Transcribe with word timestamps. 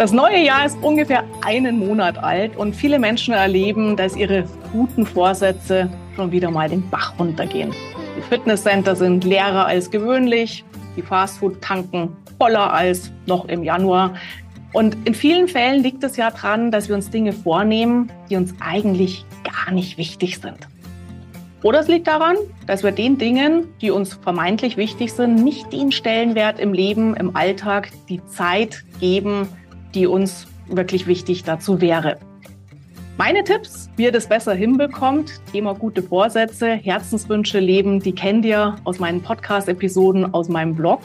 Das 0.00 0.12
neue 0.12 0.42
Jahr 0.42 0.64
ist 0.64 0.78
ungefähr 0.80 1.24
einen 1.42 1.78
Monat 1.78 2.16
alt 2.16 2.56
und 2.56 2.74
viele 2.74 2.98
Menschen 2.98 3.34
erleben, 3.34 3.98
dass 3.98 4.16
ihre 4.16 4.44
guten 4.72 5.04
Vorsätze 5.04 5.90
schon 6.16 6.32
wieder 6.32 6.50
mal 6.50 6.70
den 6.70 6.88
Bach 6.88 7.12
runtergehen. 7.18 7.74
Die 8.16 8.22
Fitnesscenter 8.22 8.96
sind 8.96 9.24
leerer 9.24 9.66
als 9.66 9.90
gewöhnlich, 9.90 10.64
die 10.96 11.02
Fastfood-Tanken 11.02 12.16
voller 12.38 12.72
als 12.72 13.12
noch 13.26 13.44
im 13.44 13.62
Januar. 13.62 14.14
Und 14.72 14.96
in 15.06 15.12
vielen 15.12 15.48
Fällen 15.48 15.82
liegt 15.82 16.02
es 16.02 16.16
ja 16.16 16.30
daran, 16.30 16.70
dass 16.70 16.88
wir 16.88 16.94
uns 16.94 17.10
Dinge 17.10 17.34
vornehmen, 17.34 18.10
die 18.30 18.36
uns 18.36 18.54
eigentlich 18.58 19.26
gar 19.44 19.70
nicht 19.70 19.98
wichtig 19.98 20.38
sind. 20.38 20.66
Oder 21.62 21.80
es 21.80 21.88
liegt 21.88 22.06
daran, 22.06 22.36
dass 22.66 22.82
wir 22.82 22.92
den 22.92 23.18
Dingen, 23.18 23.64
die 23.82 23.90
uns 23.90 24.14
vermeintlich 24.14 24.78
wichtig 24.78 25.12
sind, 25.12 25.34
nicht 25.44 25.70
den 25.74 25.92
Stellenwert 25.92 26.58
im 26.58 26.72
Leben, 26.72 27.14
im 27.16 27.36
Alltag, 27.36 27.90
die 28.08 28.24
Zeit 28.24 28.82
geben, 28.98 29.46
die 29.94 30.06
uns 30.06 30.46
wirklich 30.66 31.06
wichtig 31.06 31.44
dazu 31.44 31.80
wäre. 31.80 32.18
Meine 33.20 33.44
Tipps, 33.44 33.90
wie 33.96 34.04
ihr 34.04 34.12
das 34.12 34.28
besser 34.28 34.54
hinbekommt, 34.54 35.42
Thema 35.52 35.74
gute 35.74 36.02
Vorsätze, 36.02 36.68
Herzenswünsche 36.70 37.58
leben, 37.58 38.00
die 38.00 38.14
kennt 38.14 38.46
ihr 38.46 38.76
aus 38.84 38.98
meinen 38.98 39.20
Podcast-Episoden, 39.20 40.32
aus 40.32 40.48
meinem 40.48 40.74
Blog. 40.74 41.00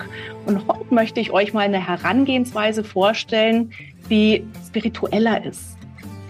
Und 0.45 0.65
heute 0.65 0.93
möchte 0.93 1.19
ich 1.19 1.31
euch 1.31 1.53
mal 1.53 1.61
eine 1.61 1.85
Herangehensweise 1.85 2.85
vorstellen, 2.85 3.71
die 4.09 4.47
spiritueller 4.65 5.43
ist, 5.43 5.77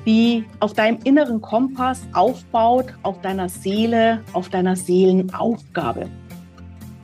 die 0.07 0.43
auf 0.59 0.73
deinem 0.73 0.97
inneren 1.03 1.39
Kompass 1.39 2.01
aufbaut, 2.13 2.87
auf 3.03 3.21
deiner 3.21 3.47
Seele, 3.47 4.23
auf 4.33 4.49
deiner 4.49 4.75
Seelenaufgabe. 4.75 6.09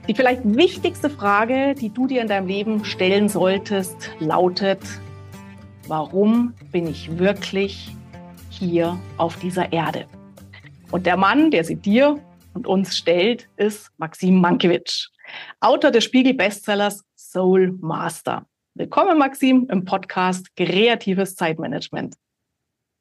Die 0.07 0.15
vielleicht 0.15 0.41
wichtigste 0.43 1.11
Frage, 1.11 1.75
die 1.75 1.89
du 1.89 2.07
dir 2.07 2.21
in 2.21 2.27
deinem 2.27 2.47
Leben 2.47 2.83
stellen 2.83 3.29
solltest, 3.29 4.09
lautet, 4.19 4.79
warum 5.91 6.53
bin 6.71 6.87
ich 6.87 7.19
wirklich 7.19 7.93
hier 8.49 8.97
auf 9.17 9.37
dieser 9.39 9.73
Erde? 9.73 10.05
Und 10.89 11.05
der 11.05 11.17
Mann, 11.17 11.51
der 11.51 11.65
sie 11.65 11.75
dir 11.75 12.17
und 12.53 12.65
uns 12.65 12.97
stellt, 12.97 13.49
ist 13.57 13.91
Maxim 13.97 14.39
Mankiewicz, 14.39 15.09
Autor 15.59 15.91
des 15.91 16.05
Spiegel-Bestsellers 16.05 17.03
Soul 17.17 17.77
Master. 17.81 18.45
Willkommen, 18.73 19.17
Maxim, 19.17 19.67
im 19.69 19.83
Podcast 19.83 20.55
Kreatives 20.55 21.35
Zeitmanagement. 21.35 22.15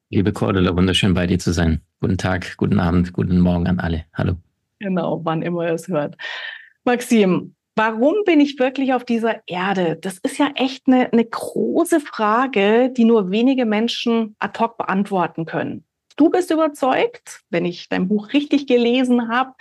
Liebe 0.09 0.33
Cordula, 0.33 0.75
wunderschön 0.75 1.13
bei 1.13 1.27
dir 1.27 1.39
zu 1.39 1.53
sein. 1.53 1.79
Guten 2.01 2.17
Tag, 2.17 2.57
guten 2.57 2.81
Abend, 2.81 3.13
guten 3.13 3.39
Morgen 3.39 3.67
an 3.67 3.79
alle. 3.79 4.03
Hallo. 4.13 4.35
Genau, 4.79 5.21
wann 5.23 5.43
immer 5.43 5.65
ihr 5.65 5.75
es 5.75 5.87
hört. 5.87 6.17
Maxim, 6.83 7.55
Warum 7.83 8.17
bin 8.25 8.39
ich 8.39 8.59
wirklich 8.59 8.93
auf 8.93 9.05
dieser 9.05 9.41
Erde? 9.47 9.97
Das 9.99 10.19
ist 10.19 10.37
ja 10.37 10.51
echt 10.53 10.83
eine, 10.85 11.11
eine 11.11 11.25
große 11.25 11.99
Frage, 11.99 12.91
die 12.95 13.05
nur 13.05 13.31
wenige 13.31 13.65
Menschen 13.65 14.35
ad 14.37 14.59
hoc 14.59 14.77
beantworten 14.77 15.45
können. 15.45 15.83
Du 16.15 16.29
bist 16.29 16.51
überzeugt, 16.51 17.41
wenn 17.49 17.65
ich 17.65 17.89
dein 17.89 18.07
Buch 18.07 18.33
richtig 18.33 18.67
gelesen 18.67 19.29
habe, 19.29 19.53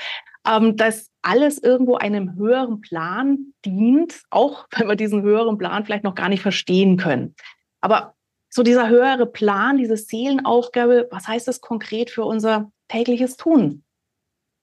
ähm, 0.46 0.76
dass 0.76 1.08
alles 1.22 1.56
irgendwo 1.62 1.96
einem 1.96 2.36
höheren 2.36 2.82
Plan 2.82 3.54
dient, 3.64 4.20
auch 4.28 4.66
wenn 4.76 4.86
wir 4.86 4.96
diesen 4.96 5.22
höheren 5.22 5.56
Plan 5.56 5.86
vielleicht 5.86 6.04
noch 6.04 6.14
gar 6.14 6.28
nicht 6.28 6.42
verstehen 6.42 6.98
können. 6.98 7.34
Aber 7.80 8.16
so 8.50 8.62
dieser 8.62 8.90
höhere 8.90 9.24
Plan, 9.24 9.78
diese 9.78 9.96
Seelenaufgabe, 9.96 11.08
was 11.10 11.26
heißt 11.26 11.48
das 11.48 11.62
konkret 11.62 12.10
für 12.10 12.26
unser 12.26 12.70
tägliches 12.88 13.38
Tun? 13.38 13.82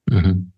Mhm. 0.08 0.52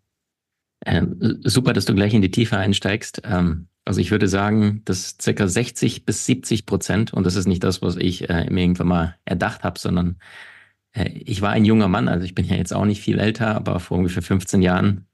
Ähm, 0.86 1.40
super, 1.44 1.72
dass 1.72 1.84
du 1.84 1.94
gleich 1.94 2.14
in 2.14 2.22
die 2.22 2.30
Tiefe 2.30 2.56
einsteigst. 2.56 3.22
Ähm, 3.24 3.68
also 3.84 4.00
ich 4.00 4.10
würde 4.10 4.28
sagen, 4.28 4.82
dass 4.84 5.16
circa 5.20 5.48
60 5.48 6.04
bis 6.04 6.26
70 6.26 6.66
Prozent, 6.66 7.12
und 7.12 7.24
das 7.24 7.36
ist 7.36 7.46
nicht 7.46 7.64
das, 7.64 7.82
was 7.82 7.96
ich 7.96 8.28
äh, 8.30 8.48
mir 8.50 8.62
irgendwann 8.62 8.88
mal 8.88 9.16
erdacht 9.24 9.64
habe, 9.64 9.78
sondern 9.78 10.16
äh, 10.92 11.10
ich 11.10 11.42
war 11.42 11.50
ein 11.50 11.64
junger 11.64 11.88
Mann, 11.88 12.08
also 12.08 12.24
ich 12.24 12.34
bin 12.34 12.46
ja 12.46 12.56
jetzt 12.56 12.72
auch 12.72 12.84
nicht 12.84 13.00
viel 13.00 13.18
älter, 13.18 13.54
aber 13.56 13.80
vor 13.80 13.98
ungefähr 13.98 14.22
15 14.22 14.62
Jahren 14.62 15.06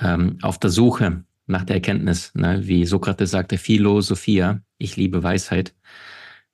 ähm, 0.00 0.38
auf 0.42 0.58
der 0.58 0.70
Suche 0.70 1.24
nach 1.46 1.64
der 1.64 1.76
Erkenntnis, 1.76 2.34
ne? 2.34 2.66
wie 2.66 2.84
Sokrates 2.86 3.30
sagte, 3.30 3.58
Philosophia, 3.58 4.60
ich 4.78 4.96
liebe 4.96 5.22
Weisheit. 5.22 5.74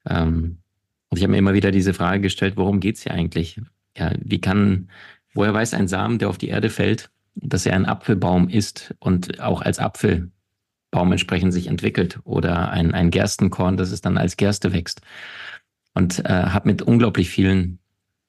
Ähm, 0.06 0.58
und 1.08 1.18
ich 1.18 1.24
habe 1.24 1.32
mir 1.32 1.38
immer 1.38 1.54
wieder 1.54 1.70
diese 1.70 1.94
Frage 1.94 2.22
gestellt, 2.22 2.56
worum 2.56 2.80
geht's 2.80 3.02
hier 3.02 3.12
eigentlich? 3.12 3.60
Ja, 3.96 4.12
wie 4.18 4.40
kann, 4.40 4.88
woher 5.34 5.54
weiß 5.54 5.74
ein 5.74 5.88
Samen, 5.88 6.18
der 6.18 6.28
auf 6.28 6.38
die 6.38 6.48
Erde 6.48 6.70
fällt, 6.70 7.10
dass 7.34 7.66
er 7.66 7.74
ein 7.74 7.86
Apfelbaum 7.86 8.48
ist 8.48 8.94
und 8.98 9.40
auch 9.40 9.62
als 9.62 9.78
Apfelbaum 9.78 10.30
entsprechend 11.10 11.52
sich 11.52 11.66
entwickelt 11.66 12.20
oder 12.24 12.70
ein, 12.70 12.92
ein 12.92 13.10
Gerstenkorn, 13.10 13.76
das 13.76 13.90
es 13.90 14.00
dann 14.00 14.18
als 14.18 14.36
Gerste 14.36 14.72
wächst. 14.72 15.00
Und 15.94 16.24
äh, 16.24 16.28
habe 16.28 16.68
mit 16.68 16.82
unglaublich 16.82 17.28
vielen 17.28 17.78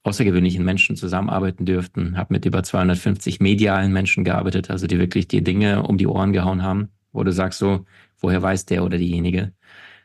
außergewöhnlichen 0.04 0.66
Menschen 0.66 0.98
zusammenarbeiten 0.98 1.66
dürften, 1.66 2.18
habe 2.18 2.34
mit 2.34 2.46
über 2.46 2.62
250 2.62 3.40
medialen 3.40 3.94
Menschen 3.94 4.26
gearbeitet, 4.26 4.70
also 4.70 4.86
die 4.86 5.00
wirklich 5.00 5.30
die 5.30 5.44
Dinge 5.44 5.84
um 5.84 5.98
die 5.98 6.08
Ohren 6.08 6.34
gehauen 6.34 6.62
haben, 6.62 6.90
wo 7.14 7.24
du 7.24 7.32
sagst 7.32 7.60
so, 7.60 7.86
woher 8.20 8.42
weiß 8.42 8.66
der 8.66 8.84
oder 8.84 8.98
diejenige 8.98 9.54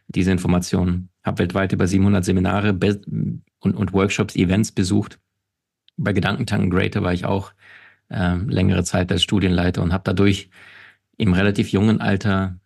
diese 0.09 0.33
Informationen. 0.33 1.11
Habe 1.23 1.41
weltweit 1.41 1.73
über 1.73 1.87
700 1.87 2.25
Seminare 2.25 2.73
und, 2.73 3.43
und 3.75 3.93
Workshops, 3.93 4.37
Events 4.37 4.73
besucht. 4.73 5.19
Bei 5.97 6.13
Gedankentanken 6.13 6.71
Greater 6.71 7.03
war 7.03 7.13
ich 7.13 7.25
auch 7.25 7.53
äh, 8.11 8.37
längere 8.37 8.85
Zeit 8.85 9.11
als 9.13 9.23
Studienleiter 9.23 9.83
und 9.83 9.93
habe 9.93 10.05
dadurch 10.05 10.51
im 11.17 11.33
relativ 11.33 11.71
jungen 11.71 12.01
Alter, 12.01 12.59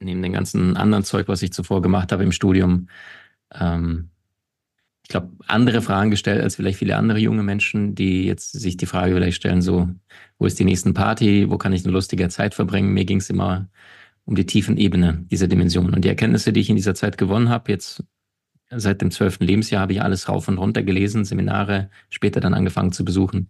neben 0.00 0.22
dem 0.22 0.32
ganzen 0.32 0.76
anderen 0.76 1.04
Zeug, 1.04 1.28
was 1.28 1.42
ich 1.42 1.52
zuvor 1.52 1.80
gemacht 1.80 2.12
habe 2.12 2.24
im 2.24 2.32
Studium, 2.32 2.88
ähm, 3.54 4.10
ich 5.04 5.08
glaube, 5.08 5.30
andere 5.46 5.82
Fragen 5.82 6.10
gestellt 6.10 6.42
als 6.42 6.56
vielleicht 6.56 6.78
viele 6.78 6.96
andere 6.96 7.18
junge 7.18 7.42
Menschen, 7.42 7.94
die 7.94 8.24
jetzt 8.24 8.52
sich 8.52 8.76
die 8.76 8.86
Frage 8.86 9.14
vielleicht 9.14 9.36
stellen, 9.36 9.60
so, 9.60 9.88
wo 10.38 10.46
ist 10.46 10.58
die 10.58 10.64
nächste 10.64 10.92
Party, 10.92 11.50
wo 11.50 11.58
kann 11.58 11.72
ich 11.72 11.84
eine 11.84 11.92
lustige 11.92 12.28
Zeit 12.28 12.54
verbringen? 12.54 12.92
Mir 12.92 13.04
ging 13.04 13.18
es 13.18 13.28
immer 13.28 13.68
um 14.24 14.36
die 14.36 14.46
tiefen 14.46 14.76
Ebene 14.76 15.24
dieser 15.30 15.48
Dimension. 15.48 15.92
Und 15.92 16.04
die 16.04 16.08
Erkenntnisse, 16.08 16.52
die 16.52 16.60
ich 16.60 16.70
in 16.70 16.76
dieser 16.76 16.94
Zeit 16.94 17.18
gewonnen 17.18 17.48
habe, 17.48 17.72
jetzt 17.72 18.04
seit 18.70 19.02
dem 19.02 19.10
zwölften 19.10 19.44
Lebensjahr 19.44 19.82
habe 19.82 19.92
ich 19.92 20.02
alles 20.02 20.28
rauf 20.28 20.46
und 20.48 20.58
runter 20.58 20.82
gelesen, 20.84 21.24
Seminare, 21.24 21.90
später 22.08 22.40
dann 22.40 22.54
angefangen 22.54 22.92
zu 22.92 23.04
besuchen 23.04 23.48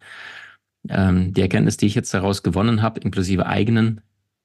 ähm, 0.89 1.33
die 1.33 1.41
Erkenntnis, 1.41 1.77
die 1.77 1.87
ich 1.87 1.95
jetzt 1.95 2.13
daraus 2.15 2.43
gewonnen 2.43 2.83
habe, 2.83 3.01
inklusive 3.01 3.47
eigenen 3.47 4.01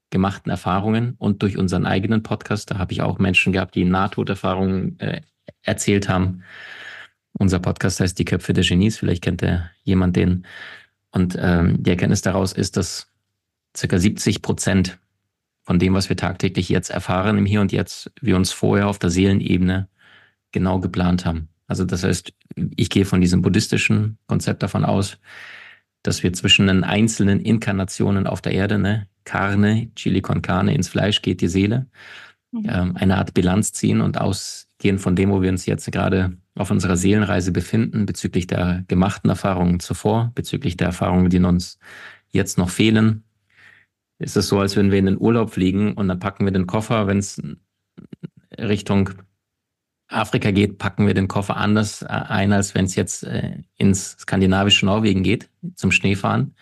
gemachten 0.10 0.50
Erfahrungen 0.50 1.16
und 1.18 1.42
durch 1.42 1.58
unseren 1.58 1.86
eigenen 1.86 2.24
Podcast, 2.24 2.72
da 2.72 2.78
habe 2.78 2.94
ich 2.94 3.02
auch 3.02 3.20
Menschen 3.20 3.52
gehabt, 3.54 3.76
die 3.76 3.84
Nahtoderfahrungen 3.84 5.00
äh, 5.00 5.22
erzählt 5.64 6.08
haben. 6.08 6.44
Unser 7.34 7.60
Podcast 7.60 8.00
heißt 8.00 8.18
Die 8.18 8.26
Köpfe 8.26 8.54
der 8.54 8.64
Genies, 8.64 8.98
vielleicht 8.98 9.24
kennt 9.24 9.44
er 9.44 9.70
jemand 9.84 10.16
den. 10.16 10.46
Und 11.12 11.38
ähm, 11.40 11.84
die 11.84 11.90
Erkenntnis 11.90 12.22
daraus 12.22 12.54
ist, 12.54 12.78
dass 12.78 13.12
circa 13.76 14.00
70 14.00 14.42
Prozent 14.42 14.98
von 15.64 15.80
dem, 15.80 15.94
was 15.94 16.10
wir 16.10 16.16
tagtäglich 16.16 16.70
jetzt 16.70 16.90
erfahren 16.90 17.38
im 17.38 17.46
Hier 17.46 17.62
und 17.62 17.72
Jetzt, 17.72 18.12
wir 18.22 18.36
uns 18.36 18.52
vorher 18.52 18.88
auf 18.88 19.00
der 19.00 19.10
Seelenebene 19.10 19.90
genau 20.52 20.80
geplant 20.80 21.26
haben. 21.26 21.50
Also 21.68 21.84
das 21.84 22.04
heißt, 22.04 22.34
ich 22.76 22.90
gehe 22.90 23.06
von 23.06 23.20
diesem 23.20 23.42
buddhistischen 23.42 24.18
Konzept 24.28 24.64
davon 24.64 24.86
aus, 24.86 25.18
dass 26.08 26.24
wir 26.24 26.32
zwischen 26.32 26.68
den 26.68 26.86
einzelnen 26.86 27.42
Inkarnationen 27.42 28.28
auf 28.28 28.42
der 28.42 28.54
Erde, 28.54 28.80
ne, 28.80 29.10
Carne, 29.26 29.92
Chili 29.96 30.22
con 30.22 30.42
Carne, 30.42 30.74
ins 30.74 30.88
Fleisch 30.88 31.22
geht 31.22 31.42
die 31.42 31.50
Seele, 31.50 31.88
mhm. 32.54 32.64
ähm, 32.66 32.96
eine 32.96 33.18
Art 33.18 33.34
Bilanz 33.34 33.74
ziehen 33.74 34.00
und 34.00 34.18
ausgehen 34.18 35.00
von 35.00 35.18
dem, 35.18 35.32
wo 35.32 35.42
wir 35.42 35.50
uns 35.50 35.66
jetzt 35.66 35.92
gerade 35.92 36.38
auf 36.56 36.72
unserer 36.72 36.96
Seelenreise 36.96 37.52
befinden, 37.52 38.06
bezüglich 38.06 38.48
der 38.48 38.86
gemachten 38.88 39.30
Erfahrungen 39.30 39.82
zuvor, 39.82 40.32
bezüglich 40.34 40.78
der 40.78 40.88
Erfahrungen, 40.88 41.30
die 41.30 41.40
uns 41.40 41.78
jetzt 42.30 42.58
noch 42.58 42.70
fehlen. 42.70 43.26
Ist 44.18 44.38
es 44.38 44.48
so, 44.48 44.62
als 44.62 44.78
würden 44.78 44.92
wir 44.92 45.00
in 45.00 45.08
den 45.08 45.20
Urlaub 45.20 45.52
fliegen 45.52 45.92
und 45.92 46.08
dann 46.08 46.20
packen 46.20 46.46
wir 46.46 46.54
den 46.54 46.68
Koffer, 46.68 47.08
wenn 47.08 47.18
es 47.18 47.42
Richtung 48.58 49.10
Afrika 50.10 50.52
geht, 50.52 50.78
packen 50.78 51.06
wir 51.06 51.14
den 51.14 51.28
Koffer 51.28 51.58
anders 51.58 52.02
äh, 52.02 52.08
ein, 52.08 52.54
als 52.54 52.76
wenn 52.76 52.86
es 52.86 52.96
jetzt 52.96 53.24
äh, 53.24 53.64
ins 53.78 54.18
skandinavische 54.20 54.86
Norwegen 54.86 55.24
geht, 55.24 55.50
zum 55.76 55.92
Schneefahren 55.92 56.56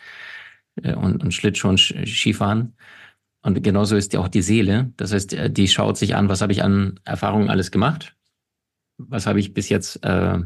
äh, 0.82 0.94
und, 0.96 1.24
und 1.24 1.34
Schlittschuh 1.34 1.70
und 1.70 1.80
Skifahren. 1.80 2.76
Und 3.42 3.64
genauso 3.64 3.96
ist 3.96 4.14
ja 4.14 4.20
auch 4.22 4.28
die 4.28 4.42
Seele. 4.42 4.92
Das 4.98 5.14
heißt, 5.14 5.34
äh, 5.34 5.52
die 5.52 5.68
schaut 5.68 5.98
sich 5.98 6.16
an, 6.16 6.30
was 6.30 6.42
habe 6.42 6.52
ich 6.52 6.64
an 6.64 7.00
Erfahrungen 7.06 7.50
alles 7.50 7.72
gemacht? 7.72 8.16
Was 8.98 9.28
habe 9.28 9.40
ich 9.40 9.54
bis 9.54 9.70
jetzt 9.70 10.04
äh, 10.04 10.40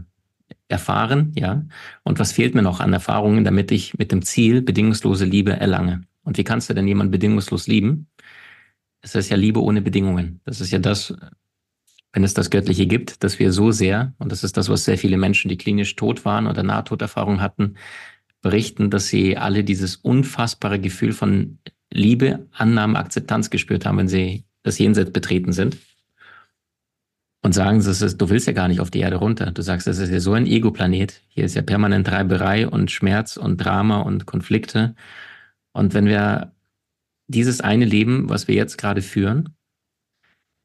erfahren, 0.67 1.31
ja? 1.35 1.65
Und 2.03 2.19
was 2.19 2.31
fehlt 2.31 2.55
mir 2.55 2.61
noch 2.61 2.79
an 2.79 2.93
Erfahrungen, 2.93 3.43
damit 3.43 3.71
ich 3.71 3.97
mit 3.97 4.11
dem 4.11 4.21
Ziel 4.21 4.61
bedingungslose 4.61 5.25
Liebe 5.25 5.53
erlange? 5.53 6.01
Und 6.23 6.37
wie 6.37 6.43
kannst 6.43 6.69
du 6.69 6.73
denn 6.73 6.87
jemanden 6.87 7.11
bedingungslos 7.11 7.67
lieben? 7.67 8.07
Das 9.01 9.15
ist 9.15 9.29
ja 9.29 9.37
Liebe 9.37 9.63
ohne 9.63 9.81
Bedingungen. 9.81 10.41
Das 10.43 10.59
ist 10.59 10.71
ja 10.71 10.79
das, 10.79 11.15
wenn 12.13 12.23
es 12.23 12.33
das 12.33 12.49
Göttliche 12.49 12.87
gibt, 12.87 13.23
dass 13.23 13.39
wir 13.39 13.51
so 13.51 13.71
sehr, 13.71 14.13
und 14.17 14.31
das 14.31 14.43
ist 14.43 14.57
das, 14.57 14.69
was 14.69 14.85
sehr 14.85 14.97
viele 14.97 15.17
Menschen, 15.17 15.49
die 15.49 15.57
klinisch 15.57 15.95
tot 15.95 16.25
waren 16.25 16.47
oder 16.47 16.63
Nahtoderfahrung 16.63 17.41
hatten, 17.41 17.75
berichten, 18.41 18.89
dass 18.89 19.07
sie 19.07 19.37
alle 19.37 19.63
dieses 19.63 19.97
unfassbare 19.97 20.79
Gefühl 20.79 21.13
von 21.13 21.59
Liebe, 21.91 22.47
Annahme, 22.51 22.97
Akzeptanz 22.97 23.49
gespürt 23.49 23.85
haben, 23.85 23.97
wenn 23.97 24.07
sie 24.07 24.45
das 24.63 24.79
Jenseits 24.79 25.11
betreten 25.11 25.51
sind. 25.53 25.77
und 27.41 27.53
sagen, 27.53 27.81
das 27.83 28.01
ist, 28.01 28.17
du 28.17 28.29
willst 28.29 28.47
ja 28.47 28.53
gar 28.53 28.67
nicht 28.67 28.81
auf 28.81 28.91
die 28.91 28.99
Erde 28.99 29.15
runter. 29.17 29.51
Du 29.51 29.61
sagst, 29.61 29.87
das 29.87 29.97
ist 29.99 30.11
ja 30.11 30.19
so 30.19 30.33
ein 30.33 30.45
Ego-Planet. 30.45 31.21
Hier 31.29 31.45
ist 31.45 31.55
ja 31.55 31.61
permanent 31.61 32.11
Reiberei 32.11 32.67
und 32.67 32.91
Schmerz 32.91 33.37
und 33.37 33.57
Drama 33.57 34.01
und 34.01 34.25
Konflikte. 34.25 34.95
Und 35.71 35.93
wenn 35.93 36.05
wir 36.05 36.51
dieses 37.27 37.61
eine 37.61 37.85
Leben, 37.85 38.29
was 38.29 38.47
wir 38.47 38.55
jetzt 38.55 38.77
gerade 38.77 39.01
führen, 39.01 39.55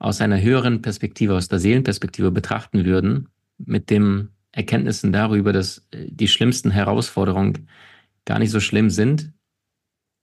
aus 0.04 0.20
einer 0.20 0.40
höheren 0.40 0.82
Perspektive, 0.82 1.34
aus 1.34 1.48
der 1.48 1.58
Seelenperspektive 1.58 2.30
betrachten 2.30 2.84
würden, 2.84 3.28
mit 3.56 3.88
dem 3.88 4.28
Erkenntnissen 4.52 5.12
darüber, 5.12 5.54
dass 5.54 5.78
äh, 5.92 6.06
die 6.10 6.28
schlimmsten 6.28 6.70
Herausforderungen 6.70 7.68
gar 8.26 8.38
nicht 8.38 8.50
so 8.50 8.60
schlimm 8.60 8.90
sind, 8.90 9.32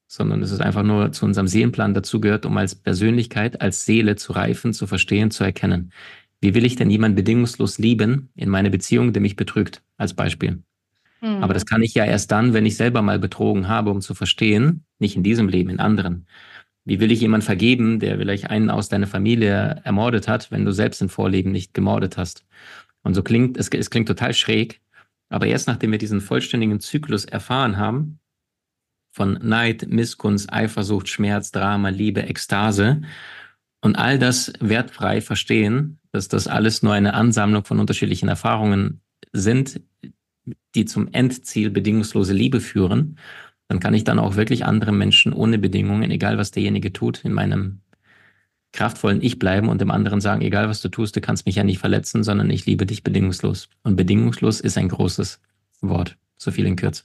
sondern 0.07 0.44
es 0.44 0.51
ist 0.51 0.62
einfach 0.62 0.83
nur 0.83 1.12
zu 1.13 1.25
unserem 1.25 1.48
Seelenplan 1.48 1.95
dazugehört, 1.95 2.45
um 2.45 2.57
als 2.57 2.75
Persönlichkeit, 2.75 3.60
als 3.62 3.83
Seele 3.83 4.18
zu 4.18 4.33
reifen, 4.33 4.72
zu 4.72 4.86
verstehen, 4.86 5.31
zu 5.31 5.44
erkennen. 5.44 5.92
Wie 6.42 6.54
will 6.54 6.66
ich 6.66 6.75
denn 6.75 6.92
jemand 6.92 7.16
bedingungslos 7.16 7.80
lieben 7.80 8.30
in 8.36 8.50
meine 8.50 8.69
Beziehung, 8.69 9.13
der 9.13 9.22
mich 9.24 9.36
betrügt, 9.36 9.81
als 9.98 10.13
Beispiel? 10.13 10.62
Mhm. 11.22 11.44
Aber 11.44 11.56
das 11.56 11.66
kann 11.66 11.81
ich 11.81 11.95
ja 11.95 12.06
erst 12.06 12.31
dann, 12.31 12.54
wenn 12.54 12.68
ich 12.68 12.78
selber 12.78 13.01
mal 13.01 13.18
betrogen 13.18 13.68
habe, 13.68 13.89
um 13.89 14.01
zu 14.01 14.13
verstehen, 14.13 14.86
nicht 15.00 15.16
in 15.16 15.24
diesem 15.24 15.48
Leben, 15.48 15.72
in 15.72 15.80
anderen. 15.80 16.28
Wie 16.83 17.00
will 17.00 17.12
ich 17.12 17.22
jemand 17.22 17.44
vergeben, 17.44 18.00
der 18.00 18.18
vielleicht 18.18 18.50
einen 18.50 18.69
aus 18.69 18.89
deiner 18.89 19.07
Familie 19.07 19.81
ermordet 19.83 20.28
hat, 20.28 20.51
wenn 20.51 20.66
du 20.66 20.72
selbst 20.72 21.01
im 21.01 21.10
Vorleben 21.10 21.51
nicht 21.51 21.74
gemordet 21.74 22.18
hast? 22.18 22.45
Und 23.04 23.13
so 23.13 23.24
klingt, 23.24 23.57
es, 23.57 23.69
es 23.69 23.89
klingt 23.89 24.07
total 24.07 24.33
schräg, 24.33 24.81
aber 25.30 25.48
erst 25.48 25.68
nachdem 25.68 25.92
wir 25.92 25.98
diesen 25.98 26.22
vollständigen 26.22 26.80
Zyklus 26.80 27.25
erfahren 27.25 27.78
haben, 27.78 28.19
von 29.12 29.33
Neid, 29.42 29.88
Missgunst, 29.89 30.51
Eifersucht, 30.51 31.10
Schmerz, 31.10 31.51
Drama, 31.51 31.89
Liebe, 31.89 32.24
Ekstase 32.24 33.01
und 33.81 33.98
all 33.98 34.18
das 34.18 34.54
wertfrei 34.60 35.22
verstehen, 35.22 36.00
dass 36.12 36.28
das 36.28 36.48
alles 36.48 36.81
nur 36.81 36.94
eine 36.94 37.13
Ansammlung 37.13 37.66
von 37.66 37.80
unterschiedlichen 37.80 38.30
Erfahrungen 38.30 39.01
sind, 39.33 39.81
die 40.75 40.86
zum 40.86 41.10
Endziel 41.12 41.69
bedingungslose 41.69 42.33
Liebe 42.33 42.62
führen, 42.62 43.18
dann 43.71 43.79
kann 43.79 43.94
ich 43.94 44.03
dann 44.03 44.19
auch 44.19 44.35
wirklich 44.35 44.65
andere 44.65 44.91
Menschen 44.91 45.31
ohne 45.31 45.57
Bedingungen, 45.57 46.12
egal 46.12 46.38
was 46.38 46.51
derjenige 46.51 46.91
tut, 46.91 47.23
in 47.23 47.31
meinem 47.31 47.79
kraftvollen 48.73 49.21
Ich 49.21 49.39
bleiben 49.39 49.69
und 49.69 49.79
dem 49.79 49.91
anderen 49.91 50.19
sagen, 50.19 50.41
egal 50.41 50.68
was 50.68 50.81
du 50.81 50.89
tust, 50.89 51.15
du 51.15 51.21
kannst 51.21 51.45
mich 51.45 51.56
ja 51.56 51.63
nicht 51.63 51.79
verletzen, 51.79 52.25
sondern 52.25 52.50
ich 52.50 52.65
liebe 52.65 52.85
dich 52.85 53.01
bedingungslos. 53.01 53.69
Und 53.83 53.95
bedingungslos 53.95 54.59
ist 54.59 54.77
ein 54.77 54.89
großes 54.89 55.39
Wort, 55.79 56.18
so 56.35 56.51
viel 56.51 56.65
in 56.65 56.75
Kürze. 56.75 57.03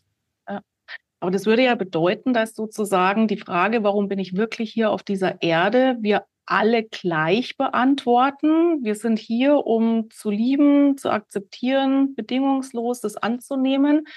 Aber 1.20 1.30
das 1.30 1.46
würde 1.46 1.62
ja 1.62 1.76
bedeuten, 1.76 2.34
dass 2.34 2.56
sozusagen 2.56 3.28
die 3.28 3.36
Frage, 3.36 3.84
warum 3.84 4.08
bin 4.08 4.18
ich 4.18 4.36
wirklich 4.36 4.72
hier 4.72 4.90
auf 4.90 5.04
dieser 5.04 5.40
Erde, 5.42 5.98
wir 6.00 6.24
alle 6.46 6.82
gleich 6.82 7.56
beantworten. 7.56 8.82
Wir 8.82 8.96
sind 8.96 9.20
hier, 9.20 9.54
um 9.58 10.10
zu 10.10 10.30
lieben, 10.30 10.98
zu 10.98 11.10
akzeptieren, 11.10 12.16
bedingungslos 12.16 13.02
das 13.02 13.16
anzunehmen. 13.16 14.08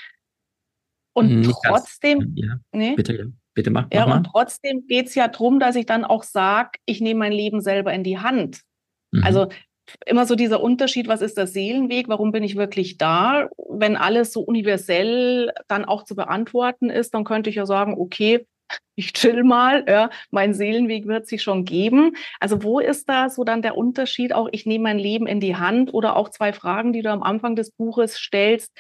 Und 1.19 1.42
Nicht 1.42 1.60
trotzdem, 1.66 2.33
ja, 2.36 2.60
nee, 2.71 2.95
bitte, 2.95 3.16
ja. 3.16 3.25
Bitte 3.54 3.71
mach, 3.71 3.88
mach 3.92 3.94
ja, 3.94 4.06
und 4.06 4.24
trotzdem 4.25 4.88
geht 4.88 5.07
es 5.07 5.16
ja 5.16 5.27
darum, 5.27 5.60
dass 5.60 5.75
ich 5.75 5.86
dann 5.86 6.06
auch 6.06 6.24
sage, 6.24 6.71
ich 6.86 7.01
nehme 7.01 7.19
mein 7.19 7.33
Leben 7.33 7.62
selber 7.62 7.94
in 7.94 8.04
die 8.04 8.19
Hand. 8.19 8.62
Mhm. 9.12 9.24
Also 9.24 9.48
immer 10.06 10.25
so 10.25 10.36
dieser 10.36 10.62
Unterschied, 10.62 11.07
was 11.07 11.21
ist 11.21 11.38
der 11.38 11.48
Seelenweg, 11.48 12.07
warum 12.07 12.31
bin 12.31 12.44
ich 12.44 12.56
wirklich 12.56 12.98
da? 12.98 13.50
Wenn 13.69 13.98
alles 13.98 14.31
so 14.33 14.42
universell 14.42 15.51
dann 15.68 15.86
auch 15.86 16.04
zu 16.04 16.16
beantworten 16.16 16.89
ist, 16.89 17.13
dann 17.13 17.24
könnte 17.24 17.50
ich 17.50 17.56
ja 17.56 17.66
sagen, 17.66 17.95
okay, 17.98 18.45
ich 18.95 19.13
chill 19.13 19.44
mal, 19.44 19.83
ja, 19.88 20.10
mein 20.31 20.54
Seelenweg 20.54 21.07
wird 21.07 21.27
sich 21.27 21.42
schon 21.42 21.66
geben. 21.66 22.16
Also 22.39 22.63
wo 22.63 22.80
ist 22.80 23.10
da 23.10 23.30
so 23.30 23.44
dann 23.44 23.62
der 23.62 23.77
Unterschied 23.77 24.33
auch, 24.33 24.48
ich 24.51 24.66
nehme 24.66 24.83
mein 24.83 25.00
Leben 25.00 25.27
in 25.27 25.39
die 25.39 25.56
Hand 25.56 25.94
oder 25.94 26.16
auch 26.16 26.30
zwei 26.30 26.54
Fragen, 26.54 26.94
die 26.94 27.01
du 27.01 27.12
am 27.12 27.24
Anfang 27.24 27.56
des 27.56 27.71
Buches 27.71 28.18
stellst, 28.18 28.71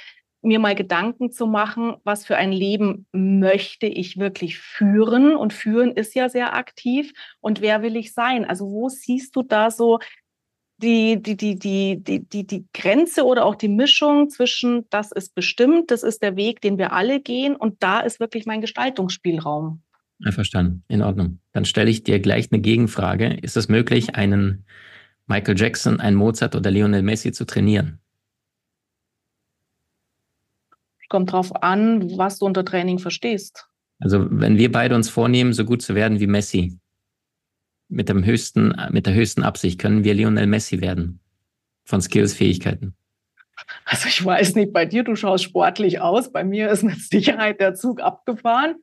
mir 0.41 0.59
mal 0.59 0.75
Gedanken 0.75 1.31
zu 1.31 1.47
machen, 1.47 1.95
was 2.03 2.25
für 2.25 2.37
ein 2.37 2.51
Leben 2.51 3.05
möchte 3.11 3.87
ich 3.87 4.17
wirklich 4.17 4.57
führen? 4.57 5.35
Und 5.35 5.53
führen 5.53 5.91
ist 5.91 6.15
ja 6.15 6.29
sehr 6.29 6.55
aktiv. 6.55 7.11
Und 7.41 7.61
wer 7.61 7.81
will 7.81 7.95
ich 7.95 8.13
sein? 8.13 8.45
Also 8.45 8.69
wo 8.69 8.89
siehst 8.89 9.35
du 9.35 9.43
da 9.43 9.71
so 9.71 9.99
die, 10.81 11.21
die, 11.21 11.35
die, 11.35 11.55
die, 11.59 12.01
die, 12.01 12.23
die, 12.23 12.47
die 12.47 12.65
Grenze 12.73 13.25
oder 13.25 13.45
auch 13.45 13.55
die 13.55 13.67
Mischung 13.67 14.29
zwischen, 14.29 14.85
das 14.89 15.11
ist 15.11 15.35
bestimmt, 15.35 15.91
das 15.91 16.03
ist 16.03 16.23
der 16.23 16.37
Weg, 16.37 16.61
den 16.61 16.77
wir 16.77 16.93
alle 16.93 17.19
gehen 17.19 17.55
und 17.55 17.83
da 17.83 17.99
ist 17.99 18.19
wirklich 18.19 18.45
mein 18.45 18.61
Gestaltungsspielraum. 18.61 19.81
Verstanden, 20.31 20.83
in 20.87 21.01
Ordnung. 21.01 21.39
Dann 21.53 21.65
stelle 21.65 21.89
ich 21.89 22.03
dir 22.03 22.19
gleich 22.19 22.51
eine 22.51 22.61
Gegenfrage. 22.61 23.37
Ist 23.41 23.55
es 23.55 23.69
möglich, 23.69 24.15
einen 24.15 24.65
Michael 25.27 25.57
Jackson, 25.57 25.99
einen 25.99 26.17
Mozart 26.17 26.55
oder 26.55 26.71
Lionel 26.71 27.03
Messi 27.03 27.31
zu 27.31 27.45
trainieren? 27.45 27.99
Kommt 31.09 31.31
drauf 31.31 31.63
an, 31.63 32.17
was 32.17 32.39
du 32.39 32.45
unter 32.45 32.63
Training 32.63 32.99
verstehst. 32.99 33.67
Also 33.99 34.27
wenn 34.29 34.57
wir 34.57 34.71
beide 34.71 34.95
uns 34.95 35.09
vornehmen, 35.09 35.53
so 35.53 35.65
gut 35.65 35.81
zu 35.81 35.95
werden 35.95 36.19
wie 36.19 36.27
Messi, 36.27 36.79
mit 37.89 38.07
dem 38.07 38.23
höchsten, 38.23 38.73
mit 38.91 39.05
der 39.05 39.15
höchsten 39.15 39.43
Absicht, 39.43 39.79
können 39.79 40.03
wir 40.03 40.13
Lionel 40.13 40.47
Messi 40.47 40.79
werden. 40.79 41.19
Von 41.83 42.01
Skills, 42.01 42.35
Fähigkeiten. 42.35 42.95
Also 43.83 44.07
ich 44.07 44.23
weiß 44.23 44.55
nicht, 44.55 44.71
bei 44.71 44.85
dir, 44.85 45.03
du 45.03 45.15
schaust 45.15 45.43
sportlich 45.43 45.99
aus. 45.99 46.31
Bei 46.31 46.43
mir 46.43 46.69
ist 46.69 46.83
mit 46.83 46.99
Sicherheit 47.01 47.59
der 47.59 47.73
Zug 47.73 47.99
abgefahren. 47.99 48.75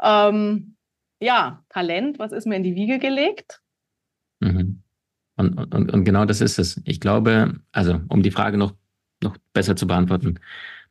Ähm, 0.00 0.76
ja, 1.20 1.64
Talent, 1.70 2.18
was 2.18 2.32
ist 2.32 2.46
mir 2.46 2.56
in 2.56 2.62
die 2.62 2.74
Wiege 2.74 2.98
gelegt? 2.98 3.60
Mhm. 4.40 4.82
Und, 5.36 5.74
und, 5.74 5.92
und 5.92 6.04
genau 6.04 6.26
das 6.26 6.40
ist 6.40 6.58
es. 6.58 6.80
Ich 6.84 7.00
glaube, 7.00 7.60
also 7.72 8.00
um 8.08 8.22
die 8.22 8.30
Frage 8.30 8.56
noch, 8.56 8.74
noch 9.22 9.36
besser 9.52 9.74
zu 9.74 9.86
beantworten, 9.86 10.38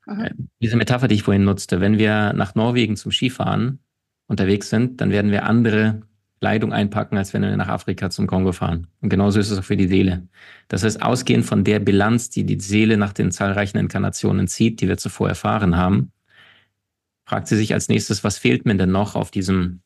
Äh, 0.08 0.32
diese 0.62 0.78
Metapher, 0.78 1.08
die 1.08 1.16
ich 1.16 1.24
vorhin 1.24 1.44
nutzte, 1.44 1.82
wenn 1.82 1.98
wir 1.98 2.34
nach 2.34 2.56
Norwegen 2.56 2.96
zum 2.96 3.12
Skifahren 3.12 3.80
unterwegs 4.28 4.70
sind, 4.70 5.02
dann 5.02 5.12
werden 5.12 5.32
wir 5.32 5.46
andere 5.46 6.02
Kleidung 6.44 6.74
einpacken, 6.74 7.18
als 7.18 7.34
wenn 7.34 7.42
wir 7.42 7.56
nach 7.56 7.70
Afrika 7.70 8.10
zum 8.10 8.28
Kongo 8.28 8.52
fahren. 8.52 8.88
Und 9.00 9.08
genauso 9.08 9.40
ist 9.40 9.50
es 9.50 9.58
auch 9.58 9.64
für 9.64 9.78
die 9.78 9.88
Seele. 9.88 10.28
Das 10.68 10.84
heißt, 10.84 11.02
ausgehend 11.02 11.46
von 11.46 11.64
der 11.64 11.80
Bilanz, 11.80 12.30
die 12.30 12.46
die 12.46 12.60
Seele 12.60 12.98
nach 12.98 13.14
den 13.14 13.32
zahlreichen 13.32 13.78
Inkarnationen 13.78 14.48
zieht, 14.48 14.82
die 14.82 14.90
wir 14.90 14.98
zuvor 14.98 15.30
erfahren 15.30 15.78
haben, 15.78 16.12
fragt 17.26 17.48
sie 17.48 17.56
sich 17.56 17.74
als 17.74 17.88
nächstes, 17.88 18.26
was 18.26 18.38
fehlt 18.38 18.66
mir 18.66 18.76
denn 18.76 18.92
noch 18.92 19.16
auf 19.16 19.32
diesem, 19.32 19.84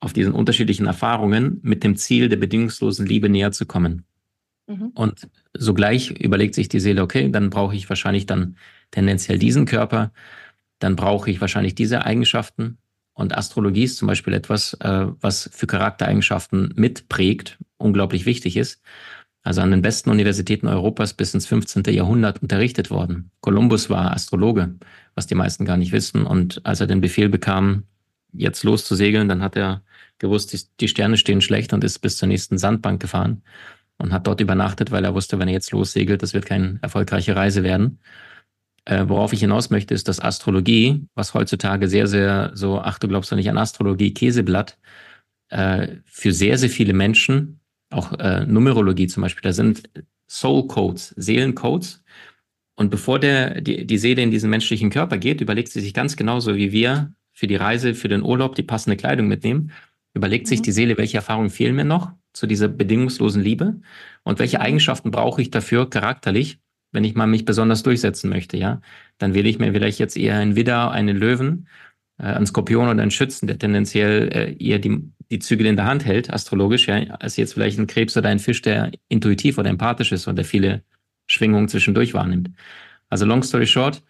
auf 0.00 0.12
diesen 0.12 0.32
unterschiedlichen 0.32 0.86
Erfahrungen 0.86 1.60
mit 1.62 1.84
dem 1.84 1.94
Ziel 1.94 2.28
der 2.28 2.38
bedingungslosen 2.38 3.06
Liebe 3.06 3.28
näher 3.28 3.52
zu 3.52 3.64
kommen. 3.64 4.04
Mhm. 4.66 4.88
Und 4.88 5.28
sogleich 5.54 6.10
überlegt 6.10 6.56
sich 6.56 6.68
die 6.68 6.80
Seele, 6.80 7.02
okay, 7.02 7.30
dann 7.30 7.50
brauche 7.50 7.76
ich 7.76 7.88
wahrscheinlich 7.88 8.26
dann 8.26 8.56
tendenziell 8.90 9.38
diesen 9.38 9.66
Körper, 9.66 10.12
dann 10.78 10.96
brauche 10.96 11.30
ich 11.30 11.40
wahrscheinlich 11.40 11.74
diese 11.74 12.04
Eigenschaften. 12.04 12.78
Und 13.12 13.36
Astrologie 13.36 13.84
ist 13.84 13.96
zum 13.96 14.06
Beispiel 14.06 14.32
etwas, 14.32 14.74
äh, 14.74 15.06
was 15.20 15.50
für 15.52 15.66
Charaktereigenschaften 15.66 16.72
mitprägt, 16.76 17.58
unglaublich 17.76 18.26
wichtig 18.26 18.56
ist. 18.56 18.80
Also 19.42 19.60
an 19.60 19.70
den 19.70 19.82
besten 19.82 20.10
Universitäten 20.10 20.68
Europas 20.68 21.14
bis 21.14 21.34
ins 21.34 21.46
15. 21.46 21.84
Jahrhundert 21.94 22.42
unterrichtet 22.42 22.90
worden. 22.90 23.30
Kolumbus 23.40 23.88
war 23.88 24.12
Astrologe, 24.12 24.74
was 25.14 25.26
die 25.26 25.34
meisten 25.34 25.64
gar 25.64 25.76
nicht 25.76 25.92
wissen. 25.92 26.26
Und 26.26 26.64
als 26.64 26.80
er 26.80 26.86
den 26.86 27.00
Befehl 27.00 27.28
bekam, 27.28 27.84
jetzt 28.32 28.62
loszusegeln, 28.62 29.28
dann 29.28 29.42
hat 29.42 29.56
er 29.56 29.82
gewusst, 30.18 30.80
die 30.80 30.88
Sterne 30.88 31.16
stehen 31.16 31.40
schlecht 31.40 31.72
und 31.72 31.84
ist 31.84 32.00
bis 32.00 32.16
zur 32.18 32.28
nächsten 32.28 32.58
Sandbank 32.58 33.00
gefahren 33.00 33.42
und 33.98 34.12
hat 34.12 34.26
dort 34.26 34.40
übernachtet, 34.40 34.90
weil 34.90 35.04
er 35.04 35.14
wusste, 35.14 35.38
wenn 35.38 35.48
er 35.48 35.54
jetzt 35.54 35.72
lossegelt, 35.72 36.22
das 36.22 36.34
wird 36.34 36.46
keine 36.46 36.78
erfolgreiche 36.82 37.36
Reise 37.36 37.62
werden. 37.62 38.00
Äh, 38.88 39.06
worauf 39.06 39.34
ich 39.34 39.40
hinaus 39.40 39.68
möchte, 39.68 39.92
ist, 39.92 40.08
dass 40.08 40.18
Astrologie, 40.18 41.06
was 41.14 41.34
heutzutage 41.34 41.88
sehr, 41.88 42.06
sehr 42.06 42.52
so, 42.54 42.80
ach, 42.80 42.98
du 42.98 43.06
glaubst 43.06 43.30
doch 43.30 43.36
nicht 43.36 43.50
an 43.50 43.58
Astrologie, 43.58 44.14
Käseblatt, 44.14 44.78
äh, 45.50 45.96
für 46.06 46.32
sehr, 46.32 46.56
sehr 46.56 46.70
viele 46.70 46.94
Menschen, 46.94 47.60
auch 47.90 48.18
äh, 48.18 48.46
Numerologie 48.46 49.06
zum 49.06 49.22
Beispiel, 49.22 49.42
da 49.42 49.52
sind 49.52 49.90
Soul 50.26 50.68
Codes, 50.68 51.14
Seelencodes. 51.18 52.02
Und 52.76 52.90
bevor 52.90 53.18
der, 53.18 53.60
die, 53.60 53.86
die 53.86 53.98
Seele 53.98 54.22
in 54.22 54.30
diesen 54.30 54.48
menschlichen 54.48 54.88
Körper 54.88 55.18
geht, 55.18 55.42
überlegt 55.42 55.68
sie 55.68 55.82
sich 55.82 55.92
ganz 55.92 56.16
genauso 56.16 56.56
wie 56.56 56.72
wir 56.72 57.12
für 57.34 57.46
die 57.46 57.56
Reise, 57.56 57.94
für 57.94 58.08
den 58.08 58.22
Urlaub 58.22 58.54
die 58.54 58.62
passende 58.62 58.96
Kleidung 58.96 59.28
mitnehmen, 59.28 59.70
überlegt 60.14 60.46
mhm. 60.46 60.48
sich 60.48 60.62
die 60.62 60.72
Seele, 60.72 60.96
welche 60.96 61.18
Erfahrungen 61.18 61.50
fehlen 61.50 61.76
mir 61.76 61.84
noch 61.84 62.12
zu 62.32 62.46
dieser 62.46 62.68
bedingungslosen 62.68 63.42
Liebe 63.42 63.82
und 64.22 64.38
welche 64.38 64.62
Eigenschaften 64.62 65.10
brauche 65.10 65.42
ich 65.42 65.50
dafür 65.50 65.90
charakterlich, 65.90 66.58
wenn 66.92 67.04
ich 67.04 67.14
mal 67.14 67.26
mich 67.26 67.44
besonders 67.44 67.82
durchsetzen 67.82 68.30
möchte, 68.30 68.56
ja, 68.56 68.80
dann 69.18 69.34
wähle 69.34 69.48
ich 69.48 69.58
mir 69.58 69.72
vielleicht 69.72 69.98
jetzt 69.98 70.16
eher 70.16 70.36
einen 70.36 70.56
Widder, 70.56 70.90
einen 70.90 71.16
Löwen, 71.16 71.68
äh, 72.18 72.24
einen 72.24 72.46
Skorpion 72.46 72.88
oder 72.88 73.02
einen 73.02 73.10
Schützen, 73.10 73.46
der 73.46 73.58
tendenziell 73.58 74.28
äh, 74.28 74.56
eher 74.62 74.78
die, 74.78 75.02
die 75.30 75.38
Zügel 75.38 75.66
in 75.66 75.76
der 75.76 75.86
Hand 75.86 76.04
hält, 76.04 76.32
astrologisch, 76.32 76.88
ja, 76.88 76.96
als 77.14 77.36
jetzt 77.36 77.54
vielleicht 77.54 77.78
ein 77.78 77.86
Krebs 77.86 78.16
oder 78.16 78.28
ein 78.28 78.38
Fisch, 78.38 78.62
der 78.62 78.90
intuitiv 79.08 79.58
oder 79.58 79.70
empathisch 79.70 80.12
ist 80.12 80.26
und 80.26 80.36
der 80.36 80.44
viele 80.44 80.82
Schwingungen 81.26 81.68
zwischendurch 81.68 82.14
wahrnimmt. 82.14 82.50
Also 83.08 83.26
long 83.26 83.42
story 83.42 83.66
short, 83.66 84.02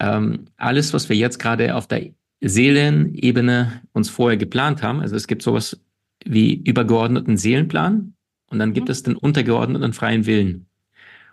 ähm, 0.00 0.46
alles, 0.56 0.92
was 0.92 1.08
wir 1.08 1.16
jetzt 1.16 1.38
gerade 1.38 1.74
auf 1.74 1.86
der 1.86 2.10
Seelenebene 2.40 3.82
uns 3.92 4.10
vorher 4.10 4.36
geplant 4.36 4.82
haben, 4.82 5.00
also 5.00 5.16
es 5.16 5.26
gibt 5.26 5.42
sowas 5.42 5.80
wie 6.24 6.54
übergeordneten 6.54 7.36
Seelenplan, 7.36 8.14
und 8.54 8.60
dann 8.60 8.72
gibt 8.72 8.88
mhm. 8.88 8.92
es 8.92 9.02
den 9.02 9.16
untergeordneten 9.16 9.92
freien 9.92 10.26
Willen. 10.26 10.66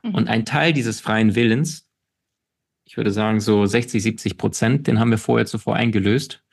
Mhm. 0.04 0.16
Und 0.16 0.28
ein 0.28 0.46
Teil 0.46 0.74
dieses 0.74 1.00
freien 1.00 1.36
Willens, 1.36 1.88
ich 2.86 2.98
würde 2.98 3.12
sagen 3.12 3.40
so 3.40 3.66
60, 3.66 4.02
70 4.04 4.38
Prozent, 4.38 4.88
den 4.88 5.00
haben 5.00 5.12
wir 5.12 5.18
vorher 5.18 5.46
zuvor 5.46 5.76
eingelöst, 5.76 6.44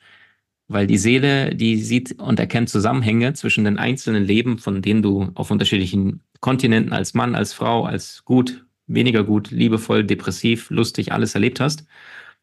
weil 0.67 0.87
die 0.87 0.97
Seele, 0.97 1.55
die 1.55 1.77
sieht 1.77 2.19
und 2.19 2.39
erkennt 2.39 2.69
Zusammenhänge 2.69 3.33
zwischen 3.33 3.63
den 3.63 3.79
einzelnen 3.79 4.23
Leben, 4.23 4.59
von 4.59 4.81
denen 4.81 5.01
du 5.01 5.31
auf 5.33 5.51
unterschiedlichen 5.51 6.21
Kontinenten 6.39 6.93
als 6.93 7.13
Mann, 7.13 7.35
als 7.35 7.53
Frau, 7.53 7.85
als 7.85 8.23
gut, 8.23 8.65
weniger 8.87 9.23
gut, 9.23 9.51
liebevoll, 9.51 10.03
depressiv, 10.03 10.69
lustig, 10.69 11.11
alles 11.11 11.35
erlebt 11.35 11.59
hast, 11.59 11.85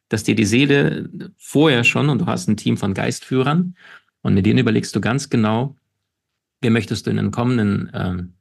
dass 0.09 0.25
dir 0.25 0.35
die 0.35 0.45
Seele 0.45 1.09
vorher 1.37 1.85
schon, 1.85 2.09
und 2.09 2.21
du 2.21 2.27
hast 2.27 2.49
ein 2.49 2.57
Team 2.57 2.77
von 2.77 2.95
Geistführern, 2.95 3.77
und 4.23 4.35
mit 4.35 4.45
denen 4.45 4.59
überlegst 4.59 4.95
du 4.95 5.01
ganz 5.01 5.31
genau, 5.31 5.77
wie 6.61 6.71
möchtest 6.71 7.07
du 7.07 7.11
in 7.11 7.17
den 7.17 7.31
kommenden, 7.31 7.91
ähm, 7.95 8.35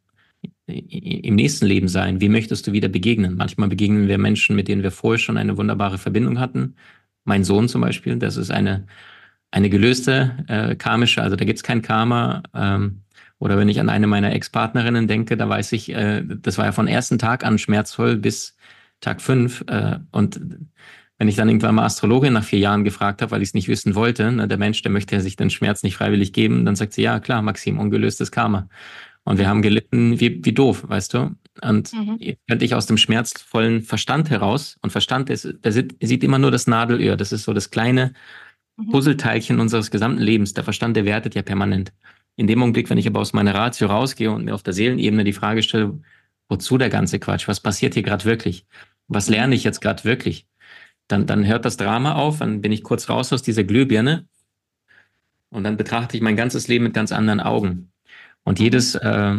im 0.68 1.36
nächsten 1.36 1.66
Leben 1.66 1.88
sein? 1.88 2.22
Wie 2.22 2.30
möchtest 2.30 2.68
du 2.68 2.72
wieder 2.72 2.90
begegnen? 2.90 3.36
Manchmal 3.36 3.70
begegnen 3.70 4.08
wir 4.08 4.18
Menschen, 4.18 4.56
mit 4.56 4.68
denen 4.68 4.84
wir 4.84 4.92
vorher 4.92 5.20
schon 5.20 5.38
eine 5.38 5.58
wunderbare 5.58 5.98
Verbindung 5.98 6.40
hatten. 6.40 6.75
Mein 7.24 7.44
Sohn 7.44 7.68
zum 7.68 7.82
Beispiel, 7.82 8.18
das 8.18 8.38
ist 8.38 8.52
eine, 8.52 8.88
eine 9.52 9.70
gelöste 9.70 10.46
äh, 10.48 10.75
karmische, 10.75 11.22
also 11.22 11.36
da 11.36 11.46
gibt's 11.46 11.64
kein 11.64 11.82
Karma. 11.82 12.44
Ähm, 12.54 13.02
oder 13.40 13.58
wenn 13.58 13.70
ich 13.70 13.80
an 13.80 13.90
eine 13.90 14.08
meiner 14.08 14.34
Ex-Partnerinnen 14.34 15.08
denke, 15.08 15.38
da 15.38 15.50
weiß 15.50 15.72
ich, 15.74 15.90
äh, 15.94 16.24
das 16.24 16.58
war 16.58 16.66
ja 16.66 16.72
von 16.72 16.88
ersten 16.88 17.20
Tag 17.20 17.46
an 17.46 17.58
schmerzvoll 17.58 18.18
bis 18.18 18.56
Tag 19.02 19.22
fünf. 19.22 19.64
Äh, 19.68 20.00
und 20.12 20.40
wenn 21.18 21.28
ich 21.28 21.36
dann 21.36 21.48
irgendwann 21.48 21.75
mal 21.75 21.86
Astrologin 21.86 22.34
nach 22.34 22.44
vier 22.44 22.60
Jahren 22.60 22.84
gefragt 22.84 23.22
habe, 23.22 23.32
weil 23.32 23.42
ich 23.42 23.50
es 23.50 23.54
nicht 23.54 23.68
wissen 23.68 23.96
wollte, 23.96 24.32
ne, 24.32 24.48
der 24.48 24.58
Mensch, 24.58 24.82
der 24.82 24.92
möchte 24.92 25.16
ja 25.16 25.22
sich 25.22 25.36
den 25.36 25.50
Schmerz 25.50 25.84
nicht 25.84 25.96
freiwillig 25.96 26.34
geben, 26.34 26.66
dann 26.66 26.75
sagt 26.75 26.94
sie, 26.94 27.04
ja 27.04 27.20
klar, 27.20 27.42
Maxim, 27.42 27.80
ungelöstes 27.80 28.32
Karma. 28.32 28.68
Und 29.25 29.38
wir 29.38 29.48
haben 29.48 29.62
gelitten 29.62 30.20
wie, 30.20 30.44
wie 30.46 30.53
doof, 30.53 30.86
weißt 30.88 31.13
du? 31.13 31.36
Und 31.62 31.91
mhm. 31.94 32.20
könnte 32.48 32.63
ich 32.63 32.75
aus 32.75 32.86
dem 32.86 32.98
schmerzvollen 32.98 33.82
Verstand 33.82 34.29
heraus, 34.29 34.77
und 34.82 34.91
Verstand 34.91 35.29
ist, 35.29 35.48
der 35.63 35.72
sieht, 35.72 35.96
sieht 36.01 36.24
immer 36.24 36.39
nur 36.39 36.51
das 36.51 36.67
Nadelöhr, 36.67 37.17
das 37.17 37.32
ist 37.32 37.44
so 37.44 37.53
das 37.53 37.72
kleine 37.72 38.13
mhm. 38.77 38.91
Puzzleteilchen 38.91 39.60
unseres 39.60 39.91
gesamten 39.91 40.22
Lebens. 40.22 40.53
Der 40.53 40.63
Verstand, 40.63 40.96
der 40.96 41.05
wertet 41.05 41.36
ja 41.36 41.41
permanent. 41.41 41.91
In 42.38 42.48
dem 42.48 42.62
Augenblick, 42.62 42.89
wenn 42.89 42.98
ich 42.98 43.08
aber 43.08 43.20
aus 43.20 43.34
meiner 43.34 43.53
Ratio 43.53 43.88
rausgehe 43.88 44.32
und 44.32 44.46
mir 44.46 44.53
auf 44.53 44.63
der 44.63 44.74
Seelenebene 44.74 45.24
die 45.24 45.34
Frage 45.34 45.63
stelle, 45.63 46.00
wozu 46.48 46.77
der 46.77 46.89
ganze 46.89 47.20
Quatsch? 47.20 47.48
Was 47.48 47.60
passiert 47.60 47.94
hier 47.94 48.03
gerade 48.03 48.25
wirklich? 48.25 48.65
Was 49.08 49.29
lerne 49.29 49.55
ich 49.55 49.63
jetzt 49.63 49.82
gerade 49.82 50.03
wirklich? 50.03 50.48
dann, 51.08 51.27
dann 51.27 51.46
hört 51.46 51.65
das 51.65 51.77
Drama 51.77 52.15
auf, 52.15 52.39
dann 52.39 52.62
bin 52.62 52.72
ich 52.72 52.84
kurz 52.84 53.10
raus 53.10 53.32
aus 53.32 53.44
dieser 53.44 53.63
Glühbirne 53.63 54.27
und 55.50 55.63
dann 55.63 55.77
betrachte 55.77 56.17
ich 56.17 56.24
mein 56.24 56.36
ganzes 56.36 56.67
Leben 56.67 56.86
mit 56.86 56.94
ganz 56.94 57.12
anderen 57.12 57.39
Augen. 57.39 57.91
Und 58.46 58.60
jedes, 58.60 58.96
äh, 58.96 59.36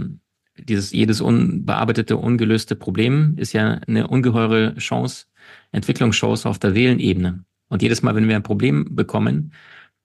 dieses, 0.59 0.93
jedes 0.93 1.23
unbearbeitete, 1.23 2.19
ungelöste 2.19 2.77
Problem 2.77 3.35
ist 3.39 3.55
ja 3.55 3.81
eine 3.87 4.09
ungeheure 4.09 4.77
Chance, 4.77 5.27
Entwicklungschance 5.73 6.47
auf 6.47 6.59
der 6.59 6.73
Seelenebene. 6.73 7.45
Und 7.69 7.83
jedes 7.83 8.03
Mal, 8.03 8.15
wenn 8.15 8.29
wir 8.29 8.37
ein 8.37 8.43
Problem 8.43 8.95
bekommen, 8.95 9.53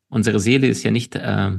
unsere 0.08 0.40
Seele 0.40 0.68
ist 0.68 0.84
ja 0.84 0.92
nicht 0.92 1.16
äh, 1.16 1.52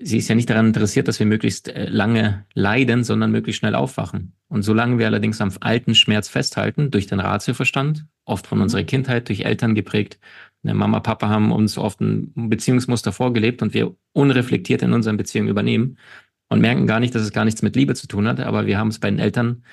sie 0.00 0.18
ist 0.18 0.28
ja 0.28 0.34
nicht 0.34 0.50
daran 0.50 0.68
interessiert, 0.68 1.08
dass 1.08 1.18
wir 1.18 1.26
möglichst 1.26 1.68
äh, 1.68 1.86
lange 1.88 2.44
leiden, 2.54 3.04
sondern 3.04 3.30
möglichst 3.30 3.60
schnell 3.60 3.74
aufwachen. 3.74 4.32
Und 4.48 4.62
solange 4.62 4.98
wir 4.98 5.06
allerdings 5.06 5.40
am 5.40 5.52
alten 5.60 5.94
Schmerz 5.94 6.28
festhalten, 6.28 6.90
durch 6.90 7.06
den 7.06 7.20
Ratioverstand, 7.20 8.06
oft 8.24 8.46
von 8.46 8.58
mhm. 8.58 8.62
unserer 8.62 8.84
Kindheit, 8.84 9.28
durch 9.28 9.40
Eltern 9.40 9.74
geprägt, 9.74 10.18
eine 10.62 10.74
Mama, 10.74 11.00
Papa 11.00 11.28
haben 11.28 11.52
uns 11.52 11.78
oft 11.78 12.00
ein 12.00 12.32
Beziehungsmuster 12.48 13.12
vorgelebt 13.12 13.62
und 13.62 13.74
wir 13.74 13.94
unreflektiert 14.12 14.82
in 14.82 14.92
unseren 14.92 15.16
Beziehungen 15.16 15.48
übernehmen 15.48 15.96
und 16.48 16.60
merken 16.60 16.86
gar 16.86 17.00
nicht, 17.00 17.14
dass 17.14 17.22
es 17.22 17.32
gar 17.32 17.44
nichts 17.44 17.62
mit 17.62 17.76
Liebe 17.76 17.94
zu 17.94 18.06
tun 18.06 18.28
hat, 18.28 18.40
aber 18.40 18.66
wir 18.66 18.78
haben 18.78 18.88
es 18.88 18.98
bei 18.98 19.10
den 19.10 19.18
Eltern 19.18 19.64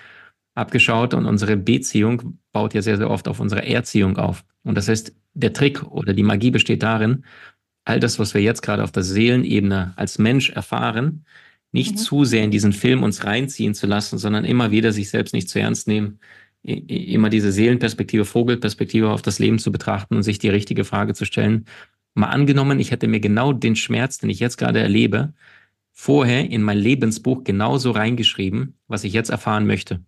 abgeschaut 0.55 1.13
und 1.13 1.25
unsere 1.25 1.57
Beziehung 1.57 2.39
baut 2.51 2.73
ja 2.73 2.81
sehr, 2.81 2.97
sehr 2.97 3.09
oft 3.09 3.27
auf 3.27 3.39
unsere 3.39 3.65
Erziehung 3.65 4.17
auf. 4.17 4.43
Und 4.63 4.75
das 4.75 4.87
heißt, 4.87 5.13
der 5.33 5.53
Trick 5.53 5.83
oder 5.83 6.13
die 6.13 6.23
Magie 6.23 6.51
besteht 6.51 6.83
darin, 6.83 7.23
all 7.85 7.99
das, 7.99 8.17
was 8.19 8.33
wir 8.33 8.41
jetzt 8.41 8.61
gerade 8.61 8.83
auf 8.83 8.91
der 8.91 9.03
Seelenebene 9.03 9.93
als 9.95 10.17
Mensch 10.17 10.49
erfahren, 10.49 11.25
nicht 11.71 11.93
mhm. 11.93 11.97
zu 11.97 12.25
sehr 12.25 12.43
in 12.43 12.51
diesen 12.51 12.73
Film 12.73 13.03
uns 13.03 13.23
reinziehen 13.23 13.73
zu 13.75 13.87
lassen, 13.87 14.17
sondern 14.17 14.45
immer 14.45 14.71
wieder 14.71 14.91
sich 14.91 15.09
selbst 15.09 15.33
nicht 15.33 15.49
zu 15.49 15.59
ernst 15.59 15.87
nehmen, 15.87 16.19
immer 16.63 17.29
diese 17.29 17.51
Seelenperspektive, 17.51 18.25
Vogelperspektive 18.25 19.09
auf 19.09 19.21
das 19.21 19.39
Leben 19.39 19.59
zu 19.59 19.71
betrachten 19.71 20.15
und 20.15 20.23
sich 20.23 20.39
die 20.39 20.49
richtige 20.49 20.83
Frage 20.83 21.13
zu 21.13 21.25
stellen. 21.25 21.65
Mal 22.13 22.27
angenommen, 22.27 22.79
ich 22.79 22.91
hätte 22.91 23.07
mir 23.07 23.19
genau 23.19 23.53
den 23.53 23.75
Schmerz, 23.75 24.17
den 24.17 24.29
ich 24.29 24.39
jetzt 24.39 24.57
gerade 24.57 24.79
erlebe, 24.79 25.33
vorher 25.93 26.49
in 26.49 26.61
mein 26.61 26.77
Lebensbuch 26.77 27.43
genauso 27.43 27.91
reingeschrieben, 27.91 28.75
was 28.87 29.03
ich 29.03 29.13
jetzt 29.13 29.29
erfahren 29.29 29.65
möchte. 29.65 30.01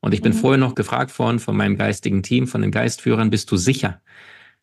Und 0.00 0.14
ich 0.14 0.22
bin 0.22 0.32
mhm. 0.32 0.36
vorher 0.36 0.58
noch 0.58 0.74
gefragt 0.74 1.16
worden 1.18 1.38
von 1.38 1.56
meinem 1.56 1.76
geistigen 1.76 2.22
Team, 2.22 2.46
von 2.46 2.62
den 2.62 2.72
Geistführern, 2.72 3.30
bist 3.30 3.50
du 3.50 3.56
sicher, 3.56 4.02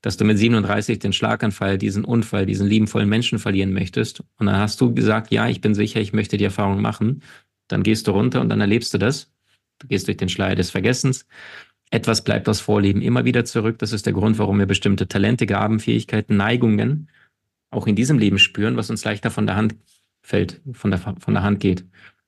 dass 0.02 0.18
du 0.18 0.26
mit 0.26 0.38
37 0.38 1.00
den 1.00 1.14
Schlaganfall, 1.14 1.78
diesen 1.78 2.06
Unfall, 2.06 2.46
diesen 2.46 2.68
liebenvollen 2.68 3.10
Menschen 3.10 3.40
verlieren 3.40 3.74
möchtest. 3.74 4.22
Und 4.38 4.46
dann 4.46 4.58
hast 4.58 4.80
du 4.80 4.94
gesagt, 4.94 5.32
ja, 5.32 5.48
ich 5.48 5.62
bin 5.62 5.74
sicher, 5.74 6.00
ich 6.00 6.14
möchte 6.14 6.38
die 6.38 6.44
Erfahrung 6.44 6.82
machen. 6.82 7.24
Dann 7.68 7.84
gehst 7.84 8.08
du 8.08 8.12
runter 8.12 8.42
und 8.42 8.50
dann 8.50 8.62
erlebst 8.62 8.94
du 8.94 8.98
das. 8.98 9.32
Du 9.80 9.88
gehst 9.88 10.08
durch 10.08 10.18
den 10.18 10.30
Schleier 10.30 10.56
des 10.56 10.70
Vergessens. 10.70 11.26
Etwas 11.92 12.24
bleibt 12.24 12.48
aus 12.48 12.62
Vorleben 12.62 13.02
immer 13.02 13.26
wieder 13.26 13.46
zurück. 13.46 13.80
Das 13.80 13.94
ist 13.94 14.06
der 14.06 14.14
Grund, 14.14 14.38
warum 14.38 14.60
wir 14.60 14.66
bestimmte 14.66 15.08
Talente, 15.08 15.46
Gaben, 15.46 15.80
Fähigkeiten, 15.80 16.38
Neigungen 16.38 17.10
auch 17.72 17.88
in 17.88 17.96
diesem 17.96 18.18
Leben 18.18 18.40
spüren, 18.40 18.78
was 18.78 18.90
uns 18.90 19.04
leichter 19.04 19.32
von 19.32 19.46
der 19.46 19.56
Hand 19.56 19.76
fällt, 20.22 20.62
von 20.74 20.92
der, 20.92 21.00
von 21.00 21.34
der 21.34 21.44
Hand 21.44 21.60
geht. 21.60 21.86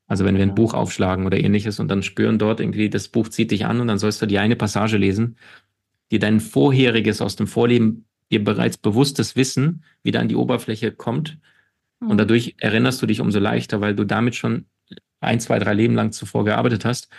Also 0.07 0.25
wenn 0.25 0.35
wir 0.35 0.43
ein 0.43 0.55
Buch 0.55 0.73
aufschlagen 0.73 1.25
oder 1.25 1.39
ähnliches 1.39 1.79
und 1.79 1.87
dann 1.87 2.03
spüren 2.03 2.37
dort 2.37 2.59
irgendwie, 2.59 2.89
das 2.89 3.07
Buch 3.07 3.29
zieht 3.29 3.51
dich 3.51 3.65
an 3.65 3.79
und 3.79 3.87
dann 3.87 3.97
sollst 3.97 4.21
du 4.21 4.25
die 4.25 4.39
eine 4.39 4.55
Passage 4.55 4.97
lesen 4.97 5.37
dir 6.11 6.19
dein 6.19 6.39
vorheriges 6.39 7.21
aus 7.21 7.35
dem 7.35 7.47
Vorleben, 7.47 8.05
dir 8.29 8.43
bereits 8.43 8.77
bewusstes 8.77 9.35
Wissen 9.35 9.83
wieder 10.03 10.19
an 10.19 10.27
die 10.27 10.35
Oberfläche 10.35 10.91
kommt. 10.91 11.39
Und 11.99 12.13
mhm. 12.13 12.17
dadurch 12.17 12.55
erinnerst 12.59 13.01
du 13.01 13.05
dich 13.05 13.21
umso 13.21 13.39
leichter, 13.39 13.81
weil 13.81 13.95
du 13.95 14.03
damit 14.03 14.35
schon 14.35 14.65
ein, 15.21 15.39
zwei, 15.39 15.59
drei 15.59 15.73
Leben 15.73 15.95
lang 15.95 16.11
zuvor 16.11 16.45
gearbeitet 16.45 16.85
hast. 16.85 17.09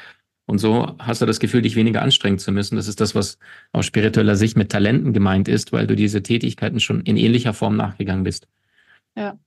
Und 0.47 0.59
so 0.59 0.97
hast 0.99 1.23
du 1.23 1.27
das 1.27 1.41
Gefühl, 1.41 1.63
dich 1.63 1.77
weniger 1.77 2.03
anstrengen 2.03 2.39
zu 2.39 2.53
müssen. 2.53 2.77
Das 2.77 2.89
ist 2.89 3.01
das, 3.01 3.15
was 3.15 3.39
aus 3.73 3.87
spiritueller 3.87 4.37
Sicht 4.37 4.57
mit 4.57 4.73
Talenten 4.73 5.13
gemeint 5.13 5.49
ist, 5.49 5.73
weil 5.73 5.87
du 5.87 5.95
diese 5.95 6.23
Tätigkeiten 6.23 6.81
schon 6.81 7.01
in 7.03 7.17
ähnlicher 7.17 7.55
Form 7.55 7.77
nachgegangen 7.77 8.25
bist. 8.25 8.49
Ja. 9.15 9.39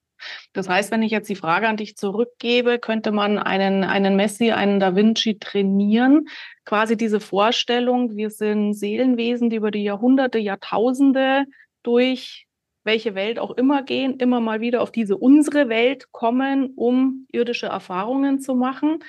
Das 0.54 0.70
heißt, 0.70 0.92
wenn 0.92 1.04
ich 1.04 1.12
jetzt 1.12 1.30
die 1.30 1.36
Frage 1.36 1.68
an 1.68 1.78
dich 1.78 1.98
zurückgebe, 1.98 2.80
könnte 2.80 3.12
man 3.12 3.38
einen, 3.38 3.84
einen 3.84 4.16
Messi, 4.16 4.52
einen 4.52 4.80
Da 4.80 4.96
Vinci 4.96 5.38
trainieren. 5.40 6.28
Quasi 6.64 6.96
diese 6.96 7.20
Vorstellung, 7.20 8.16
wir 8.16 8.30
sind 8.30 8.74
Seelenwesen, 8.74 9.50
die 9.50 9.58
über 9.58 9.72
die 9.72 9.84
Jahrhunderte, 9.84 10.40
Jahrtausende 10.40 11.46
durch 11.84 12.48
welche 12.84 13.16
Welt 13.16 13.40
auch 13.40 13.52
immer 13.52 13.84
gehen, 13.84 14.18
immer 14.18 14.40
mal 14.40 14.62
wieder 14.62 14.82
auf 14.82 14.92
diese 14.92 15.18
unsere 15.18 15.70
Welt 15.70 16.12
kommen, 16.12 16.72
um 16.75 17.28
irdische 17.32 17.66
Erfahrungen 17.66 18.40
zu 18.40 18.56
machen. 18.56 19.00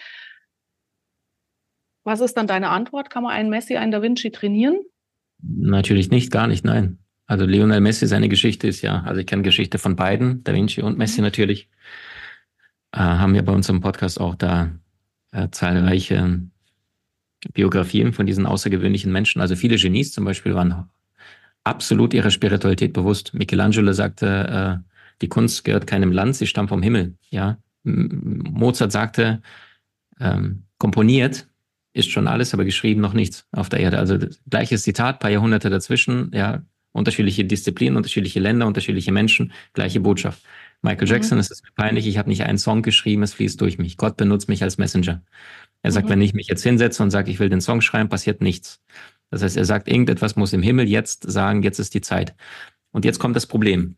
Was 2.07 2.21
ist 2.21 2.35
dann 2.37 2.47
deine 2.47 2.69
Antwort? 2.69 3.11
Kann 3.11 3.25
man 3.25 3.33
einen 3.33 3.51
Messi, 3.51 3.77
einen 3.77 3.91
Da 3.91 4.01
Vinci 4.01 4.31
trainieren? 4.31 4.79
Natürlich 5.43 6.09
nicht, 6.09 6.31
gar 6.31 6.47
nicht, 6.47 6.65
nein. 6.65 6.99
Also 7.27 7.45
Lionel 7.47 7.81
Messi, 7.81 8.07
seine 8.07 8.29
Geschichte 8.29 8.69
ist 8.69 8.81
ja, 8.81 9.03
also 9.03 9.21
ich 9.21 9.27
kenne 9.27 9.43
Geschichte 9.43 9.79
von 9.79 9.97
beiden, 9.97 10.45
Da 10.45 10.55
Vinci 10.55 10.83
und 10.83 10.99
Messi 10.99 11.21
mhm. 11.21 11.25
natürlich. 11.25 11.69
Äh, 12.93 12.99
haben 13.01 13.35
wir 13.35 13.45
bei 13.45 13.53
uns 13.53 13.69
im 13.69 13.81
Podcast 13.81 14.21
auch 14.21 14.37
da 14.37 14.71
äh, 15.33 15.49
zahlreiche 15.51 16.43
Biografien 17.53 18.13
von 18.13 18.25
diesen 18.25 18.47
außergewöhnlichen 18.47 19.11
Menschen. 19.11 19.41
Also 19.41 19.57
viele 19.57 19.75
Genies 19.75 20.13
zum 20.13 20.25
Beispiel 20.25 20.55
waren 20.55 20.89
absolut 21.65 22.15
ihrer 22.15 22.31
Spiritualität 22.31 22.93
bewusst. 22.93 23.35
Michelangelo 23.35 23.93
sagte, 23.93 24.85
äh, 24.87 24.93
die 25.23 25.29
Kunst 25.29 25.65
gehört 25.65 25.89
keinem 25.89 26.13
Land, 26.13 26.37
sie 26.37 26.47
stammt 26.47 26.69
vom 26.69 26.83
Himmel. 26.83 27.17
Ja, 27.31 27.59
Mozart 27.83 28.93
sagte, 28.93 29.43
ähm, 30.21 30.67
komponiert 30.79 31.49
ist 31.97 32.11
schon 32.11 32.29
alles, 32.29 32.53
aber 32.53 32.65
geschrieben 32.65 33.01
noch 33.01 33.15
nichts 33.15 33.47
auf 33.53 33.69
der 33.69 33.81
Erde. 33.81 33.99
Also 33.99 34.19
gleiches 34.49 34.83
Zitat, 34.83 35.19
paar 35.19 35.31
Jahrhunderte 35.31 35.71
dazwischen. 35.71 36.31
Ja, 36.35 36.63
unterschiedliche 36.93 37.45
Disziplinen, 37.45 37.97
unterschiedliche 37.97 38.39
Länder, 38.41 38.67
unterschiedliche 38.67 39.13
Menschen, 39.13 39.53
gleiche 39.73 40.01
Botschaft. 40.01 40.43
Michael 40.83 41.09
Jackson, 41.09 41.39
mhm. 41.39 41.41
es 41.41 41.51
ist 41.51 41.63
peinlich, 41.75 42.07
ich 42.07 42.19
habe 42.19 42.29
nicht 42.29 42.43
einen 42.45 42.59
Song 42.59 42.83
geschrieben, 42.83 43.23
es 43.23 43.35
fließt 43.35 43.61
durch 43.61 43.79
mich. 43.79 43.97
Gott 43.97 44.17
benutzt 44.17 44.49
mich 44.49 44.63
als 44.63 44.77
Messenger. 44.77 45.23
Er 45.83 45.93
sagt, 45.93 46.07
mhm. 46.07 46.13
wenn 46.13 46.23
ich 46.23 46.35
mich 46.35 46.49
jetzt 46.49 46.63
hinsetze 46.63 47.03
und 47.03 47.11
sage, 47.11 47.31
ich 47.31 47.39
will 47.39 47.49
den 47.49 47.61
Song 47.63 47.81
schreiben, 47.81 48.11
passiert 48.11 48.43
nichts. 48.43 48.83
Das 49.31 49.43
heißt, 49.43 49.57
er 49.57 49.65
sagt, 49.65 49.89
irgendetwas 49.89 50.37
muss 50.37 50.53
im 50.53 50.63
Himmel 50.63 50.89
jetzt 50.89 51.31
sagen, 51.31 51.63
jetzt 51.63 51.79
ist 51.79 51.95
die 51.95 52.03
Zeit. 52.03 52.35
Und 52.93 53.05
jetzt 53.05 53.19
kommt 53.19 53.37
das 53.37 53.47
Problem. 53.47 53.97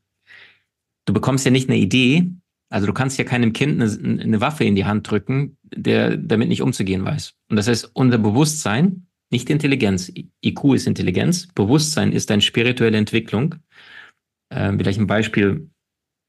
Du 1.05 1.13
bekommst 1.13 1.45
ja 1.45 1.51
nicht 1.51 1.69
eine 1.69 1.79
Idee, 1.79 2.31
also 2.71 2.87
du 2.87 2.93
kannst 2.93 3.19
ja 3.19 3.25
keinem 3.25 3.53
Kind 3.53 3.81
eine, 3.81 4.23
eine 4.23 4.41
Waffe 4.41 4.65
in 4.65 4.75
die 4.75 4.85
Hand 4.85 5.11
drücken, 5.11 5.57
der 5.75 6.17
damit 6.17 6.49
nicht 6.49 6.63
umzugehen 6.63 7.05
weiß. 7.05 7.35
Und 7.51 7.57
das 7.57 7.69
heißt, 7.69 7.91
unser 7.95 8.19
Bewusstsein 8.19 9.07
nicht 9.31 9.51
Intelligenz. 9.51 10.11
IQ 10.43 10.75
ist 10.75 10.87
Intelligenz. 10.87 11.49
Bewusstsein 11.55 12.13
ist 12.13 12.31
eine 12.31 12.43
spirituelle 12.43 12.97
Entwicklung. 12.97 13.57
Äh, 14.49 14.73
vielleicht 14.77 14.99
ein 14.99 15.07
Beispiel. 15.07 15.71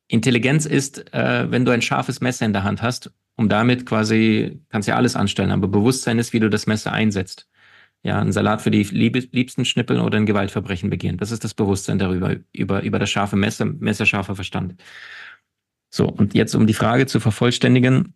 Intelligenz 0.10 0.66
ist, 0.66 1.14
äh, 1.14 1.50
wenn 1.50 1.66
du 1.66 1.72
ein 1.72 1.82
scharfes 1.82 2.20
Messer 2.20 2.46
in 2.46 2.54
der 2.54 2.64
Hand 2.64 2.82
hast 2.82 3.12
um 3.40 3.48
damit 3.48 3.86
quasi, 3.86 4.60
kannst 4.68 4.90
ja 4.90 4.98
alles 4.98 5.16
anstellen, 5.16 5.52
aber 5.52 5.70
Bewusstsein 5.70 6.20
ist, 6.20 6.34
wie 6.34 6.42
du 6.42 6.50
das 6.50 6.68
Messer 6.68 6.92
einsetzt. 6.92 7.48
Ja, 8.04 8.20
ein 8.20 8.34
Salat 8.34 8.62
für 8.62 8.70
die 8.70 8.84
liebsten 8.84 9.64
schnippeln 9.64 10.02
oder 10.02 10.18
ein 10.18 10.26
Gewaltverbrechen 10.26 10.90
begehen. 10.90 11.16
Das 11.18 11.32
ist 11.32 11.46
das 11.46 11.54
Bewusstsein 11.54 12.00
darüber, 12.00 12.36
über, 12.52 12.84
über 12.84 13.00
das 13.00 13.10
scharfe 13.10 13.38
Messer, 13.38 13.64
messerscharfer 13.64 14.36
Verstand. 14.36 14.76
So, 15.90 16.10
und 16.10 16.34
jetzt 16.34 16.54
um 16.54 16.68
die 16.68 16.74
Frage 16.74 17.06
zu 17.06 17.22
vervollständigen, 17.22 18.14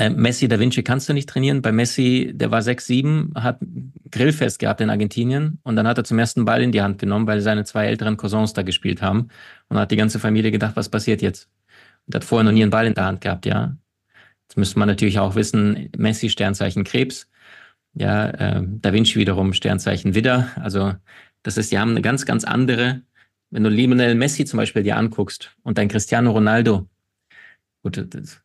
Messi, 0.00 0.48
Da 0.48 0.58
Vinci 0.58 0.82
kannst 0.82 1.08
du 1.08 1.12
nicht 1.12 1.28
trainieren. 1.28 1.62
Bei 1.62 1.70
Messi, 1.70 2.32
der 2.34 2.50
war 2.50 2.62
6'7, 2.62 3.40
hat 3.40 3.60
Grillfest 4.10 4.58
gehabt 4.58 4.80
in 4.80 4.90
Argentinien 4.90 5.60
und 5.62 5.76
dann 5.76 5.86
hat 5.86 5.98
er 5.98 6.04
zum 6.04 6.18
ersten 6.18 6.44
Ball 6.44 6.62
in 6.62 6.72
die 6.72 6.82
Hand 6.82 6.98
genommen, 6.98 7.26
weil 7.28 7.40
seine 7.40 7.64
zwei 7.64 7.86
älteren 7.86 8.16
Cousins 8.16 8.52
da 8.54 8.62
gespielt 8.62 9.02
haben 9.02 9.28
und 9.68 9.78
hat 9.78 9.92
die 9.92 9.96
ganze 9.96 10.18
Familie 10.18 10.50
gedacht, 10.50 10.74
was 10.76 10.88
passiert 10.88 11.22
jetzt? 11.22 11.48
Und 12.06 12.14
hat 12.16 12.24
vorher 12.24 12.44
noch 12.44 12.52
nie 12.52 12.62
einen 12.62 12.70
Ball 12.70 12.86
in 12.86 12.94
der 12.94 13.06
Hand 13.06 13.20
gehabt, 13.20 13.46
ja. 13.46 13.76
Jetzt 14.48 14.56
müsste 14.58 14.78
man 14.78 14.88
natürlich 14.88 15.18
auch 15.20 15.36
wissen, 15.36 15.90
Messi 15.96 16.28
Sternzeichen 16.28 16.84
Krebs, 16.84 17.30
ja, 17.94 18.30
äh, 18.30 18.62
Da 18.66 18.92
Vinci 18.92 19.16
wiederum 19.18 19.52
Sternzeichen 19.52 20.14
Widder. 20.14 20.50
Also 20.56 20.94
das 21.42 21.56
ist, 21.56 21.72
die 21.72 21.78
haben 21.78 21.92
eine 21.92 22.02
ganz, 22.02 22.26
ganz 22.26 22.44
andere, 22.44 23.02
wenn 23.50 23.64
du 23.64 23.70
Lionel 23.70 24.14
Messi 24.16 24.44
zum 24.44 24.58
Beispiel 24.58 24.82
dir 24.82 24.96
anguckst 24.96 25.56
und 25.62 25.78
dein 25.78 25.88
Cristiano 25.88 26.32
Ronaldo, 26.32 26.88
gut, 27.82 28.04
das 28.14 28.43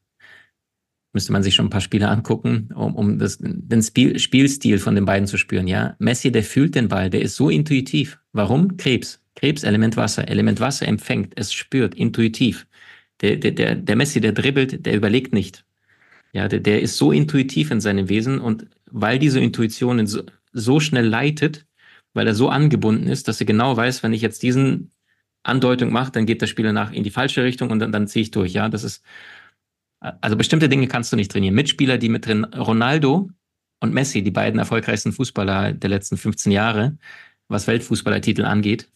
müsste 1.13 1.31
man 1.31 1.43
sich 1.43 1.55
schon 1.55 1.67
ein 1.67 1.71
paar 1.71 1.81
Spiele 1.81 2.07
angucken, 2.07 2.69
um, 2.75 2.95
um 2.95 3.19
das, 3.19 3.39
den 3.39 3.81
Spiel, 3.81 4.19
Spielstil 4.19 4.77
von 4.77 4.95
den 4.95 5.05
beiden 5.05 5.27
zu 5.27 5.37
spüren. 5.37 5.67
Ja, 5.67 5.95
Messi, 5.99 6.31
der 6.31 6.43
fühlt 6.43 6.75
den 6.75 6.87
Ball, 6.87 7.09
der 7.09 7.21
ist 7.21 7.35
so 7.35 7.49
intuitiv. 7.49 8.19
Warum? 8.31 8.77
Krebs. 8.77 9.21
Krebs, 9.35 9.63
Element 9.63 9.97
Wasser. 9.97 10.27
Element 10.27 10.59
Wasser 10.59 10.87
empfängt, 10.87 11.33
es 11.35 11.53
spürt, 11.53 11.95
intuitiv. 11.95 12.67
Der, 13.21 13.37
der, 13.37 13.51
der, 13.51 13.75
der 13.75 13.95
Messi, 13.95 14.21
der 14.21 14.33
dribbelt, 14.33 14.85
der 14.85 14.95
überlegt 14.95 15.33
nicht. 15.33 15.65
Ja, 16.33 16.47
der, 16.47 16.59
der 16.59 16.81
ist 16.81 16.97
so 16.97 17.11
intuitiv 17.11 17.71
in 17.71 17.81
seinem 17.81 18.07
Wesen 18.09 18.39
und 18.39 18.67
weil 18.85 19.17
diese 19.17 19.39
Intuition 19.39 20.05
so, 20.05 20.23
so 20.53 20.79
schnell 20.79 21.07
leitet, 21.07 21.65
weil 22.13 22.27
er 22.27 22.35
so 22.35 22.49
angebunden 22.49 23.07
ist, 23.07 23.27
dass 23.27 23.39
er 23.39 23.45
genau 23.45 23.75
weiß, 23.75 24.03
wenn 24.03 24.13
ich 24.13 24.21
jetzt 24.21 24.43
diesen 24.43 24.91
Andeutung 25.43 25.91
mache, 25.91 26.11
dann 26.11 26.25
geht 26.25 26.41
der 26.41 26.47
Spieler 26.47 26.73
nach 26.73 26.91
in 26.91 27.03
die 27.03 27.09
falsche 27.09 27.43
Richtung 27.43 27.71
und 27.71 27.79
dann, 27.79 27.91
dann 27.91 28.07
ziehe 28.07 28.23
ich 28.23 28.31
durch. 28.31 28.53
Ja, 28.53 28.69
das 28.69 28.83
ist, 28.83 29.03
also 29.99 30.35
bestimmte 30.35 30.69
Dinge 30.69 30.87
kannst 30.87 31.11
du 31.11 31.15
nicht 31.15 31.31
trainieren. 31.31 31.55
Mitspieler, 31.55 31.97
die 31.97 32.09
mit 32.09 32.25
drin, 32.25 32.45
Ronaldo 32.45 33.29
und 33.79 33.93
Messi, 33.93 34.23
die 34.23 34.31
beiden 34.31 34.59
erfolgreichsten 34.59 35.11
Fußballer 35.11 35.73
der 35.73 35.89
letzten 35.89 36.17
15 36.17 36.51
Jahre, 36.51 36.97
was 37.47 37.67
Weltfußballertitel 37.67 38.45
angeht, 38.45 38.89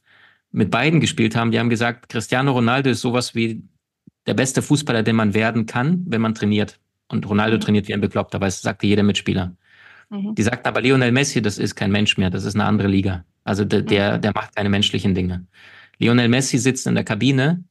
mit 0.51 0.69
beiden 0.72 1.00
gespielt 1.00 1.36
haben, 1.36 1.51
die 1.51 1.60
haben 1.60 1.69
gesagt, 1.69 2.10
Cristiano 2.10 2.51
Ronaldo 2.51 2.89
ist 2.91 3.01
sowas 3.01 3.33
wie 3.36 3.63
der 4.27 4.36
beste 4.36 4.62
Fußballer, 4.62 5.03
den 5.03 5.15
man 5.15 5.33
werden 5.33 5.65
kann, 5.65 6.05
wenn 6.07 6.22
man 6.22 6.36
trainiert. 6.36 6.79
Und 7.10 7.27
Ronaldo 7.27 7.57
mhm. 7.57 7.62
trainiert 7.62 7.88
wie 7.88 7.93
ein 7.93 8.01
Bekloppter, 8.01 8.39
weil 8.39 8.50
es 8.50 8.62
sagte 8.62 8.88
jeder 8.88 9.03
Mitspieler. 9.03 9.55
Mhm. 10.10 10.36
Die 10.36 10.43
sagten 10.43 10.67
aber, 10.67 10.81
Lionel 10.81 11.12
Messi, 11.12 11.41
das 11.41 11.57
ist 11.57 11.75
kein 11.75 11.91
Mensch 11.91 12.17
mehr, 12.17 12.29
das 12.29 12.45
ist 12.45 12.55
eine 12.55 12.65
andere 12.65 12.88
Liga. 12.88 13.25
Also 13.43 13.65
der, 13.65 13.81
der, 13.81 14.17
mhm. 14.17 14.22
der 14.22 14.31
macht 14.33 14.55
keine 14.55 14.69
menschlichen 14.69 15.15
Dinge. 15.15 15.45
Lionel 15.98 16.29
Messi 16.29 16.57
sitzt 16.57 16.88
in 16.88 16.95
der 16.95 17.03
Kabine 17.03 17.63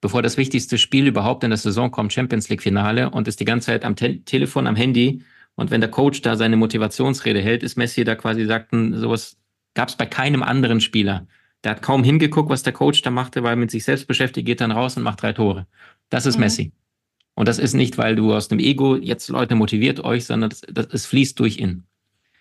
bevor 0.00 0.22
das 0.22 0.36
wichtigste 0.36 0.78
Spiel 0.78 1.06
überhaupt 1.06 1.44
in 1.44 1.50
der 1.50 1.58
Saison 1.58 1.90
kommt, 1.90 2.12
Champions 2.12 2.48
League 2.48 2.62
Finale 2.62 3.10
und 3.10 3.28
ist 3.28 3.40
die 3.40 3.44
ganze 3.44 3.66
Zeit 3.66 3.84
am 3.84 3.96
Te 3.96 4.20
Telefon, 4.24 4.66
am 4.66 4.76
Handy. 4.76 5.22
Und 5.54 5.70
wenn 5.70 5.80
der 5.80 5.90
Coach 5.90 6.22
da 6.22 6.36
seine 6.36 6.56
Motivationsrede 6.56 7.40
hält, 7.40 7.62
ist 7.62 7.76
Messi 7.76 8.04
da 8.04 8.14
quasi 8.14 8.46
sagten, 8.46 8.96
sowas 8.96 9.36
gab 9.74 9.88
es 9.88 9.96
bei 9.96 10.06
keinem 10.06 10.42
anderen 10.42 10.80
Spieler. 10.80 11.26
Der 11.64 11.72
hat 11.72 11.82
kaum 11.82 12.02
hingeguckt, 12.02 12.48
was 12.48 12.62
der 12.62 12.72
Coach 12.72 13.02
da 13.02 13.10
machte, 13.10 13.42
weil 13.42 13.56
mit 13.56 13.70
sich 13.70 13.84
selbst 13.84 14.06
beschäftigt, 14.06 14.46
geht 14.46 14.60
dann 14.60 14.70
raus 14.70 14.96
und 14.96 15.02
macht 15.02 15.22
drei 15.22 15.32
Tore. 15.32 15.66
Das 16.08 16.24
ist 16.24 16.36
mhm. 16.36 16.40
Messi. 16.40 16.72
Und 17.34 17.48
das 17.48 17.58
ist 17.58 17.74
nicht, 17.74 17.98
weil 17.98 18.16
du 18.16 18.34
aus 18.34 18.48
dem 18.48 18.58
Ego 18.58 18.96
jetzt 18.96 19.28
Leute 19.28 19.54
motiviert 19.54 20.00
euch, 20.00 20.24
sondern 20.24 20.50
es 20.50 21.06
fließt 21.06 21.38
durch 21.38 21.58
ihn. 21.58 21.84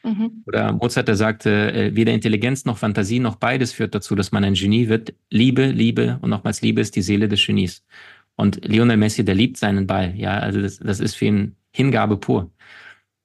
Mhm. 0.09 0.43
Oder 0.45 0.73
Mozart, 0.73 1.07
der 1.07 1.15
sagte, 1.15 1.71
äh, 1.71 1.95
weder 1.95 2.13
Intelligenz 2.13 2.65
noch 2.65 2.77
Fantasie 2.77 3.19
noch 3.19 3.35
beides 3.35 3.73
führt 3.73 3.93
dazu, 3.93 4.15
dass 4.15 4.31
man 4.31 4.43
ein 4.43 4.55
Genie 4.55 4.89
wird. 4.89 5.13
Liebe, 5.29 5.67
Liebe 5.67 6.17
und 6.21 6.29
nochmals 6.29 6.61
Liebe 6.61 6.81
ist 6.81 6.95
die 6.95 7.01
Seele 7.01 7.27
des 7.27 7.45
Genies. 7.45 7.83
Und 8.35 8.65
Lionel 8.65 8.97
Messi, 8.97 9.23
der 9.23 9.35
liebt 9.35 9.57
seinen 9.57 9.85
Ball. 9.85 10.15
Ja, 10.15 10.39
also 10.39 10.61
das, 10.61 10.79
das 10.79 10.99
ist 10.99 11.15
für 11.15 11.25
ihn 11.25 11.55
Hingabe 11.71 12.17
pur. 12.17 12.51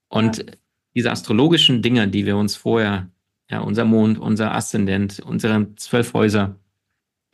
Und 0.09 0.38
ja. 0.38 0.44
diese 0.94 1.11
astrologischen 1.11 1.83
Dinge, 1.83 2.09
die 2.09 2.27
wir 2.27 2.37
uns 2.37 2.57
vorher, 2.57 3.11
ja, 3.51 3.61
unser 3.61 3.85
Mond, 3.85 4.18
unser 4.18 4.55
Aszendent, 4.55 5.20
unsere 5.20 5.75
zwölf 5.77 6.12
Häuser, 6.14 6.57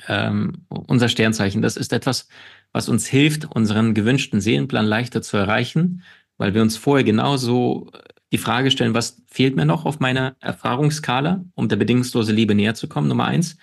ähm, 0.08 0.66
unser 0.68 1.08
Sternzeichen, 1.08 1.62
das 1.62 1.76
ist 1.76 1.92
etwas, 1.92 2.28
was 2.72 2.88
uns 2.88 3.06
hilft, 3.06 3.46
unseren 3.46 3.94
gewünschten 3.94 4.40
Seelenplan 4.40 4.86
leichter 4.86 5.22
zu 5.22 5.36
erreichen, 5.36 6.02
weil 6.36 6.54
wir 6.54 6.62
uns 6.62 6.76
vorher 6.76 7.04
genauso 7.04 7.90
die 8.32 8.38
Frage 8.38 8.70
stellen, 8.70 8.94
was 8.94 9.22
fehlt 9.26 9.56
mir 9.56 9.64
noch 9.64 9.84
auf 9.84 10.00
meiner 10.00 10.36
Erfahrungsskala, 10.40 11.44
um 11.54 11.68
der 11.68 11.76
bedingungslose 11.76 12.32
Liebe 12.32 12.54
näher 12.54 12.74
zu 12.74 12.88
kommen, 12.88 13.08
Nummer 13.08 13.26
eins. 13.26 13.58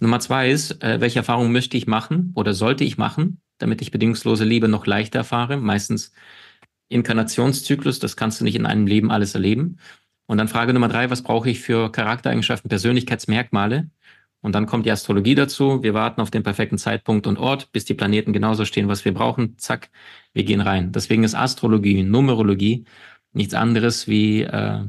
Nummer 0.00 0.20
zwei 0.20 0.50
ist, 0.50 0.82
äh, 0.82 1.00
welche 1.00 1.20
Erfahrungen 1.20 1.52
möchte 1.52 1.76
ich 1.76 1.86
machen 1.86 2.32
oder 2.34 2.54
sollte 2.54 2.84
ich 2.84 2.98
machen, 2.98 3.40
damit 3.58 3.82
ich 3.82 3.90
bedingungslose 3.90 4.44
Liebe 4.44 4.68
noch 4.68 4.86
leichter 4.86 5.20
erfahre? 5.20 5.56
Meistens 5.56 6.12
Inkarnationszyklus, 6.88 7.98
das 7.98 8.16
kannst 8.16 8.40
du 8.40 8.44
nicht 8.44 8.56
in 8.56 8.66
einem 8.66 8.86
Leben 8.86 9.10
alles 9.10 9.34
erleben. 9.34 9.78
Und 10.26 10.38
dann 10.38 10.48
Frage 10.48 10.72
Nummer 10.72 10.88
drei, 10.88 11.10
was 11.10 11.22
brauche 11.22 11.50
ich 11.50 11.60
für 11.60 11.90
Charaktereigenschaften, 11.90 12.68
Persönlichkeitsmerkmale? 12.68 13.90
Und 14.42 14.54
dann 14.54 14.66
kommt 14.66 14.86
die 14.86 14.90
Astrologie 14.90 15.34
dazu. 15.34 15.82
Wir 15.82 15.92
warten 15.92 16.20
auf 16.20 16.30
den 16.30 16.42
perfekten 16.42 16.78
Zeitpunkt 16.78 17.26
und 17.26 17.38
Ort, 17.38 17.72
bis 17.72 17.84
die 17.84 17.94
Planeten 17.94 18.32
genauso 18.32 18.64
stehen, 18.64 18.88
was 18.88 19.04
wir 19.04 19.12
brauchen. 19.12 19.58
Zack, 19.58 19.90
wir 20.32 20.44
gehen 20.44 20.60
rein. 20.60 20.92
Deswegen 20.92 21.24
ist 21.24 21.34
Astrologie, 21.34 22.02
Numerologie 22.02 22.86
nichts 23.32 23.54
anderes 23.54 24.08
wie 24.08 24.42
äh, 24.42 24.84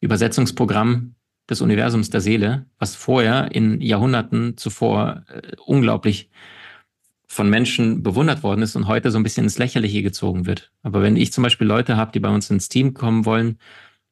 Übersetzungsprogramm 0.00 1.14
des 1.48 1.60
Universums 1.60 2.10
der 2.10 2.20
Seele, 2.20 2.66
was 2.78 2.94
vorher 2.94 3.52
in 3.52 3.80
Jahrhunderten 3.80 4.56
zuvor 4.56 5.24
äh, 5.28 5.56
unglaublich 5.64 6.30
von 7.26 7.48
Menschen 7.48 8.02
bewundert 8.02 8.42
worden 8.42 8.62
ist 8.62 8.76
und 8.76 8.88
heute 8.88 9.10
so 9.10 9.18
ein 9.18 9.22
bisschen 9.22 9.44
ins 9.44 9.58
Lächerliche 9.58 10.02
gezogen 10.02 10.46
wird. 10.46 10.70
Aber 10.82 11.02
wenn 11.02 11.16
ich 11.16 11.32
zum 11.32 11.42
Beispiel 11.42 11.66
Leute 11.66 11.96
habe, 11.96 12.12
die 12.12 12.20
bei 12.20 12.28
uns 12.28 12.50
ins 12.50 12.68
Team 12.68 12.92
kommen 12.92 13.24
wollen, 13.24 13.58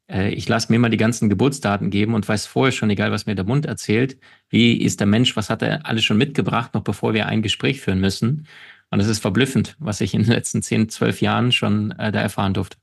äh, 0.08 0.30
ich 0.30 0.48
lasse 0.48 0.72
mir 0.72 0.76
immer 0.76 0.88
die 0.88 0.96
ganzen 0.96 1.28
Geburtsdaten 1.28 1.90
geben 1.90 2.14
und 2.14 2.28
weiß 2.28 2.46
vorher 2.46 2.72
schon, 2.72 2.90
egal 2.90 3.12
was 3.12 3.26
mir 3.26 3.34
der 3.34 3.44
Mund 3.44 3.66
erzählt, 3.66 4.18
wie 4.48 4.80
ist 4.80 5.00
der 5.00 5.06
Mensch, 5.06 5.36
was 5.36 5.50
hat 5.50 5.62
er 5.62 5.86
alles 5.86 6.04
schon 6.04 6.18
mitgebracht, 6.18 6.74
noch 6.74 6.82
bevor 6.82 7.14
wir 7.14 7.26
ein 7.26 7.42
Gespräch 7.42 7.80
führen 7.80 8.00
müssen. 8.00 8.46
Und 8.90 9.00
es 9.00 9.06
ist 9.06 9.20
verblüffend, 9.20 9.76
was 9.78 10.00
ich 10.00 10.14
in 10.14 10.22
den 10.22 10.32
letzten 10.32 10.62
zehn, 10.62 10.88
zwölf 10.88 11.20
Jahren 11.20 11.52
schon 11.52 11.92
äh, 11.92 12.10
da 12.10 12.20
erfahren 12.20 12.54
durfte. 12.54 12.76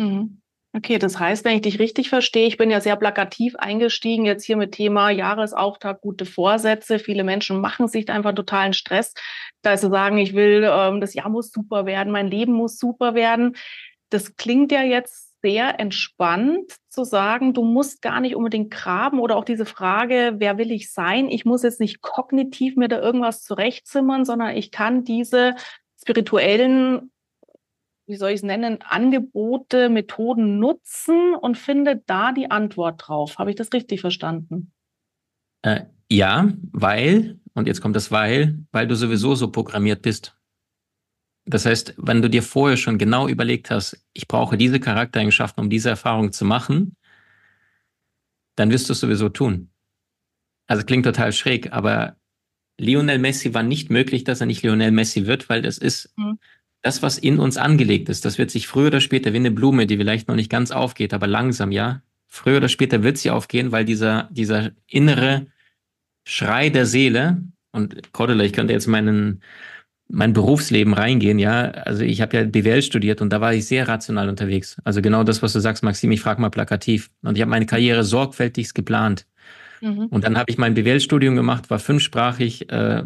Mhm. 0.00 0.40
Okay, 0.72 0.98
das 0.98 1.18
heißt, 1.18 1.44
wenn 1.44 1.56
ich 1.56 1.62
dich 1.62 1.80
richtig 1.80 2.08
verstehe, 2.08 2.46
ich 2.46 2.56
bin 2.56 2.70
ja 2.70 2.80
sehr 2.80 2.94
plakativ 2.94 3.56
eingestiegen 3.56 4.24
jetzt 4.24 4.44
hier 4.44 4.56
mit 4.56 4.70
Thema 4.72 5.10
Jahresauftakt, 5.10 6.00
gute 6.00 6.24
Vorsätze. 6.26 7.00
Viele 7.00 7.24
Menschen 7.24 7.60
machen 7.60 7.88
sich 7.88 8.04
da 8.04 8.14
einfach 8.14 8.32
totalen 8.34 8.72
Stress, 8.72 9.12
da 9.62 9.76
sie 9.76 9.90
sagen, 9.90 10.18
ich 10.18 10.32
will, 10.34 10.64
ähm, 10.70 11.00
das 11.00 11.14
Jahr 11.14 11.28
muss 11.28 11.50
super 11.50 11.86
werden, 11.86 12.12
mein 12.12 12.28
Leben 12.28 12.52
muss 12.52 12.78
super 12.78 13.14
werden. 13.14 13.56
Das 14.10 14.36
klingt 14.36 14.70
ja 14.70 14.82
jetzt 14.82 15.34
sehr 15.42 15.80
entspannt 15.80 16.76
zu 16.88 17.02
sagen, 17.04 17.52
du 17.52 17.64
musst 17.64 18.00
gar 18.00 18.20
nicht 18.20 18.36
unbedingt 18.36 18.70
graben 18.70 19.18
oder 19.18 19.36
auch 19.36 19.44
diese 19.44 19.66
Frage, 19.66 20.34
wer 20.38 20.56
will 20.56 20.70
ich 20.70 20.92
sein? 20.92 21.28
Ich 21.28 21.44
muss 21.44 21.62
jetzt 21.64 21.80
nicht 21.80 22.00
kognitiv 22.00 22.76
mir 22.76 22.88
da 22.88 23.00
irgendwas 23.00 23.42
zurechtzimmern, 23.42 24.24
sondern 24.24 24.56
ich 24.56 24.70
kann 24.70 25.02
diese 25.02 25.54
spirituellen 26.00 27.10
wie 28.10 28.16
soll 28.16 28.30
ich 28.30 28.36
es 28.36 28.42
nennen, 28.42 28.82
Angebote, 28.82 29.88
Methoden 29.88 30.58
nutzen 30.58 31.34
und 31.34 31.56
finde 31.56 32.02
da 32.06 32.32
die 32.32 32.50
Antwort 32.50 33.06
drauf. 33.06 33.38
Habe 33.38 33.50
ich 33.50 33.56
das 33.56 33.72
richtig 33.72 34.00
verstanden? 34.00 34.72
Äh, 35.62 35.82
ja, 36.10 36.48
weil, 36.72 37.38
und 37.54 37.68
jetzt 37.68 37.80
kommt 37.80 37.94
das 37.94 38.10
weil, 38.10 38.58
weil 38.72 38.88
du 38.88 38.96
sowieso 38.96 39.36
so 39.36 39.52
programmiert 39.52 40.02
bist. 40.02 40.36
Das 41.46 41.66
heißt, 41.66 41.94
wenn 41.98 42.20
du 42.20 42.28
dir 42.28 42.42
vorher 42.42 42.76
schon 42.76 42.98
genau 42.98 43.28
überlegt 43.28 43.70
hast, 43.70 44.04
ich 44.12 44.26
brauche 44.26 44.58
diese 44.58 44.80
Charaktereigenschaften, 44.80 45.62
um 45.62 45.70
diese 45.70 45.90
Erfahrung 45.90 46.32
zu 46.32 46.44
machen, 46.44 46.96
dann 48.56 48.70
wirst 48.70 48.88
du 48.88 48.92
es 48.92 49.00
sowieso 49.00 49.28
tun. 49.28 49.70
Also 50.66 50.84
klingt 50.84 51.06
total 51.06 51.32
schräg, 51.32 51.72
aber 51.72 52.16
Lionel 52.76 53.18
Messi 53.18 53.54
war 53.54 53.62
nicht 53.62 53.90
möglich, 53.90 54.24
dass 54.24 54.40
er 54.40 54.46
nicht 54.46 54.62
Lionel 54.62 54.90
Messi 54.90 55.26
wird, 55.26 55.48
weil 55.48 55.62
das 55.62 55.78
ist 55.78 56.12
mhm 56.16 56.38
das, 56.82 57.02
was 57.02 57.18
in 57.18 57.38
uns 57.38 57.56
angelegt 57.56 58.08
ist, 58.08 58.24
das 58.24 58.38
wird 58.38 58.50
sich 58.50 58.66
früher 58.66 58.88
oder 58.88 59.00
später 59.00 59.32
wie 59.32 59.38
eine 59.38 59.50
Blume, 59.50 59.86
die 59.86 59.96
vielleicht 59.96 60.28
noch 60.28 60.36
nicht 60.36 60.50
ganz 60.50 60.70
aufgeht, 60.70 61.12
aber 61.12 61.26
langsam, 61.26 61.72
ja. 61.72 62.02
Früher 62.26 62.58
oder 62.58 62.68
später 62.68 63.02
wird 63.02 63.18
sie 63.18 63.30
aufgehen, 63.30 63.72
weil 63.72 63.84
dieser, 63.84 64.28
dieser 64.30 64.70
innere 64.86 65.46
Schrei 66.24 66.70
der 66.70 66.86
Seele, 66.86 67.42
und 67.72 68.12
Cordula, 68.12 68.44
ich 68.44 68.52
könnte 68.52 68.72
jetzt 68.72 68.86
meinen, 68.86 69.42
mein 70.08 70.32
Berufsleben 70.32 70.94
reingehen, 70.94 71.38
ja. 71.38 71.70
Also 71.70 72.02
ich 72.02 72.20
habe 72.20 72.36
ja 72.36 72.44
BWL 72.44 72.82
studiert 72.82 73.20
und 73.20 73.30
da 73.32 73.40
war 73.40 73.52
ich 73.52 73.66
sehr 73.66 73.86
rational 73.86 74.28
unterwegs. 74.28 74.76
Also 74.84 75.02
genau 75.02 75.24
das, 75.24 75.42
was 75.42 75.52
du 75.52 75.60
sagst, 75.60 75.82
Maxim, 75.82 76.10
ich 76.12 76.20
frage 76.20 76.40
mal 76.40 76.50
plakativ. 76.50 77.10
Und 77.22 77.36
ich 77.36 77.42
habe 77.42 77.50
meine 77.50 77.66
Karriere 77.66 78.04
sorgfältigst 78.04 78.74
geplant. 78.74 79.26
Mhm. 79.80 80.06
Und 80.06 80.24
dann 80.24 80.38
habe 80.38 80.50
ich 80.50 80.58
mein 80.58 80.74
BWL-Studium 80.74 81.36
gemacht, 81.36 81.70
war 81.70 81.78
fünfsprachig, 81.78 82.70
äh, 82.70 83.04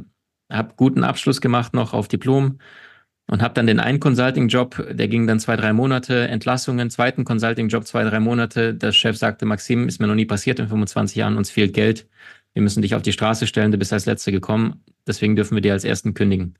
habe 0.51 0.75
guten 0.77 1.05
Abschluss 1.05 1.41
gemacht 1.41 1.75
noch 1.75 1.93
auf 1.93 2.09
Diplom 2.09 2.59
und 3.27 3.43
habe 3.43 3.55
dann 3.55 3.67
den 3.67 3.81
einen 3.81 4.01
Consulting-Job, 4.01 4.87
der 4.91 5.09
ging 5.09 5.27
dann 5.27 5.41
zwei, 5.41 5.57
drei 5.57 5.73
Monate, 5.73 6.29
Entlassungen, 6.29 6.91
zweiten 6.91 7.25
Consulting-Job, 7.25 7.87
zwei, 7.87 8.05
drei 8.05 8.21
Monate. 8.21 8.75
Der 8.75 8.93
Chef 8.93 9.17
sagte, 9.17 9.47
Maxim, 9.47 9.89
ist 9.89 10.01
mir 10.01 10.07
noch 10.07 10.15
nie 10.15 10.27
passiert 10.27 10.59
in 10.59 10.69
25 10.69 11.17
Jahren, 11.17 11.37
uns 11.37 11.51
fehlt 11.51 11.73
Geld. 11.73 12.07
Wir 12.53 12.63
müssen 12.63 12.83
dich 12.83 12.95
auf 12.95 13.03
die 13.03 13.13
Straße 13.13 13.47
stellen, 13.47 13.73
du 13.73 13.79
bist 13.79 13.93
als 13.93 14.07
Letzte 14.07 14.31
gekommen, 14.31 14.85
deswegen 15.07 15.37
dürfen 15.37 15.55
wir 15.55 15.63
dir 15.63 15.73
als 15.73 15.85
Ersten 15.85 16.15
kündigen. 16.15 16.55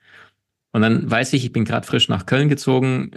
Und 0.72 0.83
dann 0.83 1.09
weiß 1.09 1.35
ich, 1.35 1.44
ich 1.44 1.53
bin 1.53 1.64
gerade 1.64 1.87
frisch 1.87 2.09
nach 2.09 2.27
Köln 2.27 2.48
gezogen, 2.48 3.12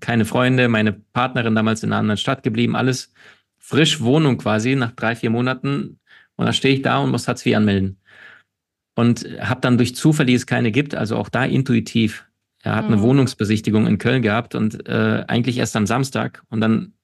keine 0.00 0.24
Freunde, 0.24 0.68
meine 0.68 0.92
Partnerin 0.92 1.54
damals 1.54 1.82
in 1.82 1.90
einer 1.92 2.00
anderen 2.00 2.18
Stadt 2.18 2.42
geblieben, 2.42 2.76
alles 2.76 3.12
frisch 3.58 4.00
Wohnung 4.02 4.36
quasi 4.36 4.74
nach 4.74 4.92
drei, 4.92 5.16
vier 5.16 5.30
Monaten. 5.30 5.98
Und 6.36 6.46
da 6.46 6.52
stehe 6.52 6.74
ich 6.74 6.82
da 6.82 6.98
und 6.98 7.10
muss 7.10 7.28
Hartz 7.28 7.46
IV 7.46 7.56
anmelden. 7.56 7.98
Und 8.94 9.26
habe 9.40 9.60
dann 9.60 9.78
durch 9.78 9.96
Zufall, 9.96 10.26
die 10.26 10.34
es 10.34 10.46
keine 10.46 10.70
gibt, 10.72 10.94
also 10.94 11.16
auch 11.16 11.28
da 11.28 11.44
intuitiv, 11.44 12.26
er 12.64 12.76
hat 12.76 12.86
eine 12.86 12.96
mhm. 12.96 13.02
Wohnungsbesichtigung 13.02 13.86
in 13.86 13.98
Köln 13.98 14.22
gehabt 14.22 14.54
und 14.54 14.88
äh, 14.88 15.24
eigentlich 15.28 15.58
erst 15.58 15.76
am 15.76 15.86
Samstag. 15.86 16.42
Und 16.48 16.62
dann 16.62 16.94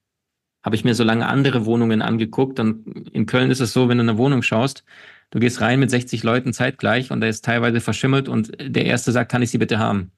habe 0.63 0.75
ich 0.75 0.83
mir 0.83 0.95
so 0.95 1.03
lange 1.03 1.27
andere 1.27 1.65
Wohnungen 1.65 2.01
angeguckt. 2.01 2.59
Und 2.59 2.87
in 3.09 3.27
Köln 3.27 3.51
ist 3.51 3.59
es 3.59 3.71
so, 3.71 3.87
wenn 3.87 3.99
du 3.99 4.01
eine 4.01 4.17
Wohnung 4.17 4.41
schaust, 4.41 4.83
du 5.29 5.39
gehst 5.39 5.61
rein 5.61 5.79
mit 5.79 5.91
60 5.91 6.23
Leuten 6.23 6.51
zeitgleich 6.51 7.11
und 7.11 7.21
der 7.21 7.29
ist 7.29 7.45
teilweise 7.45 7.79
verschimmelt 7.79 8.27
und 8.27 8.51
der 8.59 8.85
erste 8.85 9.11
sagt, 9.11 9.31
kann 9.31 9.43
ich 9.43 9.51
sie 9.51 9.59
bitte 9.59 9.77
haben? 9.77 10.11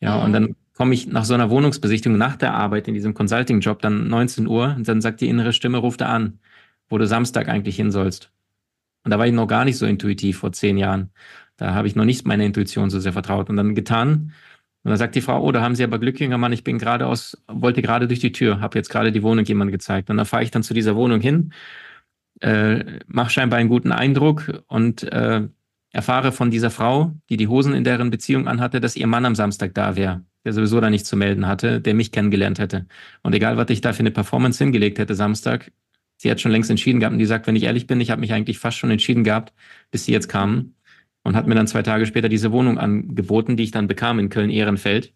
Ja, 0.00 0.18
mhm. 0.18 0.24
und 0.24 0.32
dann 0.34 0.56
komme 0.74 0.92
ich 0.92 1.06
nach 1.06 1.24
so 1.24 1.32
einer 1.32 1.48
Wohnungsbesichtigung 1.48 2.18
nach 2.18 2.36
der 2.36 2.52
Arbeit 2.52 2.86
in 2.86 2.92
diesem 2.92 3.14
Consulting-Job 3.14 3.80
dann 3.80 4.08
19 4.08 4.46
Uhr 4.46 4.74
und 4.76 4.86
dann 4.86 5.00
sagt 5.00 5.22
die 5.22 5.28
innere 5.28 5.54
Stimme, 5.54 5.78
ruf 5.78 5.96
da 5.96 6.08
an, 6.08 6.38
wo 6.90 6.98
du 6.98 7.06
Samstag 7.06 7.48
eigentlich 7.48 7.76
hin 7.76 7.90
sollst. 7.90 8.30
Und 9.04 9.10
da 9.10 9.18
war 9.18 9.26
ich 9.26 9.32
noch 9.32 9.46
gar 9.46 9.64
nicht 9.64 9.78
so 9.78 9.86
intuitiv 9.86 10.38
vor 10.38 10.52
zehn 10.52 10.76
Jahren. 10.76 11.10
Da 11.56 11.72
habe 11.72 11.88
ich 11.88 11.96
noch 11.96 12.04
nicht 12.04 12.26
meiner 12.26 12.44
Intuition 12.44 12.90
so 12.90 13.00
sehr 13.00 13.12
vertraut 13.14 13.48
und 13.48 13.56
dann 13.56 13.74
getan. 13.74 14.32
Und 14.84 14.88
dann 14.90 14.98
sagt 14.98 15.14
die 15.14 15.20
Frau, 15.20 15.40
oh, 15.42 15.52
da 15.52 15.60
haben 15.62 15.76
Sie 15.76 15.84
aber 15.84 15.98
Glück, 15.98 16.20
junger 16.20 16.38
Mann, 16.38 16.52
ich 16.52 16.64
bin 16.64 16.78
gerade 16.78 17.06
aus, 17.06 17.40
wollte 17.46 17.82
gerade 17.82 18.08
durch 18.08 18.18
die 18.18 18.32
Tür, 18.32 18.60
habe 18.60 18.78
jetzt 18.78 18.88
gerade 18.88 19.12
die 19.12 19.22
Wohnung 19.22 19.44
jemandem 19.44 19.72
gezeigt. 19.72 20.10
Und 20.10 20.16
dann 20.16 20.26
fahre 20.26 20.42
ich 20.42 20.50
dann 20.50 20.64
zu 20.64 20.74
dieser 20.74 20.96
Wohnung 20.96 21.20
hin, 21.20 21.52
äh, 22.40 22.98
mache 23.06 23.30
scheinbar 23.30 23.60
einen 23.60 23.68
guten 23.68 23.92
Eindruck 23.92 24.64
und 24.66 25.04
äh, 25.04 25.46
erfahre 25.92 26.32
von 26.32 26.50
dieser 26.50 26.70
Frau, 26.70 27.14
die 27.30 27.36
die 27.36 27.46
Hosen 27.46 27.74
in 27.74 27.84
deren 27.84 28.10
Beziehung 28.10 28.48
anhatte, 28.48 28.80
dass 28.80 28.96
ihr 28.96 29.06
Mann 29.06 29.24
am 29.24 29.36
Samstag 29.36 29.74
da 29.74 29.94
wäre, 29.94 30.24
der 30.44 30.52
sowieso 30.52 30.80
da 30.80 30.90
nichts 30.90 31.08
zu 31.08 31.16
melden 31.16 31.46
hatte, 31.46 31.80
der 31.80 31.94
mich 31.94 32.10
kennengelernt 32.10 32.58
hätte. 32.58 32.86
Und 33.22 33.34
egal, 33.34 33.56
was 33.56 33.70
ich 33.70 33.82
da 33.82 33.92
für 33.92 34.00
eine 34.00 34.10
Performance 34.10 34.62
hingelegt 34.62 34.98
hätte 34.98 35.14
Samstag, 35.14 35.70
sie 36.16 36.30
hat 36.30 36.40
schon 36.40 36.50
längst 36.50 36.70
entschieden 36.70 36.98
gehabt 36.98 37.12
und 37.12 37.18
die 37.20 37.26
sagt, 37.26 37.46
wenn 37.46 37.56
ich 37.56 37.64
ehrlich 37.64 37.86
bin, 37.86 38.00
ich 38.00 38.10
habe 38.10 38.20
mich 38.20 38.32
eigentlich 38.32 38.58
fast 38.58 38.78
schon 38.78 38.90
entschieden 38.90 39.22
gehabt, 39.22 39.52
bis 39.92 40.06
sie 40.06 40.12
jetzt 40.12 40.28
kamen 40.28 40.74
und 41.24 41.36
hat 41.36 41.46
mir 41.46 41.54
dann 41.54 41.66
zwei 41.66 41.82
Tage 41.82 42.06
später 42.06 42.28
diese 42.28 42.52
Wohnung 42.52 42.78
angeboten, 42.78 43.56
die 43.56 43.64
ich 43.64 43.70
dann 43.70 43.88
bekam 43.88 44.18
in 44.18 44.28
Köln-Ehrenfeld. 44.28 45.12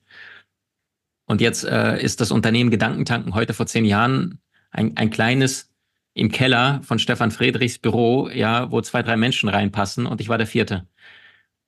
Und 1.27 1.40
jetzt 1.40 1.64
äh, 1.64 2.01
ist 2.01 2.21
das 2.21 2.31
Unternehmen 2.31 2.71
Gedankentanken 2.71 3.35
heute 3.35 3.55
vor 3.55 3.66
zehn 3.66 3.85
Jahren 3.85 4.38
ein, 4.71 4.97
ein 4.97 5.11
kleines 5.11 5.71
im 6.14 6.31
Keller 6.31 6.81
von 6.83 6.99
Stefan 6.99 7.31
Friedrichs 7.31 7.79
Büro, 7.79 8.29
ja, 8.29 8.71
wo 8.71 8.81
zwei, 8.81 9.03
drei 9.03 9.16
Menschen 9.16 9.49
reinpassen 9.49 10.07
und 10.07 10.21
ich 10.21 10.29
war 10.29 10.38
der 10.38 10.47
vierte. 10.47 10.87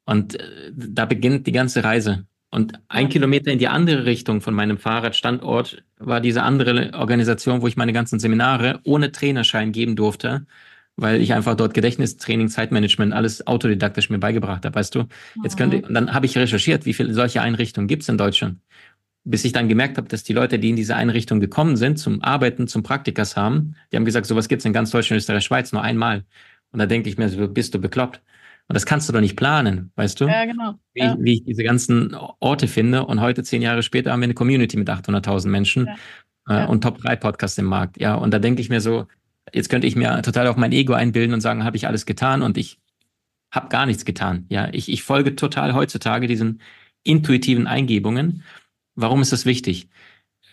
Und 0.04 0.40
äh, 0.40 0.72
da 0.72 1.04
beginnt 1.04 1.46
die 1.46 1.52
ganze 1.52 1.84
Reise. 1.84 2.26
Und 2.50 2.80
ein 2.88 3.10
Kilometer 3.10 3.52
in 3.52 3.58
die 3.58 3.68
andere 3.68 4.06
Richtung 4.06 4.40
von 4.40 4.54
meinem 4.54 4.78
Fahrradstandort 4.78 5.82
war 5.98 6.22
diese 6.22 6.44
andere 6.44 6.94
Organisation, 6.94 7.60
wo 7.60 7.66
ich 7.66 7.76
meine 7.76 7.92
ganzen 7.92 8.18
Seminare 8.18 8.80
ohne 8.84 9.12
Trainerschein 9.12 9.72
geben 9.72 9.96
durfte 9.96 10.46
weil 10.98 11.20
ich 11.20 11.32
einfach 11.32 11.54
dort 11.54 11.74
Gedächtnistraining, 11.74 12.48
Zeitmanagement, 12.48 13.14
alles 13.14 13.46
autodidaktisch 13.46 14.10
mir 14.10 14.18
beigebracht 14.18 14.64
habe, 14.64 14.74
weißt 14.74 14.96
du? 14.96 15.04
Jetzt 15.44 15.56
könnte, 15.56 15.78
mhm. 15.78 15.84
und 15.84 15.94
dann 15.94 16.12
habe 16.12 16.26
ich 16.26 16.36
recherchiert, 16.36 16.86
wie 16.86 16.92
viele 16.92 17.14
solche 17.14 17.40
Einrichtungen 17.40 17.86
gibt 17.86 18.02
es 18.02 18.08
in 18.08 18.18
Deutschland. 18.18 18.58
Bis 19.22 19.44
ich 19.44 19.52
dann 19.52 19.68
gemerkt 19.68 19.96
habe, 19.96 20.08
dass 20.08 20.24
die 20.24 20.32
Leute, 20.32 20.58
die 20.58 20.70
in 20.70 20.76
diese 20.76 20.96
Einrichtung 20.96 21.38
gekommen 21.38 21.76
sind, 21.76 21.98
zum 21.98 22.20
Arbeiten, 22.22 22.66
zum 22.66 22.82
Praktikas 22.82 23.36
haben, 23.36 23.76
die 23.92 23.96
haben 23.96 24.04
gesagt, 24.04 24.26
sowas 24.26 24.48
gibt 24.48 24.60
es 24.60 24.66
in 24.66 24.72
ganz 24.72 24.90
Deutschland, 24.90 25.18
Österreich, 25.18 25.44
Schweiz 25.44 25.72
nur 25.72 25.82
einmal. 25.82 26.24
Und 26.72 26.80
da 26.80 26.86
denke 26.86 27.08
ich 27.08 27.16
mir, 27.16 27.28
so, 27.28 27.46
bist 27.46 27.74
du 27.74 27.78
bekloppt? 27.78 28.20
Und 28.66 28.74
das 28.74 28.84
kannst 28.84 29.08
du 29.08 29.12
doch 29.12 29.20
nicht 29.20 29.36
planen, 29.36 29.92
weißt 29.94 30.20
du? 30.20 30.26
Ja, 30.26 30.44
genau. 30.46 30.74
Wie, 30.94 31.00
ja. 31.00 31.16
wie 31.20 31.34
ich 31.34 31.44
diese 31.44 31.62
ganzen 31.62 32.14
Orte 32.40 32.66
finde. 32.66 33.06
Und 33.06 33.20
heute, 33.20 33.44
zehn 33.44 33.62
Jahre 33.62 33.82
später, 33.82 34.12
haben 34.12 34.20
wir 34.20 34.24
eine 34.24 34.34
Community 34.34 34.76
mit 34.76 34.90
800.000 34.90 35.48
Menschen 35.48 35.86
ja. 35.86 35.94
Äh, 36.48 36.60
ja. 36.60 36.64
und 36.66 36.82
Top 36.82 36.98
3 36.98 37.16
Podcasts 37.16 37.56
im 37.56 37.66
Markt. 37.66 38.00
Ja, 38.00 38.16
und 38.16 38.32
da 38.32 38.40
denke 38.40 38.60
ich 38.60 38.68
mir 38.68 38.80
so, 38.80 39.06
Jetzt 39.52 39.68
könnte 39.68 39.86
ich 39.86 39.96
mir 39.96 40.22
total 40.22 40.46
auf 40.46 40.56
mein 40.56 40.72
Ego 40.72 40.92
einbilden 40.92 41.34
und 41.34 41.40
sagen, 41.40 41.64
habe 41.64 41.76
ich 41.76 41.86
alles 41.86 42.06
getan 42.06 42.42
und 42.42 42.58
ich 42.58 42.78
habe 43.50 43.68
gar 43.68 43.86
nichts 43.86 44.04
getan. 44.04 44.46
Ja, 44.48 44.68
ich, 44.72 44.90
ich 44.90 45.02
folge 45.02 45.36
total 45.36 45.74
heutzutage 45.74 46.26
diesen 46.26 46.60
intuitiven 47.02 47.66
Eingebungen. 47.66 48.42
Warum 48.94 49.22
ist 49.22 49.32
das 49.32 49.46
wichtig? 49.46 49.88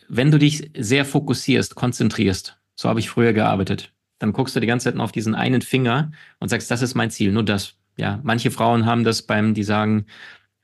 Wenn 0.08 0.32
du 0.32 0.38
dich 0.38 0.72
sehr 0.78 1.04
fokussierst, 1.04 1.76
konzentrierst, 1.76 2.58
so 2.76 2.90
habe 2.90 3.00
ich 3.00 3.10
früher 3.10 3.34
gearbeitet, 3.34 3.94
dann 4.20 4.34
guckst 4.34 4.56
du 4.56 4.60
die 4.60 4.68
ganze 4.68 4.86
Zeit 4.92 5.00
auf 5.00 5.12
diesen 5.12 5.36
einen 5.36 5.62
Finger 5.62 6.12
und 6.40 6.50
sagst, 6.50 6.72
das 6.72 6.82
ist 6.82 6.96
mein 6.96 7.12
Ziel, 7.12 7.32
nur 7.32 7.44
das. 7.44 7.76
Ja, 7.98 8.20
manche 8.24 8.52
Frauen 8.52 8.86
haben 8.86 9.04
das 9.04 9.24
beim, 9.24 9.54
die 9.54 9.64
sagen, 9.64 10.06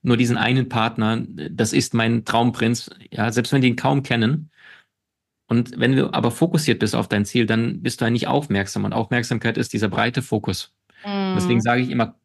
nur 0.02 0.17
diesen 0.17 0.38
einen 0.38 0.70
Partner, 0.70 1.22
das 1.28 1.74
ist 1.74 1.94
mein 1.94 2.26
Traumprinz. 2.26 2.89
Ja, 3.12 3.32
selbst 3.32 3.54
wenn 3.54 3.62
die 3.62 3.70
ihn 3.70 3.76
kaum 3.76 4.04
kennen, 4.04 4.50
und 5.52 5.78
wenn 5.78 5.98
du 5.98 6.14
aber 6.14 6.32
fokussiert 6.32 6.80
bist 6.80 6.96
auf 6.96 7.10
dein 7.10 7.26
Ziel, 7.26 7.46
dann 7.46 7.82
bist 7.82 8.00
du 8.00 8.06
eigentlich 8.06 8.26
aufmerksam. 8.26 8.86
Und 8.86 8.94
Aufmerksamkeit 8.94 9.58
ist 9.58 9.74
dieser 9.74 9.90
breite 9.90 10.22
Fokus. 10.22 10.74
Mhm. 11.06 11.34
Deswegen 11.36 11.60
sage 11.60 11.82
ich 11.82 11.90
immer, 11.90 12.16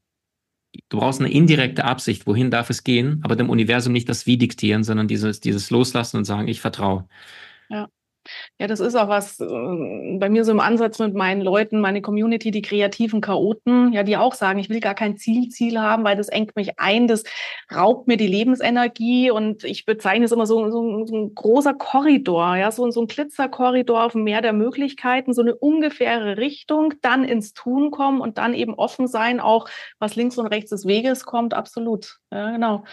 du 0.91 0.99
brauchst 0.99 1.19
eine 1.19 1.33
indirekte 1.33 1.85
Absicht, 1.85 2.29
wohin 2.29 2.53
darf 2.53 2.71
es 2.71 2.85
gehen, 2.85 3.19
aber 3.25 3.35
dem 3.35 3.51
Universum 3.51 3.93
nicht 3.93 4.09
das 4.09 4.29
Wie 4.29 4.39
diktieren, 4.39 4.85
sondern 4.85 5.09
dieses, 5.09 5.41
dieses 5.41 5.71
Loslassen 5.71 6.19
und 6.19 6.25
sagen, 6.25 6.47
ich 6.47 6.61
vertraue. 6.61 7.09
Ja. 7.69 7.89
Ja, 8.59 8.67
das 8.67 8.81
ist 8.81 8.95
auch 8.95 9.09
was 9.09 9.41
äh, 9.41 9.47
bei 10.19 10.29
mir 10.29 10.45
so 10.45 10.53
im 10.53 10.61
Ansatz 10.61 10.99
mit 10.99 11.15
meinen 11.15 11.41
Leuten, 11.41 11.81
meine 11.81 12.03
Community, 12.03 12.51
die 12.51 12.62
kreativen 12.62 13.21
Chaoten, 13.21 13.93
ja, 13.93 14.03
die 14.03 14.17
auch 14.17 14.35
sagen, 14.35 14.59
ich 14.59 14.69
will 14.69 14.81
gar 14.81 14.95
kein 14.95 15.17
Zielziel 15.17 15.79
haben, 15.81 16.05
weil 16.05 16.17
das 16.17 16.29
engt 16.29 16.57
mich 16.57 16.79
ein, 16.79 17.07
das 17.07 17.25
raubt 17.75 18.09
mir 18.09 18.17
die 18.17 18.27
Lebensenergie 18.27 19.31
und 19.31 19.65
ich 19.65 19.85
bezeichne 19.85 20.25
es 20.25 20.33
immer 20.33 20.47
so, 20.47 20.71
so, 20.71 21.07
so 21.07 21.17
ein 21.17 21.35
großer 21.35 21.75
Korridor, 21.75 22.57
ja, 22.57 22.71
so, 22.71 22.91
so 22.91 23.03
ein 23.03 23.07
Glitzerkorridor 23.07 24.05
auf 24.05 24.12
dem 24.12 24.25
Meer 24.25 24.43
der 24.43 24.53
Möglichkeiten, 24.53 25.33
so 25.35 25.43
eine 25.43 25.55
ungefähre 25.55 26.37
Richtung, 26.37 26.95
dann 27.03 27.25
ins 27.25 27.53
Tun 27.53 27.91
kommen 27.91 28.21
und 28.21 28.39
dann 28.39 28.55
eben 28.55 28.75
offen 28.75 29.09
sein, 29.09 29.41
auch 29.41 29.69
was 29.99 30.17
links 30.17 30.39
und 30.39 30.47
rechts 30.47 30.71
des 30.71 30.87
Weges 30.87 31.25
kommt, 31.25 31.55
absolut. 31.55 32.19
Ja, 32.31 32.51
genau. 32.51 32.85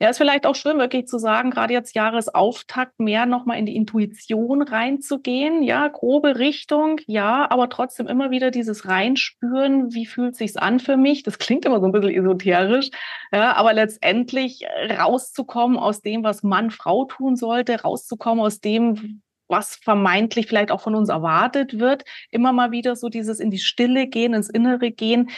Ja, 0.00 0.10
ist 0.10 0.18
vielleicht 0.18 0.46
auch 0.46 0.54
schön, 0.54 0.78
wirklich 0.78 1.08
zu 1.08 1.18
sagen, 1.18 1.50
gerade 1.50 1.72
jetzt 1.72 1.96
Jahresauftakt 1.96 3.00
mehr 3.00 3.26
nochmal 3.26 3.58
in 3.58 3.66
die 3.66 3.74
Intuition 3.74 4.62
reinzugehen. 4.62 5.64
Ja, 5.64 5.88
grobe 5.88 6.38
Richtung, 6.38 7.00
ja, 7.06 7.50
aber 7.50 7.68
trotzdem 7.68 8.06
immer 8.06 8.30
wieder 8.30 8.52
dieses 8.52 8.86
Reinspüren, 8.86 9.92
wie 9.92 10.06
fühlt 10.06 10.36
sich's 10.36 10.56
an 10.56 10.78
für 10.78 10.96
mich? 10.96 11.24
Das 11.24 11.38
klingt 11.38 11.64
immer 11.64 11.80
so 11.80 11.86
ein 11.86 11.92
bisschen 11.92 12.14
esoterisch, 12.14 12.90
ja, 13.32 13.54
aber 13.54 13.72
letztendlich 13.72 14.64
rauszukommen 14.96 15.76
aus 15.76 16.00
dem, 16.00 16.22
was 16.22 16.44
Mann, 16.44 16.70
Frau 16.70 17.06
tun 17.06 17.34
sollte, 17.34 17.80
rauszukommen 17.82 18.44
aus 18.44 18.60
dem, 18.60 19.22
was 19.48 19.76
vermeintlich 19.76 20.46
vielleicht 20.46 20.70
auch 20.70 20.80
von 20.80 20.94
uns 20.94 21.08
erwartet 21.08 21.80
wird, 21.80 22.04
immer 22.30 22.52
mal 22.52 22.70
wieder 22.70 22.94
so 22.94 23.08
dieses 23.08 23.40
in 23.40 23.50
die 23.50 23.58
Stille 23.58 24.06
gehen, 24.06 24.32
ins 24.32 24.48
Innere 24.48 24.92
gehen. 24.92 25.30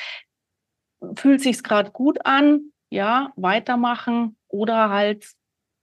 Fühlt 1.17 1.41
sich's 1.41 1.63
gerade 1.63 1.93
gut 1.93 2.27
an? 2.27 2.73
Ja, 2.91 3.33
weitermachen, 3.37 4.37
oder 4.51 4.91
halt 4.91 5.27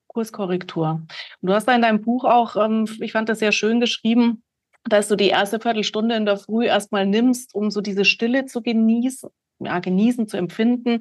Kurskorrektur. 0.08 1.02
Und 1.42 1.50
du 1.50 1.54
hast 1.54 1.68
da 1.68 1.76
in 1.76 1.82
deinem 1.82 2.02
Buch 2.02 2.26
auch, 2.26 2.56
ähm, 2.56 2.88
ich 3.00 3.12
fand 3.12 3.30
das 3.30 3.40
sehr 3.40 3.52
schön 3.52 3.80
geschrieben, 3.80 4.44
dass 4.84 5.08
du 5.08 5.16
die 5.16 5.28
erste 5.28 5.60
Viertelstunde 5.60 6.16
in 6.16 6.26
der 6.26 6.38
Früh 6.38 6.66
erstmal 6.66 7.06
nimmst, 7.06 7.54
um 7.54 7.72
so 7.72 7.82
diese 7.82 8.06
Stille 8.06 8.46
zu 8.46 8.62
genießen, 8.62 9.30
ja, 9.60 9.80
genießen, 9.80 10.28
zu 10.28 10.38
empfinden, 10.38 11.00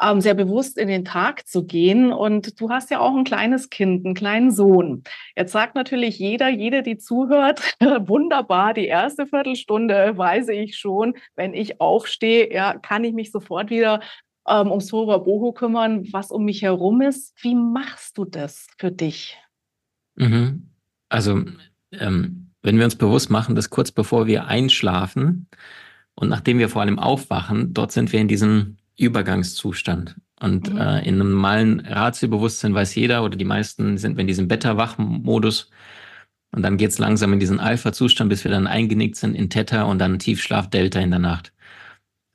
ähm, 0.00 0.20
sehr 0.20 0.34
bewusst 0.34 0.78
in 0.78 0.88
den 0.88 1.04
Tag 1.04 1.46
zu 1.48 1.64
gehen. 1.64 2.12
Und 2.12 2.60
du 2.60 2.70
hast 2.70 2.90
ja 2.90 3.00
auch 3.00 3.14
ein 3.16 3.24
kleines 3.24 3.70
Kind, 3.70 4.04
einen 4.04 4.14
kleinen 4.14 4.50
Sohn. 4.50 5.02
Jetzt 5.36 5.52
sagt 5.52 5.74
natürlich 5.74 6.18
jeder, 6.18 6.48
jede, 6.48 6.82
die 6.82 6.96
zuhört, 6.96 7.76
wunderbar, 7.80 8.72
die 8.72 8.86
erste 8.86 9.26
Viertelstunde 9.26 10.16
weiß 10.16 10.48
ich 10.48 10.76
schon, 10.76 11.14
wenn 11.34 11.54
ich 11.54 11.80
aufstehe, 11.80 12.52
ja, 12.52 12.78
kann 12.78 13.04
ich 13.04 13.14
mich 13.14 13.32
sofort 13.32 13.70
wieder 13.70 14.00
ähm, 14.48 14.70
ums 14.70 14.86
Tora 14.86 15.18
Boho 15.18 15.52
kümmern, 15.52 16.06
was 16.12 16.30
um 16.30 16.44
mich 16.44 16.62
herum 16.62 17.00
ist. 17.00 17.34
Wie 17.42 17.54
machst 17.54 18.18
du 18.18 18.24
das 18.24 18.66
für 18.78 18.90
dich? 18.90 19.36
Mhm. 20.16 20.70
Also, 21.08 21.44
ähm, 21.92 22.50
wenn 22.62 22.78
wir 22.78 22.84
uns 22.84 22.96
bewusst 22.96 23.30
machen, 23.30 23.54
dass 23.54 23.70
kurz 23.70 23.90
bevor 23.90 24.26
wir 24.26 24.46
einschlafen 24.46 25.48
und 26.14 26.28
nachdem 26.28 26.58
wir 26.58 26.68
vor 26.68 26.82
allem 26.82 26.98
aufwachen, 26.98 27.74
dort 27.74 27.92
sind 27.92 28.12
wir 28.12 28.20
in 28.20 28.28
diesem 28.28 28.76
Übergangszustand. 28.96 30.16
Und 30.40 30.72
mhm. 30.72 30.78
äh, 30.78 30.98
in 31.06 31.14
einem 31.14 31.32
normalen 31.32 31.80
Ratio-Bewusstsein 31.80 32.74
weiß 32.74 32.94
jeder 32.94 33.24
oder 33.24 33.36
die 33.36 33.44
meisten 33.44 33.98
sind 33.98 34.16
wir 34.16 34.22
in 34.22 34.26
diesem 34.26 34.48
Beta-Wach-Modus. 34.48 35.70
Und 36.52 36.62
dann 36.62 36.76
geht's 36.76 36.98
langsam 36.98 37.32
in 37.32 37.40
diesen 37.40 37.60
Alpha-Zustand, 37.60 38.28
bis 38.28 38.44
wir 38.44 38.50
dann 38.50 38.66
eingenickt 38.66 39.16
sind 39.16 39.34
in 39.34 39.50
Theta 39.50 39.84
und 39.84 39.98
dann 39.98 40.18
Tiefschlaf-Delta 40.18 41.00
in 41.00 41.10
der 41.10 41.18
Nacht. 41.18 41.52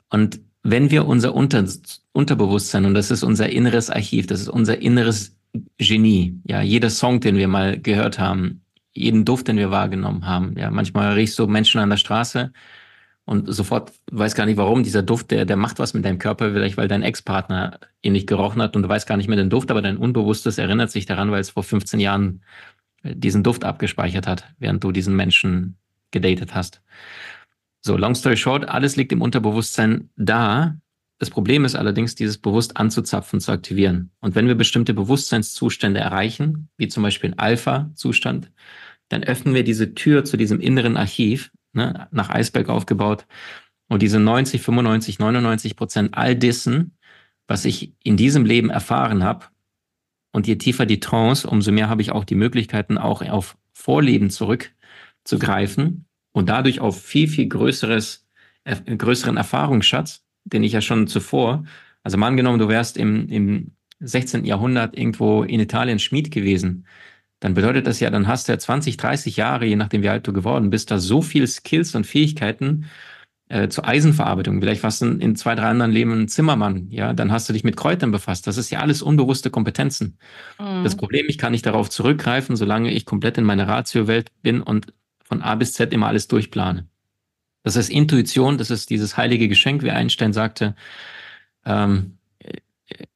Und 0.09 0.41
wenn 0.63 0.91
wir 0.91 1.07
unser 1.07 1.33
Unter 1.33 1.65
Unterbewusstsein, 2.11 2.85
und 2.85 2.93
das 2.93 3.11
ist 3.11 3.23
unser 3.23 3.49
inneres 3.49 3.89
Archiv, 3.89 4.27
das 4.27 4.41
ist 4.41 4.49
unser 4.49 4.81
inneres 4.81 5.37
Genie. 5.77 6.39
Ja, 6.45 6.61
jeder 6.61 6.89
Song, 6.89 7.21
den 7.21 7.37
wir 7.37 7.47
mal 7.47 7.79
gehört 7.79 8.19
haben, 8.19 8.61
jeden 8.93 9.25
Duft, 9.25 9.47
den 9.47 9.57
wir 9.57 9.71
wahrgenommen 9.71 10.25
haben. 10.25 10.55
Ja, 10.57 10.69
manchmal 10.69 11.13
riechst 11.13 11.39
du 11.39 11.47
Menschen 11.47 11.79
an 11.79 11.89
der 11.89 11.97
Straße 11.97 12.51
und 13.25 13.53
sofort 13.53 13.93
weiß 14.11 14.35
gar 14.35 14.45
nicht 14.45 14.57
warum. 14.57 14.83
Dieser 14.83 15.03
Duft, 15.03 15.31
der, 15.31 15.45
der 15.45 15.55
macht 15.55 15.79
was 15.79 15.93
mit 15.93 16.03
deinem 16.03 16.19
Körper, 16.19 16.51
vielleicht 16.51 16.77
weil 16.77 16.87
dein 16.87 17.03
Ex-Partner 17.03 17.79
ihn 18.01 18.13
nicht 18.13 18.27
gerochen 18.27 18.61
hat 18.61 18.75
und 18.75 18.83
du 18.83 18.89
weißt 18.89 19.07
gar 19.07 19.17
nicht 19.17 19.27
mehr 19.27 19.37
den 19.37 19.49
Duft, 19.49 19.71
aber 19.71 19.81
dein 19.81 19.97
Unbewusstes 19.97 20.57
erinnert 20.57 20.91
sich 20.91 21.05
daran, 21.05 21.31
weil 21.31 21.41
es 21.41 21.51
vor 21.51 21.63
15 21.63 21.99
Jahren 21.99 22.41
diesen 23.03 23.43
Duft 23.43 23.63
abgespeichert 23.63 24.27
hat, 24.27 24.45
während 24.57 24.83
du 24.83 24.91
diesen 24.91 25.15
Menschen 25.15 25.77
gedatet 26.11 26.55
hast. 26.55 26.81
So, 27.81 27.95
long 27.95 28.15
story 28.15 28.35
short, 28.35 28.67
alles 28.67 28.95
liegt 28.95 29.11
im 29.11 29.21
Unterbewusstsein 29.21 30.09
da. 30.17 30.77
Das 31.17 31.29
Problem 31.29 31.65
ist 31.65 31.75
allerdings, 31.75 32.15
dieses 32.15 32.37
bewusst 32.37 32.77
anzuzapfen, 32.77 33.39
zu 33.39 33.51
aktivieren. 33.51 34.11
Und 34.19 34.35
wenn 34.35 34.47
wir 34.47 34.55
bestimmte 34.55 34.93
Bewusstseinszustände 34.93 35.99
erreichen, 35.99 36.69
wie 36.77 36.87
zum 36.87 37.03
Beispiel 37.03 37.31
ein 37.31 37.39
Alpha-Zustand, 37.39 38.51
dann 39.09 39.23
öffnen 39.23 39.53
wir 39.53 39.63
diese 39.63 39.93
Tür 39.95 40.23
zu 40.23 40.37
diesem 40.37 40.59
inneren 40.59 40.97
Archiv, 40.97 41.51
ne, 41.73 42.07
nach 42.11 42.29
Eisberg 42.29 42.69
aufgebaut. 42.69 43.25
Und 43.87 44.01
diese 44.01 44.19
90, 44.19 44.61
95, 44.61 45.19
99 45.19 45.75
Prozent 45.75 46.17
all 46.17 46.35
dessen, 46.35 46.97
was 47.47 47.65
ich 47.65 47.93
in 48.03 48.17
diesem 48.17 48.45
Leben 48.45 48.69
erfahren 48.69 49.23
habe, 49.23 49.47
und 50.31 50.47
je 50.47 50.57
tiefer 50.57 50.85
die 50.85 50.99
Trance, 50.99 51.49
umso 51.49 51.71
mehr 51.71 51.89
habe 51.89 52.03
ich 52.03 52.11
auch 52.11 52.23
die 52.23 52.35
Möglichkeiten, 52.35 52.99
auch 52.99 53.23
auf 53.23 53.57
Vorleben 53.73 54.29
zurückzugreifen 54.29 56.05
und 56.31 56.49
dadurch 56.49 56.79
auf 56.79 57.01
viel, 57.01 57.27
viel 57.27 57.47
größeres, 57.47 58.27
äh, 58.63 58.75
größeren 58.95 59.37
Erfahrungsschatz, 59.37 60.23
den 60.45 60.63
ich 60.63 60.73
ja 60.73 60.81
schon 60.81 61.07
zuvor, 61.07 61.65
also 62.03 62.17
mal 62.17 62.27
angenommen, 62.27 62.59
du 62.59 62.67
wärst 62.67 62.97
im, 62.97 63.27
im 63.29 63.71
16. 63.99 64.45
Jahrhundert 64.45 64.97
irgendwo 64.97 65.43
in 65.43 65.59
Italien 65.59 65.99
Schmied 65.99 66.31
gewesen, 66.31 66.85
dann 67.39 67.53
bedeutet 67.53 67.87
das 67.87 67.99
ja, 67.99 68.09
dann 68.09 68.27
hast 68.27 68.47
du 68.47 68.51
ja 68.51 68.59
20, 68.59 68.97
30 68.97 69.37
Jahre, 69.37 69.65
je 69.65 69.75
nachdem 69.75 70.03
wie 70.03 70.09
alt 70.09 70.27
du 70.27 70.33
geworden 70.33 70.69
bist, 70.69 70.91
da 70.91 70.99
so 70.99 71.21
viel 71.21 71.47
Skills 71.47 71.95
und 71.95 72.05
Fähigkeiten, 72.05 72.85
äh, 73.49 73.67
zur 73.67 73.87
Eisenverarbeitung. 73.87 74.59
Vielleicht 74.59 74.83
warst 74.83 75.01
du 75.01 75.07
in 75.07 75.35
zwei, 75.35 75.55
drei 75.55 75.69
anderen 75.69 75.91
Leben 75.91 76.11
ein 76.11 76.27
Zimmermann, 76.27 76.87
ja, 76.91 77.13
dann 77.13 77.31
hast 77.31 77.49
du 77.49 77.53
dich 77.53 77.63
mit 77.63 77.77
Kräutern 77.77 78.11
befasst. 78.11 78.45
Das 78.45 78.57
ist 78.57 78.69
ja 78.69 78.79
alles 78.79 79.01
unbewusste 79.01 79.49
Kompetenzen. 79.49 80.17
Mhm. 80.59 80.83
Das 80.83 80.95
Problem, 80.95 81.25
ich 81.27 81.37
kann 81.37 81.51
nicht 81.51 81.65
darauf 81.65 81.89
zurückgreifen, 81.89 82.55
solange 82.55 82.91
ich 82.91 83.05
komplett 83.05 83.37
in 83.37 83.43
meiner 83.43 83.67
Ratio-Welt 83.67 84.31
bin 84.43 84.61
und 84.61 84.93
von 85.29 85.41
A 85.41 85.55
bis 85.55 85.73
Z 85.73 85.93
immer 85.93 86.07
alles 86.07 86.27
durchplane. 86.27 86.87
Das 87.63 87.75
ist 87.75 87.89
Intuition, 87.89 88.57
das 88.57 88.71
ist 88.71 88.89
dieses 88.89 89.15
heilige 89.15 89.47
Geschenk, 89.47 89.83
wie 89.83 89.91
Einstein 89.91 90.33
sagte. 90.33 90.75
Ähm, 91.65 92.17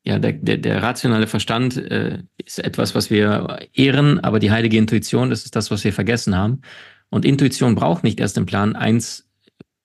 ja, 0.03 0.19
der, 0.19 0.33
der, 0.33 0.57
der 0.57 0.83
rationale 0.83 1.27
Verstand 1.27 1.77
äh, 1.77 2.23
ist 2.37 2.59
etwas, 2.59 2.93
was 2.93 3.09
wir 3.09 3.67
ehren, 3.73 4.19
aber 4.19 4.39
die 4.39 4.51
heilige 4.51 4.77
Intuition, 4.77 5.29
das 5.29 5.45
ist 5.45 5.55
das, 5.55 5.71
was 5.71 5.83
wir 5.83 5.93
vergessen 5.93 6.35
haben. 6.35 6.61
Und 7.09 7.25
Intuition 7.25 7.75
braucht 7.75 8.03
nicht 8.03 8.19
erst 8.19 8.37
im 8.37 8.45
Plan 8.45 8.75
eins 8.75 9.29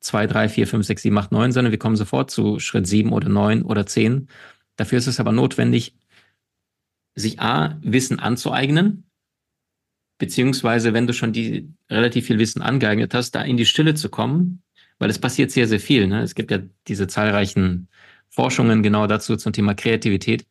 zwei, 0.00 0.26
drei, 0.26 0.48
vier, 0.48 0.66
fünf, 0.66 0.86
sechs, 0.86 1.02
sieben, 1.02 1.18
acht, 1.18 1.32
neun, 1.32 1.52
sondern 1.52 1.72
wir 1.72 1.78
kommen 1.78 1.96
sofort 1.96 2.30
zu 2.30 2.58
Schritt 2.58 2.86
sieben 2.86 3.12
oder 3.12 3.28
neun 3.28 3.62
oder 3.62 3.86
zehn. 3.86 4.28
Dafür 4.76 4.98
ist 4.98 5.06
es 5.06 5.20
aber 5.20 5.32
notwendig, 5.32 5.96
sich 7.14 7.40
A, 7.40 7.78
Wissen 7.82 8.20
anzueignen, 8.20 9.07
beziehungsweise 10.18 10.92
wenn 10.92 11.06
du 11.06 11.12
schon 11.12 11.32
die 11.32 11.72
relativ 11.88 12.26
viel 12.26 12.38
Wissen 12.38 12.60
angeeignet 12.60 13.14
hast, 13.14 13.32
da 13.32 13.42
in 13.42 13.56
die 13.56 13.66
Stille 13.66 13.94
zu 13.94 14.08
kommen, 14.08 14.62
weil 14.98 15.10
es 15.10 15.18
passiert 15.18 15.50
sehr, 15.50 15.68
sehr 15.68 15.80
viel. 15.80 16.06
Ne? 16.08 16.22
Es 16.22 16.34
gibt 16.34 16.50
ja 16.50 16.58
diese 16.88 17.06
zahlreichen 17.06 17.88
Forschungen 18.28 18.82
genau 18.82 19.06
dazu 19.06 19.36
zum 19.36 19.52
Thema 19.52 19.74
Kreativität. 19.74 20.46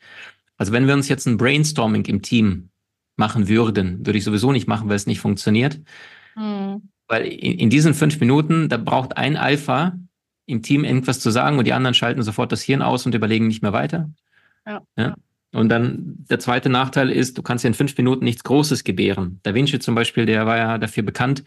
Also 0.57 0.71
wenn 0.71 0.87
wir 0.87 0.93
uns 0.93 1.09
jetzt 1.09 1.27
ein 1.27 1.37
Brainstorming 1.37 2.05
im 2.05 2.21
Team 2.21 2.69
machen 3.17 3.47
würden, 3.47 4.05
würde 4.05 4.17
ich 4.17 4.23
sowieso 4.23 4.51
nicht 4.51 4.67
machen, 4.67 4.89
weil 4.89 4.95
es 4.95 5.05
nicht 5.05 5.19
funktioniert. 5.19 5.79
Mhm. 6.35 6.89
Weil 7.07 7.25
in, 7.25 7.59
in 7.59 7.69
diesen 7.69 7.93
fünf 7.93 8.19
Minuten, 8.19 8.69
da 8.69 8.77
braucht 8.77 9.17
ein 9.17 9.37
Alpha 9.37 9.97
im 10.45 10.61
Team 10.61 10.83
irgendwas 10.83 11.19
zu 11.19 11.29
sagen 11.29 11.57
und 11.57 11.67
die 11.67 11.73
anderen 11.73 11.93
schalten 11.93 12.23
sofort 12.23 12.51
das 12.51 12.61
Hirn 12.61 12.81
aus 12.81 13.05
und 13.05 13.13
überlegen 13.15 13.47
nicht 13.47 13.61
mehr 13.61 13.73
weiter. 13.73 14.09
Ja. 14.65 14.81
ja. 14.97 15.15
Und 15.53 15.69
dann 15.69 16.25
der 16.29 16.39
zweite 16.39 16.69
Nachteil 16.69 17.09
ist, 17.09 17.37
du 17.37 17.41
kannst 17.41 17.63
ja 17.63 17.69
in 17.69 17.73
fünf 17.73 17.97
Minuten 17.97 18.25
nichts 18.25 18.43
Großes 18.43 18.83
gebären. 18.83 19.39
Da 19.43 19.53
Vinci 19.53 19.79
zum 19.79 19.95
Beispiel, 19.95 20.25
der 20.25 20.45
war 20.45 20.57
ja 20.57 20.77
dafür 20.77 21.03
bekannt, 21.03 21.43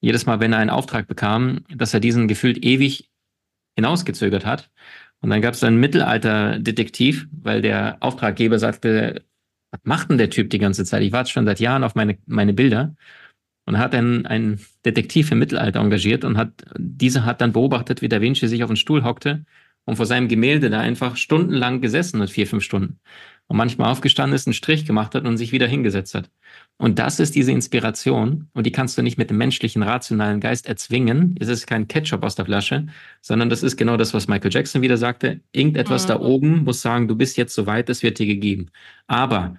jedes 0.00 0.26
Mal, 0.26 0.40
wenn 0.40 0.52
er 0.52 0.58
einen 0.58 0.70
Auftrag 0.70 1.06
bekam, 1.06 1.64
dass 1.74 1.94
er 1.94 2.00
diesen 2.00 2.28
gefühlt 2.28 2.64
ewig 2.64 3.10
hinausgezögert 3.76 4.46
hat. 4.46 4.70
Und 5.20 5.30
dann 5.30 5.42
gab 5.42 5.54
es 5.54 5.62
einen 5.62 5.80
Mittelalter-Detektiv, 5.80 7.28
weil 7.32 7.62
der 7.62 7.98
Auftraggeber 8.00 8.58
sagte, 8.58 9.24
was 9.70 9.80
macht 9.84 10.10
denn 10.10 10.18
der 10.18 10.30
Typ 10.30 10.50
die 10.50 10.58
ganze 10.58 10.84
Zeit? 10.84 11.02
Ich 11.02 11.12
warte 11.12 11.30
schon 11.30 11.44
seit 11.44 11.60
Jahren 11.60 11.84
auf 11.84 11.94
meine, 11.94 12.18
meine 12.26 12.54
Bilder 12.54 12.94
und 13.66 13.78
hat 13.78 13.94
einen, 13.94 14.26
einen 14.26 14.60
Detektiv 14.84 15.30
im 15.30 15.38
Mittelalter 15.38 15.80
engagiert 15.80 16.24
und 16.24 16.36
hat, 16.36 16.64
dieser 16.76 17.24
hat 17.24 17.40
dann 17.40 17.52
beobachtet, 17.52 18.02
wie 18.02 18.08
Da 18.08 18.20
Vinci 18.20 18.48
sich 18.48 18.64
auf 18.64 18.70
den 18.70 18.76
Stuhl 18.76 19.04
hockte 19.04 19.44
und 19.84 19.96
vor 19.96 20.06
seinem 20.06 20.28
Gemälde 20.28 20.70
da 20.70 20.80
einfach 20.80 21.16
stundenlang 21.16 21.80
gesessen 21.80 22.20
hat, 22.20 22.30
vier, 22.30 22.46
fünf 22.46 22.62
Stunden. 22.62 23.00
Und 23.46 23.56
manchmal 23.56 23.90
aufgestanden 23.90 24.36
ist, 24.36 24.46
einen 24.46 24.54
Strich 24.54 24.84
gemacht 24.84 25.14
hat 25.14 25.24
und 25.24 25.36
sich 25.36 25.50
wieder 25.50 25.66
hingesetzt 25.66 26.14
hat. 26.14 26.30
Und 26.78 27.00
das 27.00 27.18
ist 27.18 27.34
diese 27.34 27.50
Inspiration 27.50 28.48
und 28.54 28.64
die 28.64 28.70
kannst 28.70 28.96
du 28.96 29.02
nicht 29.02 29.18
mit 29.18 29.28
dem 29.28 29.38
menschlichen, 29.38 29.82
rationalen 29.82 30.38
Geist 30.38 30.66
erzwingen. 30.66 31.34
Es 31.40 31.48
ist 31.48 31.66
kein 31.66 31.88
Ketchup 31.88 32.22
aus 32.22 32.36
der 32.36 32.44
Flasche, 32.44 32.86
sondern 33.20 33.50
das 33.50 33.64
ist 33.64 33.76
genau 33.76 33.96
das, 33.96 34.14
was 34.14 34.28
Michael 34.28 34.52
Jackson 34.52 34.82
wieder 34.82 34.96
sagte. 34.96 35.40
Irgendetwas 35.52 36.04
mhm. 36.04 36.08
da 36.08 36.20
oben 36.20 36.64
muss 36.64 36.80
sagen, 36.80 37.08
du 37.08 37.16
bist 37.16 37.36
jetzt 37.36 37.54
soweit, 37.54 37.90
es 37.90 38.04
wird 38.04 38.20
dir 38.20 38.26
gegeben. 38.26 38.70
Aber 39.08 39.56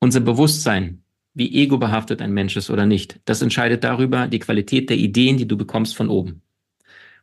unser 0.00 0.20
Bewusstsein, 0.20 1.02
wie 1.32 1.52
ego-behaftet 1.62 2.22
ein 2.22 2.32
Mensch 2.32 2.56
ist 2.56 2.70
oder 2.70 2.86
nicht. 2.86 3.20
Das 3.24 3.42
entscheidet 3.42 3.82
darüber 3.82 4.28
die 4.28 4.38
Qualität 4.38 4.90
der 4.90 4.98
Ideen, 4.98 5.36
die 5.36 5.48
du 5.48 5.56
bekommst 5.56 5.96
von 5.96 6.08
oben. 6.08 6.43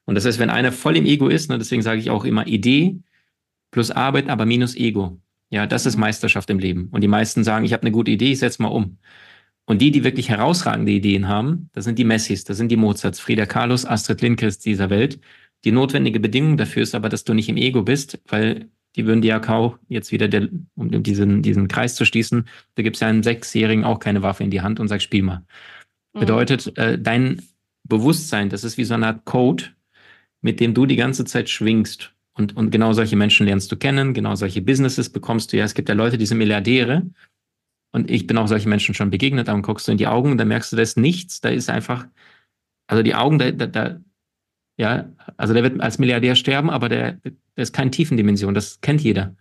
Und 0.06 0.16
das 0.16 0.26
heißt, 0.26 0.40
wenn 0.40 0.50
einer 0.50 0.72
voll 0.72 0.98
im 0.98 1.06
Ego 1.06 1.28
ist, 1.28 1.50
ne, 1.50 1.58
deswegen 1.58 1.82
sage 1.82 2.00
ich 2.00 2.10
auch 2.10 2.26
immer 2.26 2.48
Idee 2.48 3.00
plus 3.72 3.92
Arbeit, 3.92 4.30
aber 4.30 4.46
minus 4.46 4.76
Ego. 4.76 5.20
Ja, 5.50 5.68
das 5.68 5.86
ist 5.86 5.98
Meisterschaft 5.98 6.50
im 6.50 6.60
Leben. 6.60 6.90
Und 6.92 7.02
die 7.02 7.08
meisten 7.08 7.44
sagen, 7.44 7.66
ich 7.66 7.74
habe 7.74 7.84
eine 7.84 7.92
gute 7.92 8.12
Idee, 8.12 8.32
ich 8.32 8.40
setze 8.40 8.62
mal 8.62 8.70
um. 8.70 8.98
Und 9.66 9.82
die, 9.82 9.92
die 9.92 10.04
wirklich 10.04 10.30
herausragende 10.30 10.92
Ideen 10.92 11.28
haben, 11.28 11.70
das 11.74 11.86
sind 11.86 12.00
die 12.00 12.04
Messis, 12.04 12.44
das 12.44 12.58
sind 12.58 12.70
die 12.70 12.78
Mozarts, 12.78 13.20
Frieda 13.20 13.46
Carlos, 13.46 13.86
Astrid 13.86 14.22
Lindgrens 14.22 14.60
dieser 14.60 14.90
Welt. 14.90 15.20
Die 15.64 15.72
notwendige 15.72 16.20
Bedingung 16.20 16.58
dafür 16.58 16.84
ist 16.84 16.96
aber, 16.96 17.10
dass 17.10 17.24
du 17.24 17.34
nicht 17.34 17.50
im 17.50 17.58
Ego 17.58 17.84
bist, 17.84 18.20
weil 18.28 18.70
die 18.96 19.06
würden 19.06 19.22
dir 19.22 19.30
ja 19.30 19.40
kaum 19.40 19.76
jetzt 19.88 20.12
wieder, 20.12 20.28
der, 20.28 20.50
um 20.76 21.04
diesen, 21.04 21.42
diesen 21.42 21.68
Kreis 21.68 21.96
zu 21.96 22.06
schließen, 22.06 22.48
da 22.76 22.84
gibt's 22.84 23.00
ja 23.00 23.08
einem 23.08 23.24
Sechsjährigen 23.24 23.86
auch 23.86 24.00
keine 24.00 24.22
Waffe 24.22 24.44
in 24.44 24.52
die 24.52 24.62
Hand 24.62 24.80
und 24.80 24.88
sagt, 24.88 25.04
spiel 25.04 25.24
mal. 25.24 25.46
Mhm. 26.14 26.20
Bedeutet, 26.20 26.78
äh, 26.78 27.00
dein 27.00 27.42
Bewusstsein, 27.84 28.50
das 28.50 28.64
ist 28.64 28.78
wie 28.78 28.84
so 28.84 28.94
eine 28.94 29.08
Art 29.08 29.26
Code, 29.26 29.66
mit 30.42 30.60
dem 30.60 30.74
du 30.74 30.86
die 30.86 30.96
ganze 30.96 31.26
Zeit 31.26 31.50
schwingst. 31.50 32.14
Und, 32.34 32.56
und 32.56 32.72
genau 32.72 32.94
solche 32.94 33.16
Menschen 33.16 33.46
lernst 33.46 33.72
du 33.72 33.78
kennen, 33.78 34.14
genau 34.14 34.36
solche 34.36 34.62
Businesses 34.62 35.10
bekommst 35.10 35.52
du 35.52 35.58
ja. 35.58 35.66
Es 35.66 35.74
gibt 35.74 35.90
ja 35.90 35.96
Leute, 35.96 36.18
die 36.18 36.26
sind 36.26 36.38
Milliardäre. 36.38 37.04
Und 37.94 38.10
ich 38.10 38.26
bin 38.26 38.38
auch 38.38 38.48
solchen 38.48 38.70
Menschen 38.70 38.96
schon 38.96 39.10
begegnet, 39.10 39.50
dann 39.50 39.62
guckst 39.62 39.88
du 39.88 39.92
in 39.92 39.98
die 39.98 40.08
Augen 40.08 40.32
und 40.32 40.38
dann 40.38 40.48
merkst 40.48 40.72
du, 40.72 40.78
da 40.78 40.82
ist 40.82 40.98
nichts, 40.98 41.42
da 41.42 41.50
ist 41.50 41.70
einfach, 41.70 42.08
also 42.88 43.04
die 43.04 43.16
Augen, 43.16 43.38
da, 43.38 43.52
da, 43.52 43.68
da 43.68 44.00
ja, 44.78 45.10
also 45.38 45.54
der 45.54 45.64
wird 45.64 45.82
als 45.82 46.00
Milliardär 46.00 46.36
sterben, 46.36 46.70
aber 46.70 46.90
der, 46.90 47.14
der 47.24 47.34
ist 47.56 47.74
keine 47.74 47.92
Tiefendimension. 47.92 48.54
Das 48.54 48.80
kennt 48.82 49.02
jeder, 49.02 49.36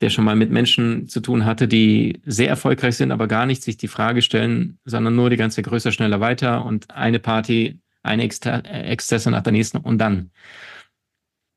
der 0.00 0.10
schon 0.10 0.24
mal 0.24 0.36
mit 0.36 0.50
Menschen 0.50 1.08
zu 1.08 1.20
tun 1.20 1.44
hatte, 1.44 1.68
die 1.68 2.20
sehr 2.26 2.48
erfolgreich 2.48 2.96
sind, 2.96 3.12
aber 3.12 3.28
gar 3.28 3.46
nicht 3.46 3.62
sich 3.62 3.76
die 3.76 3.88
Frage 3.88 4.20
stellen, 4.20 4.78
sondern 4.84 5.14
nur 5.14 5.30
die 5.30 5.36
ganze 5.36 5.62
größer, 5.62 5.92
schneller, 5.92 6.20
weiter 6.20 6.64
und 6.64 6.90
eine 6.90 7.20
Party, 7.20 7.78
eine 8.06 8.22
Exzesse 8.22 9.30
nach 9.30 9.42
der 9.42 9.52
nächsten 9.52 9.78
und 9.78 9.98
dann. 9.98 10.30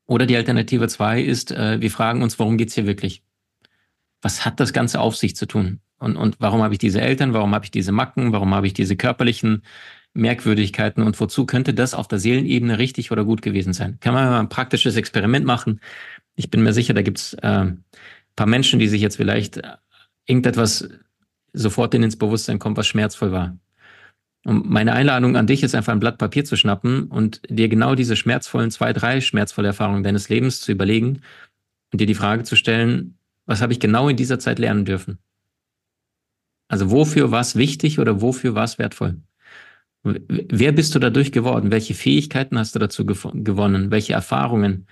Oder 0.06 0.26
die 0.26 0.36
Alternative 0.36 0.88
zwei 0.88 1.22
ist, 1.22 1.52
äh, 1.52 1.80
wir 1.80 1.90
fragen 1.90 2.22
uns, 2.22 2.38
worum 2.38 2.58
geht's 2.58 2.74
hier 2.74 2.86
wirklich? 2.86 3.22
Was 4.22 4.44
hat 4.44 4.60
das 4.60 4.72
Ganze 4.72 5.00
auf 5.00 5.16
sich 5.16 5.36
zu 5.36 5.46
tun? 5.46 5.80
Und, 5.98 6.16
und 6.16 6.36
warum 6.40 6.62
habe 6.62 6.74
ich 6.74 6.78
diese 6.78 7.00
Eltern? 7.00 7.32
Warum 7.32 7.54
habe 7.54 7.64
ich 7.64 7.70
diese 7.70 7.92
Macken? 7.92 8.32
Warum 8.32 8.54
habe 8.54 8.66
ich 8.66 8.74
diese 8.74 8.96
körperlichen 8.96 9.62
Merkwürdigkeiten 10.12 11.04
und 11.04 11.18
wozu 11.20 11.46
könnte 11.46 11.74
das 11.74 11.94
auf 11.94 12.08
der 12.08 12.18
Seelenebene 12.18 12.78
richtig 12.78 13.12
oder 13.12 13.24
gut 13.24 13.42
gewesen 13.42 13.72
sein? 13.72 13.98
Kann 14.00 14.14
man 14.14 14.28
mal 14.28 14.40
ein 14.40 14.48
praktisches 14.48 14.96
Experiment 14.96 15.46
machen? 15.46 15.80
Ich 16.34 16.50
bin 16.50 16.62
mir 16.62 16.72
sicher, 16.72 16.94
da 16.94 17.02
gibt's 17.02 17.34
äh, 17.34 17.66
paar 18.40 18.46
Menschen, 18.46 18.78
die 18.78 18.88
sich 18.88 19.02
jetzt 19.02 19.16
vielleicht 19.16 19.58
äh, 19.58 19.76
irgendetwas 20.26 20.88
sofort 21.52 21.94
ins 21.94 22.16
Bewusstsein 22.16 22.58
kommt, 22.58 22.78
was 22.78 22.86
schmerzvoll 22.86 23.32
war. 23.32 23.58
Und 24.44 24.70
meine 24.70 24.92
Einladung 24.94 25.36
an 25.36 25.46
dich 25.46 25.62
ist 25.62 25.74
einfach 25.74 25.92
ein 25.92 26.00
Blatt 26.00 26.18
Papier 26.18 26.44
zu 26.44 26.56
schnappen 26.56 27.04
und 27.08 27.42
dir 27.48 27.68
genau 27.68 27.94
diese 27.94 28.16
schmerzvollen 28.16 28.70
zwei, 28.70 28.92
drei 28.92 29.20
schmerzvolle 29.20 29.68
Erfahrungen 29.68 30.02
deines 30.02 30.28
Lebens 30.28 30.60
zu 30.60 30.72
überlegen 30.72 31.20
und 31.92 32.00
dir 32.00 32.06
die 32.06 32.14
Frage 32.14 32.44
zu 32.44 32.56
stellen, 32.56 33.18
was 33.46 33.60
habe 33.60 33.72
ich 33.72 33.80
genau 33.80 34.08
in 34.08 34.16
dieser 34.16 34.38
Zeit 34.38 34.58
lernen 34.58 34.84
dürfen? 34.84 35.18
Also 36.68 36.90
wofür 36.90 37.30
war 37.30 37.40
es 37.40 37.56
wichtig 37.56 37.98
oder 37.98 38.22
wofür 38.22 38.54
war 38.54 38.64
es 38.64 38.78
wertvoll? 38.78 39.16
Wer 40.02 40.72
bist 40.72 40.94
du 40.94 40.98
dadurch 40.98 41.32
geworden? 41.32 41.70
Welche 41.70 41.94
Fähigkeiten 41.94 42.58
hast 42.58 42.74
du 42.74 42.78
dazu 42.78 43.04
gewonnen? 43.04 43.90
Welche 43.90 44.14
Erfahrungen? 44.14 44.86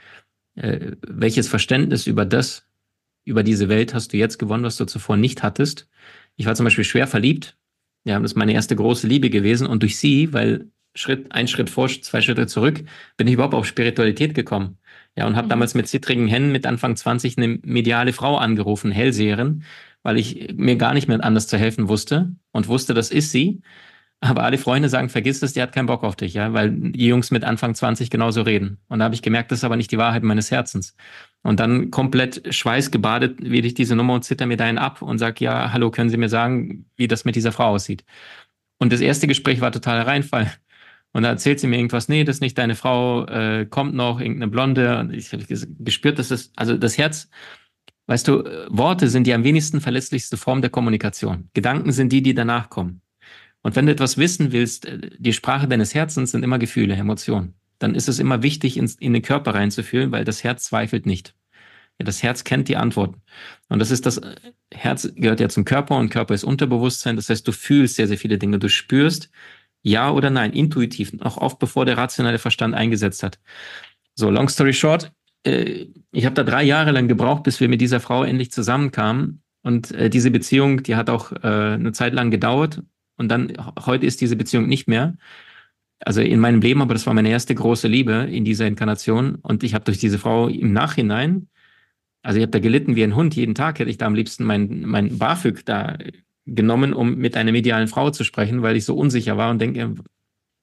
Äh, 0.57 0.97
welches 1.07 1.49
Verständnis 1.49 2.07
über 2.07 2.25
das, 2.25 2.67
über 3.25 3.43
diese 3.43 3.69
Welt 3.69 3.95
hast 3.95 4.13
du 4.13 4.17
jetzt 4.17 4.39
gewonnen, 4.39 4.65
was 4.65 4.77
du 4.77 4.87
zuvor 4.87 5.17
nicht 5.17 5.43
hattest. 5.43 5.89
Ich 6.37 6.47
war 6.47 6.55
zum 6.57 6.65
Beispiel 6.65 6.85
schwer 6.85 7.07
verliebt. 7.07 7.57
Ja, 8.05 8.19
das 8.19 8.33
ist 8.33 8.37
meine 8.37 8.53
erste 8.53 8.77
große 8.77 9.07
Liebe 9.07 9.31
gewesen. 9.31 9.67
Und 9.67 9.83
durch 9.83 9.99
sie, 9.99 10.33
weil 10.33 10.71
Schritt, 10.95 11.31
ein 11.33 11.49
Schritt 11.49 11.71
vor, 11.71 11.89
zwei 11.89 12.21
Schritte 12.21 12.47
zurück, 12.47 12.83
bin 13.17 13.27
ich 13.27 13.35
überhaupt 13.35 13.55
auf 13.55 13.67
Spiritualität 13.67 14.35
gekommen. 14.35 14.79
Ja, 15.17 15.27
und 15.27 15.37
habe 15.37 15.47
mhm. 15.47 15.51
damals 15.51 15.75
mit 15.75 15.89
zittrigen 15.89 16.29
Händen 16.29 16.53
mit 16.53 16.67
Anfang 16.67 16.97
20 16.97 17.39
eine 17.39 17.59
mediale 17.63 18.13
Frau 18.13 18.37
angerufen, 18.37 18.91
Hellseherin, 18.91 19.65
weil 20.03 20.19
ich 20.19 20.55
mir 20.55 20.77
gar 20.77 20.95
nicht 20.95 21.09
mehr 21.09 21.23
anders 21.23 21.47
zu 21.49 21.59
helfen 21.59 21.89
wusste 21.89 22.35
und 22.53 22.69
wusste, 22.69 22.95
das 22.95 23.11
ist 23.11 23.31
sie. 23.33 23.63
Aber 24.21 24.43
alle 24.43 24.59
Freunde 24.59 24.89
sagen, 24.89 25.09
vergiss 25.09 25.43
es, 25.43 25.53
die 25.53 25.63
hat 25.63 25.73
keinen 25.73 25.87
Bock 25.87 26.03
auf 26.03 26.17
dich, 26.17 26.35
ja, 26.35 26.53
weil 26.53 26.71
die 26.73 27.07
Jungs 27.07 27.31
mit 27.31 27.45
Anfang 27.45 27.75
20 27.75 28.11
genauso 28.11 28.43
reden. 28.43 28.79
Und 28.89 28.99
da 28.99 29.05
habe 29.05 29.15
ich 29.15 29.23
gemerkt, 29.23 29.53
das 29.53 29.61
ist 29.61 29.65
aber 29.65 29.77
nicht 29.77 29.93
die 29.93 29.99
Wahrheit 29.99 30.25
meines 30.25 30.51
Herzens. 30.51 30.97
Und 31.43 31.61
dann 31.61 31.91
komplett 31.91 32.55
schweißgebadet 32.55 33.43
wähle 33.43 33.67
ich 33.67 33.75
diese 33.75 33.97
Nummer 33.97 34.15
und 34.15 34.25
zitter 34.25 34.47
mir 34.47 34.57
dahin 34.57 34.79
ab 34.79 35.03
und 35.03 35.19
sage, 35.19 35.45
ja, 35.45 35.73
hallo, 35.73 35.91
können 35.91 36.11
Sie 36.11 36.17
mir 36.17 36.29
sagen, 36.29 36.87
wie 36.97 37.09
das 37.09 37.25
mit 37.25 37.37
dieser 37.37 37.53
Frau 37.53 37.69
aussieht? 37.69 38.05
Und 38.79 38.93
das 38.93 39.01
erste 39.01 39.27
Gespräch 39.27 39.61
war 39.61 39.73
totaler 39.73 40.07
Reinfall. 40.07 40.53
Und 41.13 41.23
da 41.23 41.31
erzählt 41.31 41.59
sie 41.59 41.67
mir 41.67 41.77
irgendwas, 41.77 42.09
nee, 42.09 42.25
das 42.25 42.37
ist 42.37 42.41
nicht 42.43 42.59
deine 42.59 42.75
Frau, 42.75 43.25
äh, 43.27 43.67
kommt 43.67 43.95
noch, 43.95 44.21
irgendeine 44.21 44.49
Blonde. 44.49 44.99
Und 44.99 45.13
ich 45.13 45.33
habe 45.33 45.45
gespürt, 45.79 46.19
dass 46.19 46.29
das, 46.29 46.53
also 46.55 46.77
das 46.77 46.99
Herz, 46.99 47.31
weißt 48.07 48.29
du, 48.29 48.45
Worte 48.69 49.09
sind 49.09 49.27
die 49.27 49.35
am 49.35 49.45
wenigsten 49.45 49.81
verlässlichste 49.81 50.37
Form 50.37 50.61
der 50.61 50.71
Kommunikation. 50.71 51.49
Gedanken 51.55 51.93
sind 51.93 52.13
die, 52.13 52.23
die 52.23 52.35
danach 52.35 52.69
kommen. 52.69 53.01
Und 53.63 53.75
wenn 53.75 53.87
du 53.87 53.93
etwas 53.93 54.19
wissen 54.19 54.53
willst, 54.53 54.87
äh, 54.87 55.11
die 55.19 55.33
Sprache 55.33 55.67
deines 55.67 55.95
Herzens 55.95 56.33
sind 56.33 56.43
immer 56.43 56.59
Gefühle, 56.59 56.95
Emotionen. 56.95 57.58
Dann 57.79 57.95
ist 57.95 58.09
es 58.09 58.19
immer 58.19 58.43
wichtig, 58.43 58.77
ins, 58.77 58.95
in 58.97 59.13
den 59.13 59.23
Körper 59.23 59.55
reinzufühlen, 59.55 60.13
weil 60.13 60.25
das 60.25 60.45
Herz 60.45 60.65
zweifelt 60.65 61.07
nicht. 61.07 61.35
Ja, 61.99 62.05
das 62.05 62.23
Herz 62.23 62.45
kennt 62.45 62.69
die 62.69 62.77
Antworten. 62.77 63.23
Und 63.69 63.79
das 63.81 63.91
ist 63.91 64.07
das, 64.07 64.19
äh, 64.19 64.37
Herz 64.73 65.11
gehört 65.15 65.41
ja 65.41 65.49
zum 65.49 65.65
Körper 65.65 65.97
und 65.97 66.11
Körper 66.11 66.35
ist 66.35 66.45
Unterbewusstsein. 66.45 67.17
Das 67.17 67.29
heißt, 67.29 67.47
du 67.47 67.53
fühlst 67.53 67.97
sehr, 67.97 68.09
sehr 68.09 68.19
viele 68.19 68.39
Dinge. 68.39 68.59
Du 68.59 68.69
spürst 68.69 69.31
ja 69.83 70.11
oder 70.11 70.31
nein, 70.31 70.53
intuitiv, 70.53 71.13
auch 71.21 71.37
oft 71.39 71.59
bevor 71.59 71.85
der 71.85 71.97
rationale 71.97 72.39
Verstand 72.39 72.75
eingesetzt 72.75 73.23
hat. 73.23 73.39
So, 74.15 74.31
long 74.31 74.49
story 74.49 74.73
short, 74.73 75.13
äh, 75.45 75.87
ich 76.13 76.25
habe 76.25 76.35
da 76.35 76.45
drei 76.45 76.65
Jahre 76.65 76.93
lang 76.93 77.09
gebraucht, 77.09 77.45
bis 77.45 77.61
wir 77.61 77.69
mit 77.69 77.81
dieser 77.81 78.01
Frau 78.01 78.25
endlich 78.25 78.53
zusammenkamen. 78.53 79.43
Und 79.63 79.91
äh, 79.93 80.11
diese 80.11 80.31
Beziehung, 80.31 80.83
die 80.83 80.97
hat 80.97 81.11
auch 81.11 81.33
eine 81.33 81.93
Zeit 81.93 82.15
lang 82.15 82.31
gedauert 82.31 82.81
und 83.19 83.29
dann, 83.29 83.53
heute 83.85 84.07
ist 84.07 84.21
diese 84.21 84.37
Beziehung 84.37 84.69
nicht 84.69 84.89
mehr. 84.89 85.17
Also 86.01 86.21
in 86.21 86.41
meinem 86.41 86.61
Leben, 86.61 86.81
aber 86.81 86.95
das 86.95 87.07
war 87.07 87.15
meine 87.15 87.31
erste 87.31 87.55
große 87.55 87.89
Liebe 87.89 88.29
in 88.31 88.45
dieser 88.45 88.67
Inkarnation. 88.67 89.37
Und 89.37 89.65
ich 89.65 89.75
habe 89.75 89.85
durch 89.85 89.99
diese 89.99 90.19
Frau 90.19 90.49
im 90.49 90.73
Nachhinein, 90.73 91.49
also 92.23 92.39
ich 92.39 92.43
habe 92.43 92.53
da 92.53 92.61
gelitten 92.61 92.97
wie 92.97 93.05
ein 93.05 93.17
Hund. 93.17 93.35
Jeden 93.37 93.55
Tag 93.55 93.79
hätte 93.79 93.91
ich 93.91 93.99
da 93.99 94.07
am 94.07 94.15
liebsten 94.15 94.45
mein, 94.45 94.83
mein 94.87 95.19
BAföG 95.19 95.65
da 95.65 95.99
genommen, 96.47 96.93
um 96.93 97.17
mit 97.17 97.37
einer 97.37 97.53
medialen 97.53 97.89
Frau 97.89 98.11
zu 98.11 98.25
sprechen, 98.25 98.63
weil 98.63 98.77
ich 98.77 98.85
so 98.85 98.97
unsicher 98.97 99.37
war 99.37 99.51
und 99.51 99.61
denke, 99.61 99.95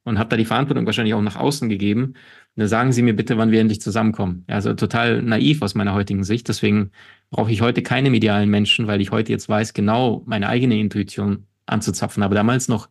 und 0.05 0.19
habe 0.19 0.29
da 0.29 0.37
die 0.37 0.45
Verantwortung 0.45 0.85
wahrscheinlich 0.85 1.15
auch 1.15 1.21
nach 1.21 1.35
außen 1.35 1.67
gegeben. 1.67 2.13
Dann 2.55 2.67
sagen 2.67 2.91
Sie 2.93 3.01
mir 3.01 3.15
bitte, 3.15 3.37
wann 3.37 3.51
wir 3.51 3.59
endlich 3.59 3.81
zusammenkommen. 3.81 4.45
Also 4.47 4.73
total 4.73 5.21
naiv 5.21 5.61
aus 5.61 5.75
meiner 5.75 5.93
heutigen 5.93 6.23
Sicht. 6.23 6.47
Deswegen 6.47 6.91
brauche 7.31 7.51
ich 7.51 7.61
heute 7.61 7.81
keine 7.81 8.09
medialen 8.11 8.49
Menschen, 8.49 8.87
weil 8.87 9.01
ich 9.01 9.11
heute 9.11 9.31
jetzt 9.31 9.49
weiß, 9.49 9.73
genau 9.73 10.23
meine 10.27 10.47
eigene 10.47 10.79
Intuition 10.79 11.47
anzuzapfen. 11.65 12.23
Aber 12.23 12.35
damals 12.35 12.67
noch, 12.67 12.87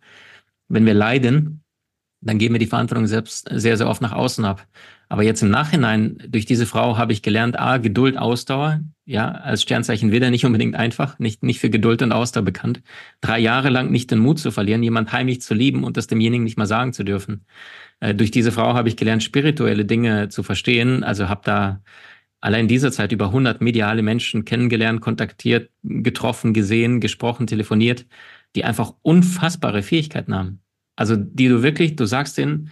wenn 0.69 0.85
wir 0.85 0.95
leiden, 0.95 1.64
dann 2.25 2.39
geben 2.39 2.55
wir 2.55 2.59
die 2.59 2.67
Verantwortung 2.67 3.07
selbst 3.07 3.49
sehr, 3.51 3.77
sehr 3.77 3.89
oft 3.89 4.03
nach 4.03 4.13
außen 4.13 4.45
ab. 4.45 4.67
Aber 5.09 5.23
jetzt 5.23 5.43
im 5.43 5.51
Nachhinein, 5.51 6.19
durch 6.27 6.47
diese 6.47 6.67
Frau 6.67 6.97
habe 6.97 7.13
ich 7.13 7.23
gelernt, 7.23 7.59
A, 7.59 7.77
Geduld, 7.77 8.17
Ausdauer. 8.17 8.81
Ja, 9.07 9.31
als 9.31 9.63
Sternzeichen 9.63 10.13
Widder 10.13 10.31
nicht 10.31 10.47
unbedingt 10.47 10.77
einfach, 10.77 11.19
nicht, 11.19 11.43
nicht 11.43 11.61
für 11.61 11.69
Geduld 11.69 12.01
und 12.01 12.13
Ausdauer 12.13 12.45
bekannt. 12.45 12.83
Drei 13.21 13.39
Jahre 13.39 13.69
lang 13.69 13.91
nicht 13.91 14.11
den 14.11 14.19
Mut 14.19 14.39
zu 14.39 14.51
verlieren, 14.51 14.83
jemand 14.83 15.13
heimlich 15.13 15.43
zu 15.43 15.53
lieben 15.53 15.85
und 15.85 15.99
das 15.99 16.07
demjenigen 16.07 16.45
nicht 16.45 16.57
mal 16.57 16.67
sagen 16.67 16.95
zu 16.95 17.05
dürfen. 17.05 17.45
Äh, 18.01 18.15
durch 18.15 18.31
diese 18.31 18.51
Frau 18.51 18.73
habe 18.73 18.89
ich 18.89 18.97
gelernt, 18.97 19.23
spirituelle 19.23 19.85
Dinge 19.85 20.31
zu 20.31 20.43
verstehen. 20.43 21.05
Also 21.05 21.29
habe 21.29 21.43
da 21.45 21.83
allein 22.41 22.63
in 22.63 22.69
dieser 22.69 22.93
Zeit 22.93 23.13
über 23.13 23.27
100 23.27 23.61
mediale 23.61 24.03
Menschen 24.03 24.47
kennengelernt, 24.47 25.03
kontaktiert, 25.03 25.71
getroffen, 25.83 26.55
gesehen, 26.55 27.01
gesprochen, 27.01 27.47
telefoniert 27.47 28.07
die 28.55 28.65
einfach 28.65 28.95
unfassbare 29.03 29.83
Fähigkeiten 29.83 30.35
haben. 30.35 30.61
Also 30.97 31.17
die 31.17 31.49
du 31.49 31.63
wirklich, 31.63 31.97
du 31.97 32.07
sagst 32.07 32.39
denen, 32.39 32.71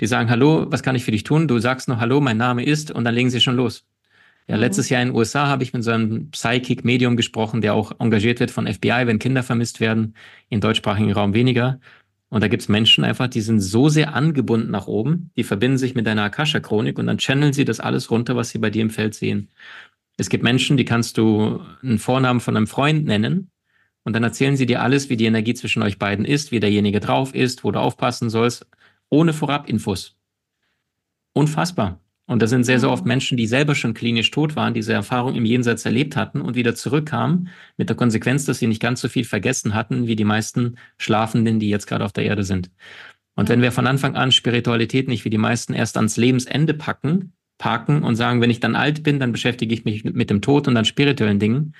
die 0.00 0.06
sagen, 0.06 0.30
hallo, 0.30 0.66
was 0.70 0.82
kann 0.82 0.96
ich 0.96 1.04
für 1.04 1.10
dich 1.10 1.24
tun? 1.24 1.46
Du 1.46 1.58
sagst 1.58 1.88
noch, 1.88 2.00
hallo, 2.00 2.20
mein 2.20 2.38
Name 2.38 2.64
ist, 2.64 2.90
und 2.90 3.04
dann 3.04 3.14
legen 3.14 3.30
sie 3.30 3.40
schon 3.40 3.56
los. 3.56 3.86
Ja, 4.48 4.56
mhm. 4.56 4.62
letztes 4.62 4.88
Jahr 4.88 5.02
in 5.02 5.08
den 5.08 5.16
USA 5.16 5.46
habe 5.46 5.62
ich 5.62 5.72
mit 5.72 5.84
so 5.84 5.90
einem 5.90 6.30
Psychic-Medium 6.30 7.16
gesprochen, 7.16 7.60
der 7.60 7.74
auch 7.74 7.92
engagiert 8.00 8.40
wird 8.40 8.50
von 8.50 8.66
FBI, 8.66 9.06
wenn 9.06 9.18
Kinder 9.18 9.42
vermisst 9.42 9.80
werden, 9.80 10.14
im 10.48 10.60
deutschsprachigen 10.60 11.12
Raum 11.12 11.34
weniger. 11.34 11.80
Und 12.30 12.42
da 12.42 12.48
gibt's 12.48 12.68
Menschen 12.68 13.04
einfach, 13.04 13.28
die 13.28 13.40
sind 13.40 13.60
so 13.60 13.88
sehr 13.88 14.14
angebunden 14.14 14.70
nach 14.70 14.86
oben, 14.86 15.30
die 15.36 15.44
verbinden 15.44 15.78
sich 15.78 15.94
mit 15.94 16.06
deiner 16.06 16.22
Akasha-Chronik 16.22 16.98
und 16.98 17.06
dann 17.06 17.18
channeln 17.18 17.52
sie 17.52 17.64
das 17.64 17.80
alles 17.80 18.10
runter, 18.10 18.36
was 18.36 18.50
sie 18.50 18.58
bei 18.58 18.70
dir 18.70 18.82
im 18.82 18.90
Feld 18.90 19.14
sehen. 19.14 19.50
Es 20.16 20.28
gibt 20.28 20.44
Menschen, 20.44 20.76
die 20.76 20.84
kannst 20.84 21.18
du 21.18 21.60
einen 21.82 21.98
Vornamen 21.98 22.40
von 22.40 22.56
einem 22.56 22.66
Freund 22.66 23.04
nennen 23.04 23.50
und 24.04 24.14
dann 24.14 24.22
erzählen 24.22 24.56
sie 24.56 24.66
dir 24.66 24.82
alles, 24.82 25.10
wie 25.10 25.16
die 25.16 25.26
Energie 25.26 25.54
zwischen 25.54 25.82
euch 25.82 25.98
beiden 25.98 26.24
ist, 26.24 26.52
wie 26.52 26.60
derjenige 26.60 27.00
drauf 27.00 27.34
ist, 27.34 27.64
wo 27.64 27.70
du 27.70 27.78
aufpassen 27.78 28.30
sollst, 28.30 28.66
ohne 29.08 29.32
Vorab-Infos. 29.32 30.16
Unfassbar. 31.32 32.00
Und 32.26 32.40
da 32.42 32.46
sind 32.46 32.62
sehr, 32.62 32.78
sehr 32.78 32.90
oft 32.90 33.04
Menschen, 33.04 33.36
die 33.36 33.46
selber 33.46 33.74
schon 33.74 33.92
klinisch 33.92 34.30
tot 34.30 34.54
waren, 34.54 34.72
diese 34.72 34.92
Erfahrung 34.92 35.34
im 35.34 35.44
Jenseits 35.44 35.84
erlebt 35.84 36.14
hatten 36.14 36.40
und 36.40 36.54
wieder 36.54 36.76
zurückkamen, 36.76 37.48
mit 37.76 37.88
der 37.88 37.96
Konsequenz, 37.96 38.44
dass 38.44 38.60
sie 38.60 38.68
nicht 38.68 38.80
ganz 38.80 39.00
so 39.00 39.08
viel 39.08 39.24
vergessen 39.24 39.74
hatten, 39.74 40.06
wie 40.06 40.14
die 40.14 40.24
meisten 40.24 40.76
Schlafenden, 40.96 41.58
die 41.58 41.68
jetzt 41.68 41.88
gerade 41.88 42.04
auf 42.04 42.12
der 42.12 42.24
Erde 42.24 42.44
sind. 42.44 42.70
Und 43.34 43.48
wenn 43.48 43.62
wir 43.62 43.72
von 43.72 43.88
Anfang 43.88 44.14
an 44.14 44.30
Spiritualität 44.30 45.08
nicht 45.08 45.24
wie 45.24 45.30
die 45.30 45.38
meisten 45.38 45.72
erst 45.72 45.96
ans 45.96 46.16
Lebensende 46.16 46.72
packen, 46.72 47.32
parken 47.58 48.04
und 48.04 48.14
sagen, 48.14 48.40
wenn 48.40 48.50
ich 48.50 48.60
dann 48.60 48.76
alt 48.76 49.02
bin, 49.02 49.18
dann 49.18 49.32
beschäftige 49.32 49.74
ich 49.74 49.84
mich 49.84 50.04
mit 50.04 50.30
dem 50.30 50.40
Tod 50.40 50.68
und 50.68 50.76
dann 50.76 50.84
spirituellen 50.84 51.40
Dingen, 51.40 51.74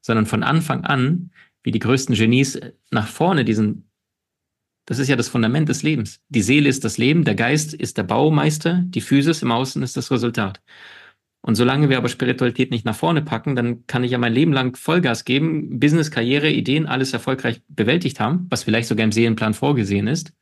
sondern 0.00 0.24
von 0.24 0.42
Anfang 0.42 0.84
an 0.84 1.30
wie 1.62 1.70
die 1.70 1.78
größten 1.78 2.14
Genies 2.14 2.58
nach 2.90 3.06
vorne 3.06 3.44
diesen, 3.44 3.90
das 4.86 4.98
ist 4.98 5.08
ja 5.08 5.16
das 5.16 5.28
Fundament 5.28 5.68
des 5.68 5.82
Lebens. 5.82 6.20
Die 6.28 6.42
Seele 6.42 6.68
ist 6.68 6.84
das 6.84 6.98
Leben, 6.98 7.24
der 7.24 7.34
Geist 7.34 7.74
ist 7.74 7.98
der 7.98 8.02
Baumeister, 8.02 8.82
die 8.86 9.00
Physis 9.00 9.42
im 9.42 9.52
Außen 9.52 9.82
ist 9.82 9.96
das 9.96 10.10
Resultat. 10.10 10.60
Und 11.42 11.54
solange 11.54 11.88
wir 11.88 11.96
aber 11.96 12.08
Spiritualität 12.08 12.70
nicht 12.70 12.84
nach 12.84 12.94
vorne 12.94 13.22
packen, 13.22 13.56
dann 13.56 13.86
kann 13.86 14.04
ich 14.04 14.10
ja 14.10 14.18
mein 14.18 14.34
Leben 14.34 14.52
lang 14.52 14.76
Vollgas 14.76 15.24
geben, 15.24 15.80
Business, 15.80 16.10
Karriere, 16.10 16.50
Ideen, 16.50 16.86
alles 16.86 17.12
erfolgreich 17.12 17.62
bewältigt 17.68 18.20
haben, 18.20 18.46
was 18.50 18.62
vielleicht 18.62 18.88
sogar 18.88 19.04
im 19.04 19.12
Seelenplan 19.12 19.54
vorgesehen 19.54 20.06
ist, 20.06 20.34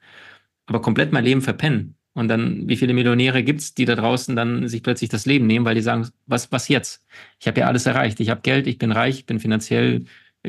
aber 0.67 0.81
komplett 0.81 1.13
mein 1.13 1.25
Leben 1.25 1.43
verpennen. 1.43 1.95
Und 2.15 2.27
dann, 2.27 2.69
wie 2.69 2.77
viele 2.77 2.95
Millionäre 2.95 3.45
gibt's, 3.45 3.75
die 3.75 3.85
da 3.85 3.95
draußen 3.95 4.35
dann 4.35 4.67
sich 4.67 4.83
plötzlich 4.83 5.09
das 5.09 5.25
Leben 5.25 5.47
nehmen, 5.47 5.65
weil 5.65 5.77
die 5.77 5.83
sagen, 5.83 6.09
was, 6.27 6.51
was 6.51 6.67
jetzt? 6.67 7.05
Ich 7.39 7.47
habe 7.47 7.61
ja 7.61 7.69
alles 7.69 7.87
erreicht. 7.87 8.19
Ich 8.19 8.29
habe 8.29 8.41
Geld, 8.41 8.67
ich 8.67 8.79
bin 8.79 8.91
reich, 8.91 9.21
ich 9.21 9.27
bin 9.27 9.39
finanziell 9.39 10.05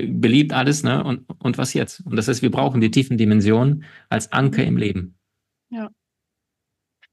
beliebt 0.07 0.53
alles, 0.53 0.83
ne? 0.83 1.03
Und, 1.03 1.25
und 1.39 1.57
was 1.57 1.73
jetzt? 1.73 2.01
Und 2.05 2.15
das 2.15 2.27
heißt, 2.27 2.41
wir 2.41 2.51
brauchen 2.51 2.81
die 2.81 2.91
tiefen 2.91 3.17
Dimensionen 3.17 3.83
als 4.09 4.31
Anker 4.31 4.63
im 4.63 4.77
Leben. 4.77 5.17
Ja. 5.69 5.89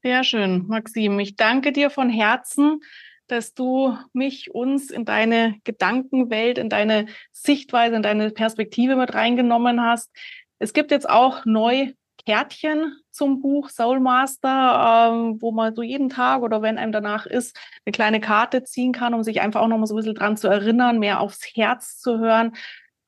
Sehr 0.03 0.23
schön, 0.23 0.67
Maxim. 0.67 1.19
Ich 1.19 1.35
danke 1.35 1.71
dir 1.71 1.89
von 1.89 2.09
Herzen, 2.09 2.79
dass 3.27 3.53
du 3.53 3.97
mich, 4.13 4.51
uns 4.51 4.89
in 4.89 5.05
deine 5.05 5.55
Gedankenwelt, 5.63 6.57
in 6.57 6.69
deine 6.69 7.07
Sichtweise, 7.31 7.95
in 7.95 8.03
deine 8.03 8.29
Perspektive 8.31 8.95
mit 8.95 9.13
reingenommen 9.13 9.81
hast. 9.81 10.11
Es 10.59 10.73
gibt 10.73 10.91
jetzt 10.91 11.09
auch 11.09 11.45
neu 11.45 11.93
Kärtchen 12.25 12.97
zum 13.11 13.41
Buch 13.41 13.69
Soul 13.69 13.99
Master, 13.99 15.11
ähm, 15.11 15.41
wo 15.41 15.51
man 15.51 15.75
so 15.75 15.81
jeden 15.81 16.09
Tag 16.09 16.41
oder 16.41 16.61
wenn 16.61 16.77
einem 16.77 16.91
danach 16.91 17.25
ist, 17.25 17.57
eine 17.85 17.91
kleine 17.91 18.19
Karte 18.19 18.63
ziehen 18.63 18.91
kann, 18.91 19.13
um 19.13 19.23
sich 19.23 19.41
einfach 19.41 19.61
auch 19.61 19.67
noch 19.67 19.77
mal 19.77 19.85
so 19.85 19.95
ein 19.95 19.97
bisschen 19.97 20.15
dran 20.15 20.37
zu 20.37 20.47
erinnern, 20.47 20.99
mehr 20.99 21.19
aufs 21.19 21.45
Herz 21.55 21.99
zu 21.99 22.19
hören. 22.19 22.53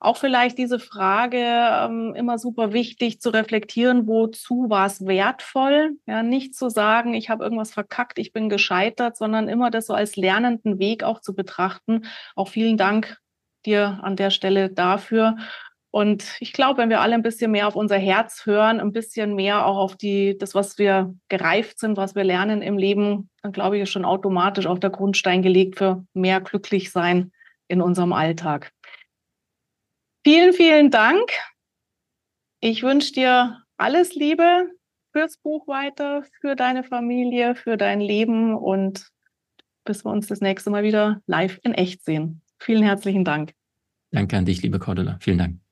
Auch 0.02 0.16
vielleicht 0.16 0.56
diese 0.56 0.78
Frage 0.78 1.36
ähm, 1.36 2.14
immer 2.16 2.38
super 2.38 2.72
wichtig 2.72 3.20
zu 3.20 3.28
reflektieren, 3.28 4.06
wozu 4.06 4.70
war 4.70 4.86
es 4.86 5.06
wertvoll? 5.06 5.98
Ja, 6.06 6.22
nicht 6.22 6.54
zu 6.54 6.70
sagen, 6.70 7.12
ich 7.12 7.28
habe 7.28 7.44
irgendwas 7.44 7.72
verkackt, 7.72 8.18
ich 8.18 8.32
bin 8.32 8.48
gescheitert, 8.48 9.18
sondern 9.18 9.48
immer 9.48 9.70
das 9.70 9.86
so 9.86 9.92
als 9.92 10.16
lernenden 10.16 10.78
Weg 10.78 11.04
auch 11.04 11.20
zu 11.20 11.34
betrachten. 11.34 12.06
Auch 12.34 12.48
vielen 12.48 12.78
Dank 12.78 13.18
dir 13.66 14.00
an 14.02 14.16
der 14.16 14.30
Stelle 14.30 14.70
dafür. 14.70 15.36
Und 15.92 16.36
ich 16.38 16.52
glaube, 16.52 16.78
wenn 16.78 16.88
wir 16.88 17.00
alle 17.00 17.14
ein 17.14 17.22
bisschen 17.22 17.50
mehr 17.50 17.66
auf 17.66 17.74
unser 17.74 17.98
Herz 17.98 18.46
hören, 18.46 18.78
ein 18.78 18.92
bisschen 18.92 19.34
mehr 19.34 19.66
auch 19.66 19.76
auf 19.76 19.96
die, 19.96 20.38
das, 20.38 20.54
was 20.54 20.78
wir 20.78 21.14
gereift 21.28 21.80
sind, 21.80 21.96
was 21.96 22.14
wir 22.14 22.22
lernen 22.22 22.62
im 22.62 22.78
Leben, 22.78 23.28
dann 23.42 23.52
glaube 23.52 23.76
ich, 23.76 23.82
ist 23.82 23.90
schon 23.90 24.04
automatisch 24.04 24.66
auch 24.66 24.78
der 24.78 24.90
Grundstein 24.90 25.42
gelegt 25.42 25.78
für 25.78 26.04
mehr 26.14 26.40
glücklich 26.40 26.92
sein 26.92 27.32
in 27.66 27.82
unserem 27.82 28.12
Alltag. 28.12 28.72
Vielen, 30.24 30.52
vielen 30.52 30.90
Dank. 30.90 31.30
Ich 32.60 32.82
wünsche 32.82 33.12
dir 33.12 33.62
alles 33.76 34.14
Liebe 34.14 34.70
fürs 35.12 35.38
Buch 35.38 35.66
weiter, 35.66 36.24
für 36.40 36.54
deine 36.54 36.84
Familie, 36.84 37.56
für 37.56 37.76
dein 37.76 38.00
Leben 38.00 38.54
und 38.54 39.08
bis 39.84 40.04
wir 40.04 40.12
uns 40.12 40.28
das 40.28 40.40
nächste 40.40 40.70
Mal 40.70 40.84
wieder 40.84 41.20
live 41.26 41.58
in 41.62 41.74
echt 41.74 42.04
sehen. 42.04 42.42
Vielen 42.60 42.84
herzlichen 42.84 43.24
Dank. 43.24 43.54
Danke 44.12 44.36
an 44.36 44.44
dich, 44.44 44.62
liebe 44.62 44.78
Cordula. 44.78 45.18
Vielen 45.20 45.38
Dank. 45.38 45.69